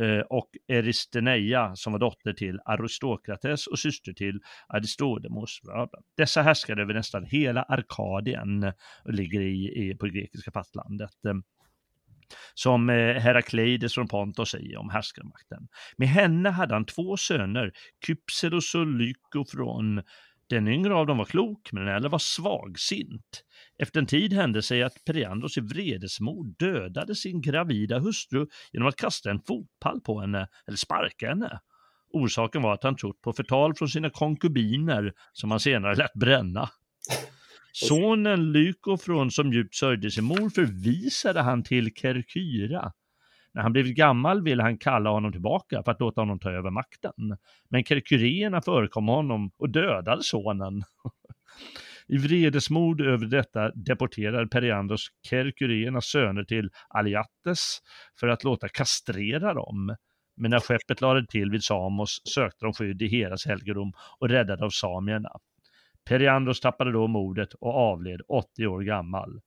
[0.00, 5.60] eh, och Eristeneia som var dotter till Aristokrates och syster till Aristodemos.
[6.16, 8.72] Dessa härskade över nästan hela Arkadien
[9.04, 11.10] och ligger i, i, på grekiska fastlandet.
[12.54, 15.68] Som eh, Herakleides från Pontos säger om härskarmakten.
[15.96, 17.72] Med henne hade han två söner,
[18.06, 20.02] Kypselos och Lykofron.
[20.54, 23.44] Den yngre av dem var klok, men den äldre var svagsint.
[23.78, 28.96] Efter en tid hände sig att Periandros i vredesmod dödade sin gravida hustru genom att
[28.96, 31.60] kasta en fotpall på henne, eller sparka henne.
[32.12, 36.70] Orsaken var att han trott på förtal från sina konkubiner, som han senare lät bränna.
[37.72, 42.92] Sonen Lykofron, som djupt sörjde sin mor, förvisade han till Kerkyra.
[43.54, 46.70] När han blivit gammal ville han kalla honom tillbaka för att låta honom ta över
[46.70, 47.36] makten.
[47.70, 50.82] Men kerkurierna förekom honom och dödade sonen.
[52.08, 57.78] I vredesmod över detta deporterade Periandros kerkuriernas söner till Aliates
[58.20, 59.96] för att låta kastrera dem.
[60.36, 64.64] Men när skeppet lade till vid Samos sökte de skydd i Heras helgedom och räddade
[64.64, 65.30] av samierna.
[66.08, 69.40] Periandros tappade då modet och avled 80 år gammal.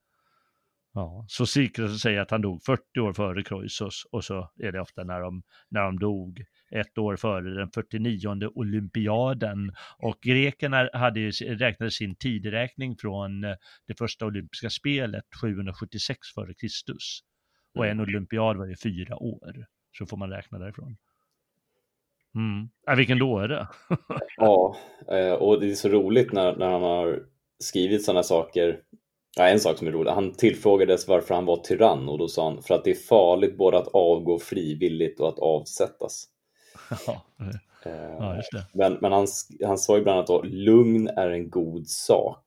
[0.98, 4.82] Ja, så Sikres säger att han dog 40 år före Kroisos och så är det
[4.82, 9.72] ofta när de, när de dog ett år före den 49 olympiaden.
[9.98, 13.56] Och grekerna hade räknade sin tideräkning från eh,
[13.88, 17.20] det första olympiska spelet 776 före Kristus.
[17.76, 19.66] Och en olympiad var ju fyra år.
[19.98, 20.98] Så får man räkna därifrån.
[22.36, 22.70] Mm.
[22.86, 23.68] Ja, vilken dåre!
[24.38, 24.78] ja,
[25.12, 27.24] eh, och det är så roligt när, när han har
[27.60, 28.80] skrivit sådana saker
[29.38, 32.50] Ja, en sak som är rolig, han tillfrågades varför han var tyrann och då sa
[32.50, 36.26] han för att det är farligt både att avgå frivilligt och att avsättas.
[37.84, 38.66] Ja, ja just det.
[38.74, 39.28] Men, men han,
[39.66, 42.44] han sa ju bland annat att lugn är en god sak,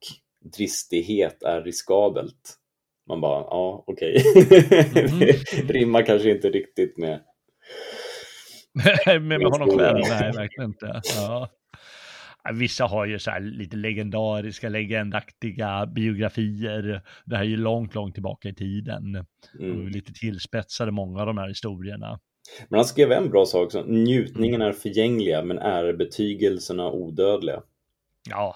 [0.57, 2.55] dristighet är riskabelt.
[3.07, 4.23] Man bara, ja okej.
[4.35, 4.63] Okay.
[4.95, 5.67] Mm.
[5.67, 7.19] rimmar kanske inte riktigt med...
[9.05, 11.01] med, med honom själv, nej verkligen inte.
[11.15, 11.49] Ja.
[12.53, 17.01] Vissa har ju så här lite legendariska, legendaktiga biografier.
[17.25, 19.25] Det här är ju långt, långt tillbaka i tiden.
[19.59, 19.87] Mm.
[19.87, 22.19] lite tillspetsade många av de här historierna.
[22.69, 23.83] Men han skrev en bra sak också.
[23.87, 27.63] Njutningen är förgängliga men ärebetygelserna odödliga.
[28.29, 28.55] Ja.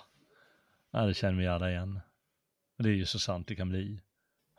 [0.92, 2.00] ja, det känner vi alla igen.
[2.78, 4.00] Det är ju så sant det kan bli.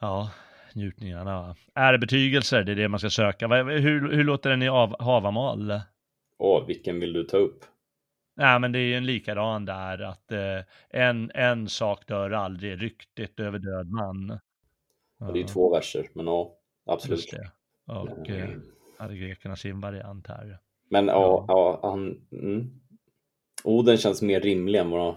[0.00, 0.30] Ja,
[0.74, 1.56] njutningarna.
[1.74, 3.48] Ärebetygelser, det är det man ska söka.
[3.48, 5.80] Hur, hur låter den i av, Havamal?
[6.38, 7.64] Åh, vilken vill du ta upp?
[8.36, 12.82] Nej, men det är ju en likadan där att eh, en, en sak dör aldrig,
[12.82, 14.38] ryktet över död man.
[15.18, 15.26] Ja.
[15.26, 17.34] Det är ju två verser, men ja, absolut.
[17.86, 18.50] Och eh,
[18.98, 20.58] hade grekerna sin variant här.
[20.88, 22.26] Men ja, ja han...
[22.32, 22.80] Mm.
[23.64, 25.16] Oden känns mer rimlig än vad,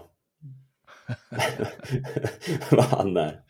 [2.70, 3.42] vad han är.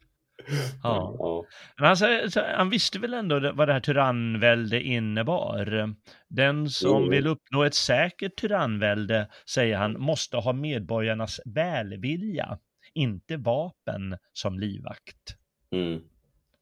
[0.82, 1.16] Ja.
[1.18, 1.44] ja.
[1.76, 5.94] Men han, han, visste väl ändå vad det här tyrannvälde innebar.
[6.28, 7.10] Den som mm.
[7.10, 12.58] vill uppnå ett säkert tyrannvälde, säger han, måste ha medborgarnas välvilja,
[12.94, 15.36] inte vapen som livvakt.
[15.72, 16.00] Mm.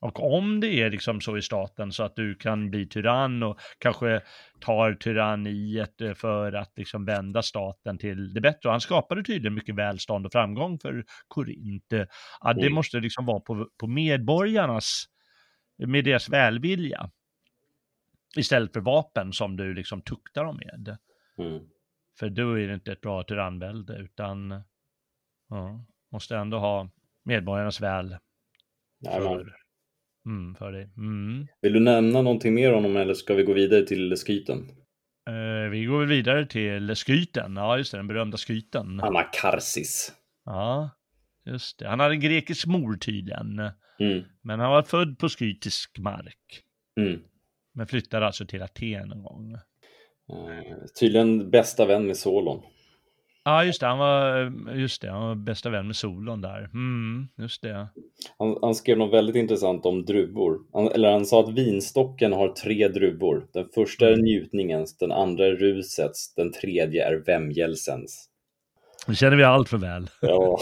[0.01, 3.61] Och om det är liksom så i staten så att du kan bli tyrann och
[3.79, 4.23] kanske
[4.61, 8.69] tar tyranniet eh, för att liksom vända staten till det bättre.
[8.69, 11.93] Och han skapade tydligen mycket välstånd och framgång för Korint.
[12.41, 15.05] Ja, det måste liksom vara på, på medborgarnas,
[15.77, 17.11] med deras välvilja.
[18.37, 20.97] Istället för vapen som du liksom tuktar dem med.
[21.39, 21.69] Mm.
[22.19, 24.63] För då är det inte ett bra tyrannvälde utan
[25.49, 26.91] ja, måste ändå ha
[27.23, 28.17] medborgarnas väl.
[29.05, 29.57] För,
[30.27, 30.91] Mm, för dig.
[30.97, 31.47] Mm.
[31.63, 34.59] Vill du nämna någonting mer om honom eller ska vi gå vidare till skyten?
[35.31, 39.01] Uh, vi går vidare till skyten, ja just det, den berömda skyten.
[39.01, 40.13] Anakarsis.
[40.45, 40.91] Ja,
[41.45, 41.89] just det.
[41.89, 43.61] Han hade en grekisk mor tydligen.
[44.01, 44.25] Mm.
[44.43, 46.63] Men han var född på skytisk mark.
[47.01, 47.21] Mm.
[47.75, 49.55] Men flyttade alltså till Aten en gång.
[49.55, 52.63] Uh, tydligen bästa vän med Solon.
[53.49, 53.87] Ja, just det.
[53.87, 56.65] Han var, just det, han var bästa vän med Solon där.
[56.65, 57.89] Mm, just det.
[58.39, 60.59] Han, han, skrev något väldigt intressant om druvor.
[60.73, 63.47] Han, eller han sa att vinstocken har tre druvor.
[63.53, 64.25] Den första är mm.
[64.25, 68.29] njutningens, den andra är rusets, den tredje är vämjelsens.
[69.07, 70.11] Det känner vi allt för väl.
[70.21, 70.59] Ja.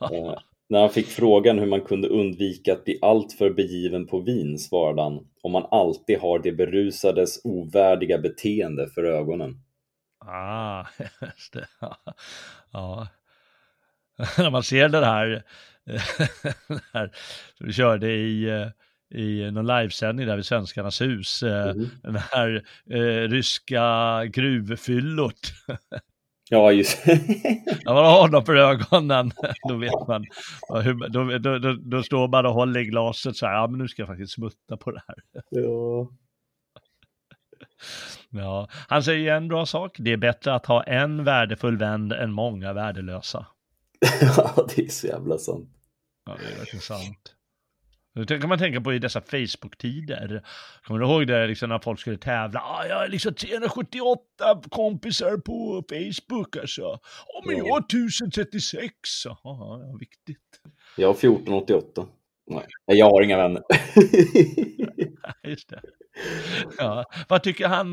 [0.00, 0.42] ja.
[0.74, 5.02] När han fick frågan hur man kunde undvika att bli alltför begiven på vin svarade
[5.02, 9.60] han om man alltid har det berusades ovärdiga beteende för ögonen.
[10.18, 10.86] Ah,
[11.20, 11.66] just det.
[12.72, 13.08] Ja.
[14.38, 15.42] När man ser det här,
[16.68, 17.10] det här
[17.60, 18.48] vi körde i,
[19.14, 21.88] i någon livesändning där vid Svenskarnas hus, mm.
[22.02, 25.52] den här eh, ryska gruvfyllot.
[26.50, 27.06] Ja, just
[27.84, 29.32] När man har dem för ögonen,
[29.68, 30.24] då vet man.
[31.08, 33.88] Då, då, då, då, står man och håller i glaset så här, ja men nu
[33.88, 35.16] ska jag faktiskt smutta på det här.
[35.50, 36.10] Ja.
[38.30, 39.96] Ja, han säger en bra sak.
[39.98, 43.46] Det är bättre att ha en värdefull vän än många värdelösa.
[44.36, 45.70] ja, det är så jävla sant.
[46.26, 47.33] Ja, det är verkligen sant.
[48.14, 50.42] Det kan man tänka på i dessa Facebook-tider.
[50.82, 52.60] Kommer du ihåg det liksom när folk skulle tävla?
[52.60, 54.22] Ah, jag har liksom 378
[54.70, 56.82] kompisar på Facebook alltså.
[57.26, 58.92] Ja, men jag har 1036.
[59.24, 60.38] Jaha, ja, viktigt.
[60.96, 62.06] Jag har 1488.
[62.50, 63.62] Nej, jag har inga vänner.
[65.48, 65.80] Just det.
[66.78, 67.04] Ja.
[67.28, 67.92] Vad tycker han,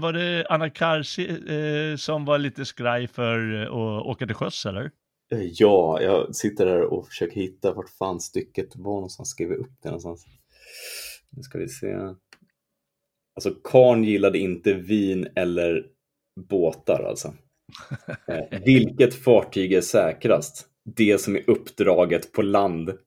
[0.00, 4.90] var det Anna Karsi eh, som var lite skraj för att åka till sjöss eller?
[5.32, 9.72] Eh, ja, jag sitter där och försöker hitta vart fan stycket var någonstans, skriver upp
[9.82, 10.26] det någonstans.
[11.30, 11.96] Nu ska vi se.
[13.34, 15.86] Alltså, Karn gillade inte vin eller
[16.40, 17.34] båtar alltså.
[18.28, 20.66] Eh, vilket fartyg är säkrast?
[20.84, 22.90] Det som är uppdraget på land.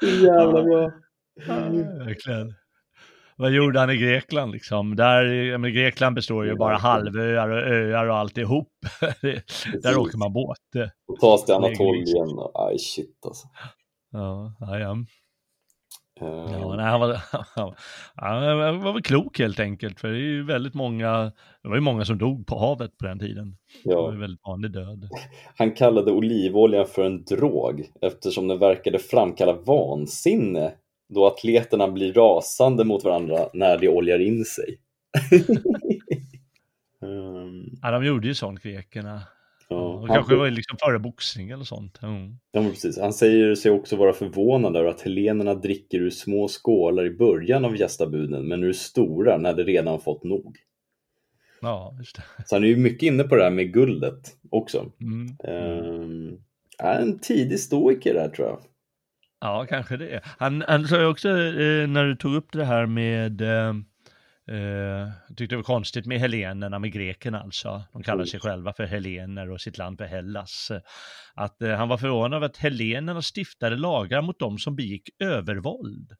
[0.00, 0.92] Så jävla bra.
[1.46, 2.54] Verkligen.
[3.42, 4.96] Vad gjorde han i Grekland liksom?
[4.96, 8.68] Där, men Grekland består ju bara halvöar och öar och alltihop.
[9.82, 10.58] Där åker man båt.
[11.08, 13.46] Och tas till Anatolien och aj shit alltså.
[14.12, 14.90] Ja, ja, ja.
[16.20, 17.16] Eh, Ja, nej, han, var,
[18.14, 21.32] han var väl klok helt enkelt, för det är ju väldigt många,
[21.62, 23.56] det var ju många som dog på havet på den tiden.
[23.84, 24.12] Det var ja.
[24.12, 25.08] ju väldigt vanlig död.
[25.56, 30.72] Han kallade olivolja för en drog eftersom den verkade framkalla vansinne
[31.12, 34.78] då atleterna blir rasande mot varandra när de oljar in sig.
[37.02, 39.22] Ehm, Ja, de gjorde ju sånt, grekerna.
[39.68, 41.98] ja, han- kanske var liksom före boxning eller sånt.
[42.02, 42.36] Mm.
[42.52, 42.98] Ja, precis.
[42.98, 47.64] Han säger sig också vara förvånad över att helenerna dricker ur små skålar i början
[47.64, 50.56] av gästabuden men ur stora när de redan fått nog.
[51.60, 52.22] Ja, just det.
[52.46, 54.92] Så han är ju mycket inne på det här med guldet också.
[55.00, 55.36] Mm.
[55.64, 56.38] Um,
[56.78, 58.58] är en tidig stoiker där tror jag.
[59.42, 60.20] Ja, kanske det.
[60.24, 63.68] Han, han sa ju också, eh, när du tog upp det här med, eh,
[64.56, 67.82] eh, tyckte det var konstigt med helenerna, med grekerna alltså.
[67.92, 70.70] De kallar sig själva för helener och sitt land för Hellas.
[71.34, 76.12] Att eh, han var förvånad över att helenerna stiftade lagar mot dem som begick övervåld.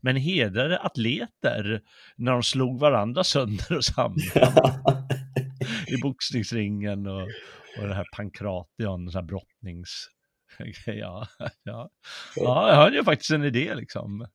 [0.00, 1.80] Men hedrade atleter
[2.16, 4.18] när de slog varandra sönder och samman
[5.86, 7.22] i boxningsringen och,
[7.78, 10.08] och den här pankration, sån här brottnings...
[10.86, 11.26] Ja,
[11.62, 11.90] ja.
[12.36, 14.26] ja, jag har ju faktiskt en idé liksom.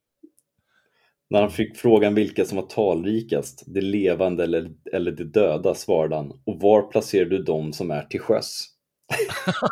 [1.30, 6.16] När han fick frågan vilka som var talrikast, det levande eller, eller det döda, svarade
[6.16, 6.32] han.
[6.46, 8.68] Och var placerar du dem som är till sjöss?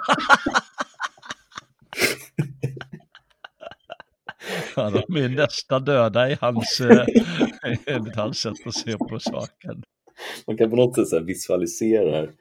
[4.76, 7.06] Ja, de är nästa döda i hans, eh,
[7.86, 9.84] enligt hans sätt att se på saken.
[10.48, 12.32] Man kan på något sätt visualisera det här.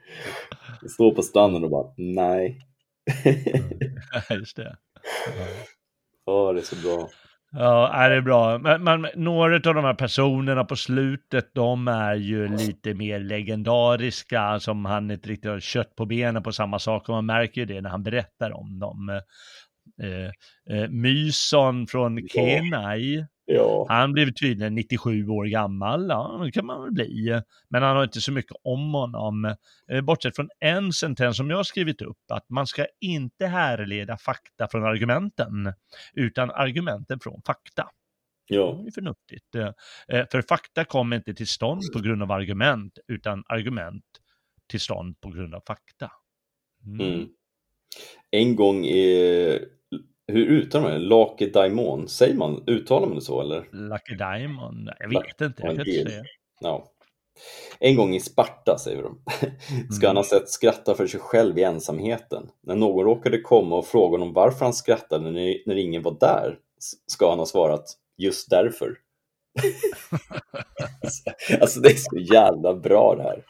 [0.89, 2.68] Stå på stranden och bara, nej.
[4.13, 4.77] Ja, just det.
[6.27, 7.09] Ja, det är så bra.
[7.51, 8.59] Ja, är det är bra.
[8.59, 14.61] Men, men några av de här personerna på slutet, de är ju lite mer legendariska,
[14.61, 17.65] som han inte riktigt har kött på benen på samma sak, och man märker ju
[17.65, 19.21] det när han berättar om dem.
[20.03, 22.27] Eh, eh, Myson från Ja.
[22.29, 27.41] Kenai, Ja, han blev tydligen 97 år gammal, ja det kan man väl bli.
[27.69, 29.55] Men han har inte så mycket om honom.
[29.91, 34.17] Eh, bortsett från en sentens som jag har skrivit upp, att man ska inte härleda
[34.17, 35.73] fakta från argumenten,
[36.15, 37.89] utan argumenten från fakta.
[38.49, 39.55] ja, Det är förnuftigt.
[39.55, 39.73] Eh,
[40.09, 44.05] eh, För fakta kommer inte till stånd på grund av argument, utan argument
[44.71, 46.13] till stånd på grund av fakta.
[46.87, 47.15] Mm.
[47.15, 47.29] mm.
[48.31, 49.59] En gång i,
[50.29, 51.07] hur uttalar man det?
[51.07, 53.69] Lake Daimon, säger man, uttalar man det så eller?
[53.73, 56.11] Lucky Diamond, jag Lucky vet inte, jag kan inte Diamond.
[56.61, 56.83] säga.
[57.79, 59.19] En gång i Sparta, säger de,
[59.95, 62.51] ska han ha sett skratta för sig själv i ensamheten.
[62.63, 66.59] När någon råkade komma och fråga honom varför han skrattade när, ingen var där,
[67.07, 67.85] ska han ha svarat
[68.17, 68.95] just därför.
[71.61, 73.45] alltså det är så jävla bra det här.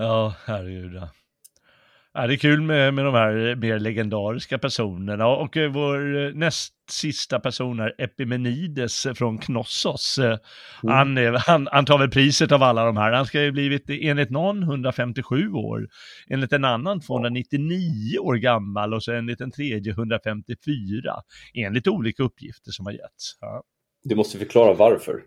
[0.00, 0.94] Ja, herregud.
[0.94, 2.26] Ja.
[2.26, 6.74] Det är kul med, med de här mer legendariska personerna och eh, vår eh, näst
[6.90, 10.18] sista person är Epimenides från Knossos.
[10.18, 10.38] Eh,
[10.82, 13.12] Han, är, han, han tar väl priset av alla de här.
[13.12, 15.88] Han ska ju blivit enligt någon 157 år,
[16.30, 21.14] enligt en annan 299 år gammal och så enligt en tredje 154,
[21.54, 23.38] enligt olika uppgifter som har getts.
[23.40, 23.62] Ja.
[24.04, 25.22] Du måste förklara varför.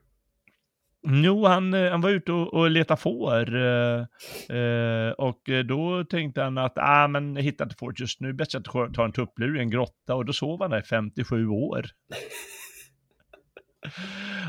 [1.03, 4.05] Jo, han, eh, han var ute och, och letade får eh,
[4.57, 8.33] eh, och eh, då tänkte han att ah, men jag hittar inte fåret just nu,
[8.33, 10.83] bäst att jag tar en tupplur i en grotta och då sov han där i
[10.83, 11.83] 57 år.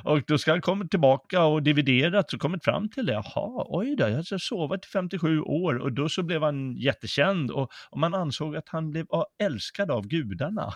[0.04, 3.12] och då ska han komma tillbaka och dividerat och kommit fram till det.
[3.12, 7.50] Jaha, oj då, jag har sovit i 57 år och då så blev han jättekänd
[7.50, 9.06] och, och man ansåg att han blev
[9.42, 10.68] älskad av gudarna.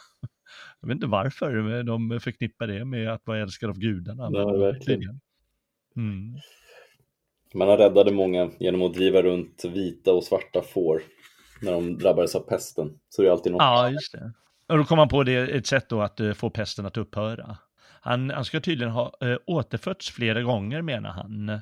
[0.80, 4.30] Jag vet inte varför de förknippar det med att vara älskad av gudarna.
[4.30, 5.20] Men verkligen.
[5.96, 6.36] Mm.
[7.54, 11.02] Man har räddade många genom att driva runt vita och svarta får
[11.62, 12.98] när de drabbades av pesten.
[13.08, 13.62] Så det är alltid något.
[13.62, 14.32] Ja, just det.
[14.68, 17.56] Och då kom han på det ett sätt då att eh, få pesten att upphöra.
[18.00, 21.60] Han, han ska tydligen ha eh, återfötts flera gånger menar han.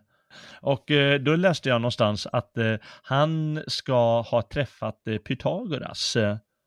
[0.61, 6.17] Och eh, då läste jag någonstans att eh, han ska ha träffat eh, Pythagoras.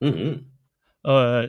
[0.01, 0.56] Mhm.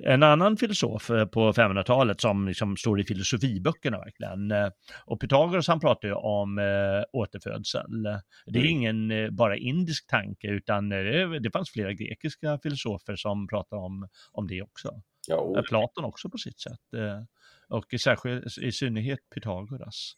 [0.04, 4.50] En annan filosof eh, på 500-talet som liksom står i filosofiböckerna verkligen.
[4.50, 4.68] Eh,
[5.06, 6.64] Och Pythagoras han pratar ju om eh,
[7.12, 8.02] återfödsel.
[8.46, 8.70] Det är Mm.
[8.70, 14.08] ingen eh, bara indisk tanke utan eh, det, fanns flera grekiska filosofer som pratar om,
[14.32, 15.02] om det också.
[15.28, 15.62] Ja.
[15.68, 16.94] Platon också på sitt sätt.
[16.96, 17.22] Eh,
[17.68, 20.12] och i, särskilt, i synnerhet Pythagoras.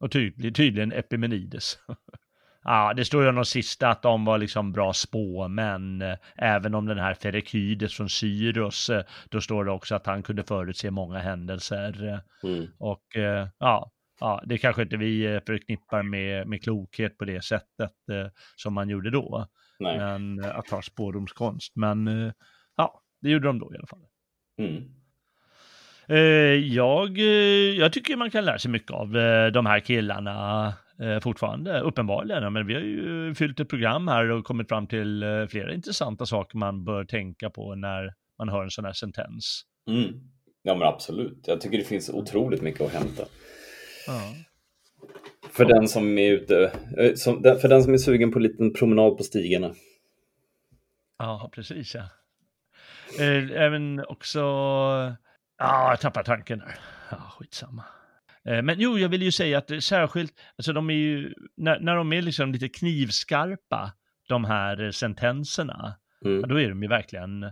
[0.00, 1.78] Och tydlig, tydligen Epimenides.
[2.68, 6.04] Ja, det står ju om de sista att de var liksom bra spåmän.
[6.36, 8.90] Även om den här Ferekydes från Syros,
[9.30, 12.20] då står det också att han kunde förutse många händelser.
[12.42, 12.66] Mm.
[12.78, 13.04] Och
[13.58, 13.90] ja,
[14.20, 17.92] ja, det kanske inte vi förknippar med, med klokhet på det sättet
[18.56, 19.46] som man gjorde då.
[19.78, 19.98] Nej.
[19.98, 21.76] Men att ha spårdomskonst.
[21.76, 22.32] Men
[22.76, 24.06] ja, det gjorde de då i alla fall.
[24.58, 24.82] Mm.
[26.72, 27.18] Jag,
[27.78, 29.12] jag tycker man kan lära sig mycket av
[29.52, 30.72] de här killarna
[31.22, 32.52] fortfarande, uppenbarligen.
[32.52, 36.58] Men vi har ju fyllt ett program här och kommit fram till flera intressanta saker
[36.58, 39.62] man bör tänka på när man hör en sån här sentens.
[39.90, 40.20] Mm.
[40.62, 41.44] Ja men absolut.
[41.46, 43.22] Jag tycker det finns otroligt mycket att hämta.
[44.06, 44.34] Ja.
[45.50, 46.72] För den som är ute,
[47.60, 49.74] för den som är sugen på en liten promenad på stigarna.
[51.18, 52.08] Ja, precis ja.
[53.54, 54.40] Även också,
[55.58, 56.78] ja, jag tappar tanken här.
[57.10, 57.84] Ja, skitsamma.
[58.46, 62.12] Men jo, jag vill ju säga att särskilt, alltså de är ju, när, när de
[62.12, 63.92] är liksom lite knivskarpa,
[64.28, 66.40] de här sentenserna, Mm.
[66.40, 67.42] ja, då är de ju verkligen,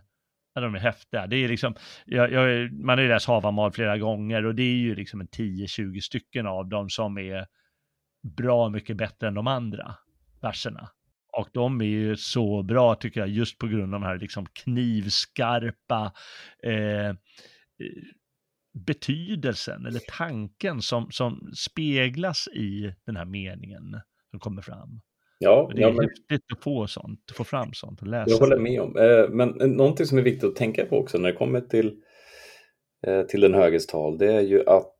[0.54, 1.26] ja, de är häftiga.
[1.26, 1.74] Det är liksom,
[2.06, 5.28] jag, jag, man har ju läst Havamal flera gånger och det är ju liksom en
[5.28, 7.46] 10-20 stycken av dem som är
[8.36, 9.94] bra mycket bättre än de andra
[10.42, 10.88] verserna.
[11.32, 14.46] Och de är ju så bra tycker jag just på grund av de här liksom
[14.52, 16.12] knivskarpa
[16.62, 17.14] eh,
[18.74, 25.00] betydelsen eller tanken som, som speglas i den här meningen som kommer fram.
[25.38, 28.30] Ja, det är ja men, häftigt att få sånt, att få fram sånt och läsa.
[28.30, 28.96] jag håller med om.
[28.96, 31.94] Eh, Men någonting som är viktigt att tänka på också när det kommer till,
[33.06, 34.98] eh, till den höges tal, det är ju att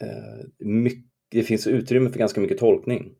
[0.00, 3.12] eh, mycket, det finns utrymme för ganska mycket tolkning.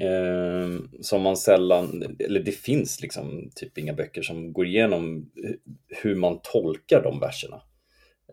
[0.00, 0.68] Eh,
[1.00, 5.30] som man sällan, eller det finns liksom typ inga böcker som går igenom
[6.02, 7.62] hur man tolkar de verserna.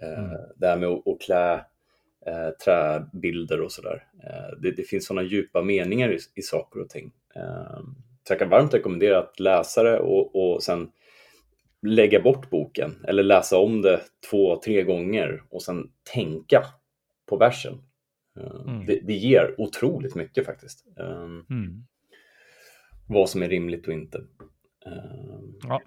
[0.02, 0.38] Eh, Mm.
[0.56, 1.54] Det här med att, klä
[2.26, 4.08] eh, träbilder och sådär.
[4.24, 7.12] Eh, det, det finns sådana djupa meningar i, i saker och ting.
[8.28, 10.92] Så jag kan varmt rekommendera att läsa det och, och sen
[11.82, 16.64] lägga bort boken eller läsa om det två, tre gånger och sen tänka
[17.26, 17.82] på versen.
[18.68, 18.86] Mm.
[18.86, 20.86] Det, det ger otroligt mycket faktiskt.
[21.00, 21.86] Mm.
[23.08, 24.24] vad som är rimligt och inte.
[25.68, 25.82] Ja.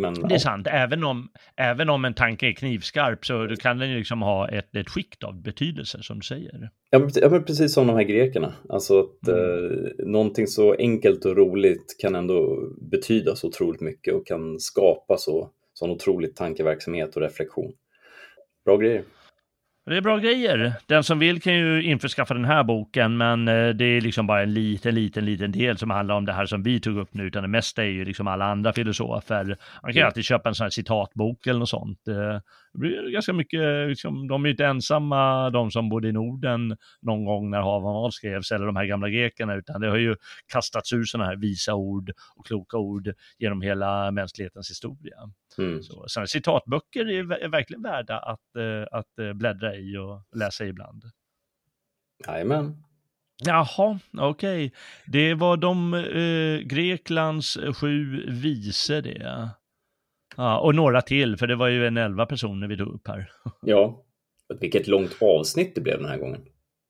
[0.00, 3.90] Men, Det är sant, även om, även om en tanke är knivskarp så kan den
[3.90, 6.70] ju liksom ha ett, ett skikt av betydelse som du säger.
[6.90, 6.98] Ja
[7.30, 8.54] men, precis som de här grekerna.
[8.68, 9.74] Alltså att Mm.
[9.74, 15.16] eh, någonting så enkelt och roligt kan ändå betyda så otroligt mycket och kan skapa
[15.18, 17.72] så, sån otrolig tankeverksamhet och reflektion.
[18.64, 19.02] Bra grejer.
[19.90, 20.72] Det är bra grejer.
[20.86, 24.42] Den som vill kan ju införskaffa den här boken, men eh, det är liksom bara
[24.42, 27.22] en liten, liten, liten del som handlar om det här som vi tog upp nu,
[27.24, 29.56] utan det mesta är ju liksom alla andra filosofer.
[29.82, 32.08] Man kan ju alltid köpa en sån här citatbok eller något sånt.
[32.08, 32.40] Eh,
[32.72, 36.76] Det blir ganska mycket, liksom, de är ju inte ensamma, de som bodde i Norden
[37.02, 40.16] någon gång när Havamal skrevs, eller de här gamla grekerna, utan det har ju
[40.52, 45.16] kastats ur sådana här visa ord och kloka ord genom hela mänsklighetens historia.
[45.60, 45.82] Mm.
[45.82, 50.66] Så, sådana citatböcker är, är verkligen värda att, eh, att eh, bläddra i och läsa
[50.66, 51.04] ibland.
[52.26, 52.82] Jajamän.
[53.44, 54.72] Jaha, okej.
[55.06, 59.50] Det var de eh, Greklands sju vise det.
[60.36, 63.30] Ja, och några till, för det var ju en elva personer vi tog upp här.
[63.62, 64.04] Ja.
[64.60, 66.40] Vilket långt avsnitt det blev den här gången.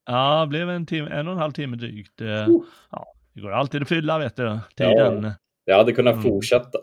[0.07, 2.21] Ja, det blev en, timme, en och en halv timme drygt.
[2.21, 2.47] Eh,
[2.91, 5.33] Ja, det går alltid att fylla, vet du, tiden.
[5.71, 6.23] Jag hade kunnat Mm.
[6.23, 6.79] fortsätta.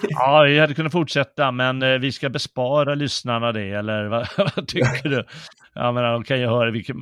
[0.08, 4.68] Ja, vi hade kunnat fortsätta, men eh, vi ska bespara lyssnarna det, eller vad, vad
[4.68, 5.24] tycker du?
[5.74, 6.96] Jag menar, de kan ju höra, vilken,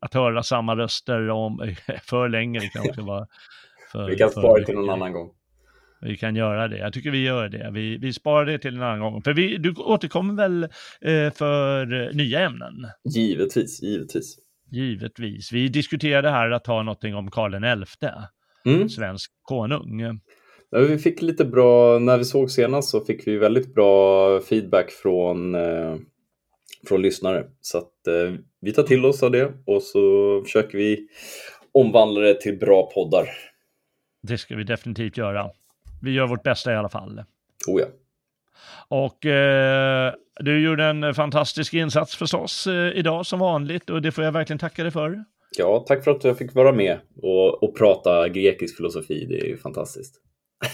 [0.00, 3.26] att höra samma röster om för länge, det kan också vara
[3.92, 5.30] för, Vi kan spara det till någon annan gång.
[6.02, 6.78] Vi kan göra det.
[6.78, 7.70] Jag tycker vi gör det.
[7.72, 9.22] Vi, vi sparar det till en annan gång.
[9.22, 10.62] För vi, du återkommer väl
[11.00, 12.74] eh, för eh, nya ämnen?
[13.14, 14.36] Givetvis, givetvis.
[14.70, 15.52] Givetvis.
[15.52, 18.06] Vi diskuterade här att ta någonting om Karl XI,
[18.64, 18.88] Mm.
[18.88, 20.20] svensk konung.
[20.70, 24.90] Ja, vi fick lite bra, när vi såg senast så fick vi väldigt bra feedback
[24.90, 25.96] från, eh,
[26.88, 27.44] från lyssnare.
[27.60, 31.08] Så att eh, vi tar till oss av det och så försöker vi
[31.72, 33.28] omvandla det till bra poddar.
[34.22, 35.50] Det ska vi definitivt göra.
[36.02, 37.22] Vi gör vårt bästa i alla fall.
[37.68, 37.86] Oh ja.
[38.88, 44.24] Och eh, du gjorde en fantastisk insats förstås eh, idag som vanligt och det får
[44.24, 45.24] jag verkligen tacka dig för.
[45.58, 49.26] Ja, tack för att jag fick vara med och, och prata grekisk filosofi.
[49.28, 50.14] Det är ju fantastiskt.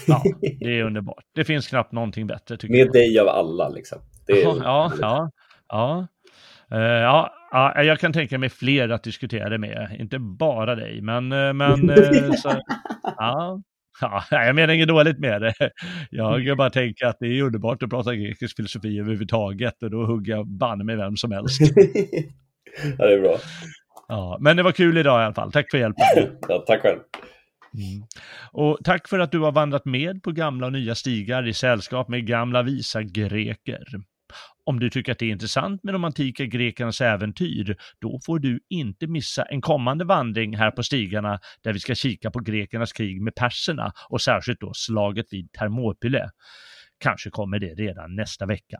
[0.07, 0.23] Ja,
[0.59, 1.23] det är underbart.
[1.35, 2.93] Det finns knappt någonting bättre tycker Med jag.
[2.93, 3.99] dig av alla liksom.
[4.27, 5.29] Det är, Ja, ja, ja.
[5.67, 6.07] ja.
[6.71, 11.01] Eh, ja, ja, jag kan tänka mig fler att diskutera det med, inte bara dig,
[11.01, 12.61] men, eh, men eh, så,
[13.03, 13.61] ja.
[14.01, 15.53] Ja, jag menar inget dåligt med det.
[16.11, 20.33] Jag bara tänker att det är underbart att prata grekisk filosofi överhuvudtaget och då hugger
[20.33, 21.61] jag banne med vem som helst.
[22.97, 23.37] ja, det är bra.
[24.07, 25.51] Ja, men det var kul idag i alla fall.
[25.51, 26.05] Tack för hjälpen.
[26.47, 26.99] ja, tack själv.
[27.73, 28.07] Mm.
[28.51, 32.07] Och tack för att du har vandrat med på gamla och nya stigar i sällskap
[32.07, 33.83] med gamla visa greker.
[34.63, 38.59] Om du tycker att det är intressant med de antika grekernas äventyr, då får du
[38.69, 43.21] inte missa en kommande vandring här på stigarna där vi ska kika på grekernas krig
[43.21, 46.29] med perserna och särskilt då slaget vid Thermopyle.
[46.99, 48.77] Kanske kommer det redan nästa vecka.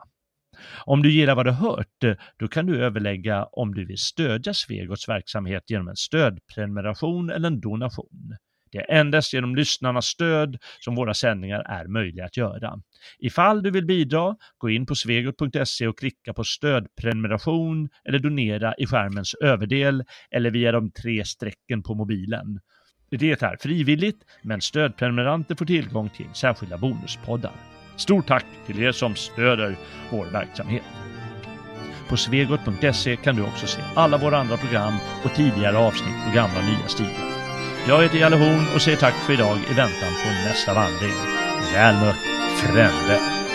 [0.85, 4.53] Om du gillar vad du hört, eh, då kan du överlägga om du vill stödja
[4.53, 8.37] Svegots verksamhet genom en stödprenumeration eller en donation.
[8.71, 12.81] Det är endast genom lyssnarnas stöd som våra sändningar är möjliga att göra.
[13.19, 18.85] Ifall du vill bidra, gå in på svegot.se och klicka på stödprenumeration eller donera i
[18.85, 22.59] skärmens överdel eller via de tre strecken på mobilen.
[23.09, 27.76] Det är frivilligt, men stödprenumeranter får tillgång till särskilda bonuspoddar.
[27.97, 29.75] Stort tack till er som stöder
[30.09, 30.83] vår verksamhet.
[32.09, 34.93] På svegot.se kan du också se alla våra andra program
[35.23, 37.37] och tidigare avsnitt på gamla och nya stilar.
[37.87, 41.15] Jag heter Jalle Horn och säger tack för idag i väntan på nästa vandring.
[41.73, 42.23] Väl mött,
[42.57, 43.46] frände!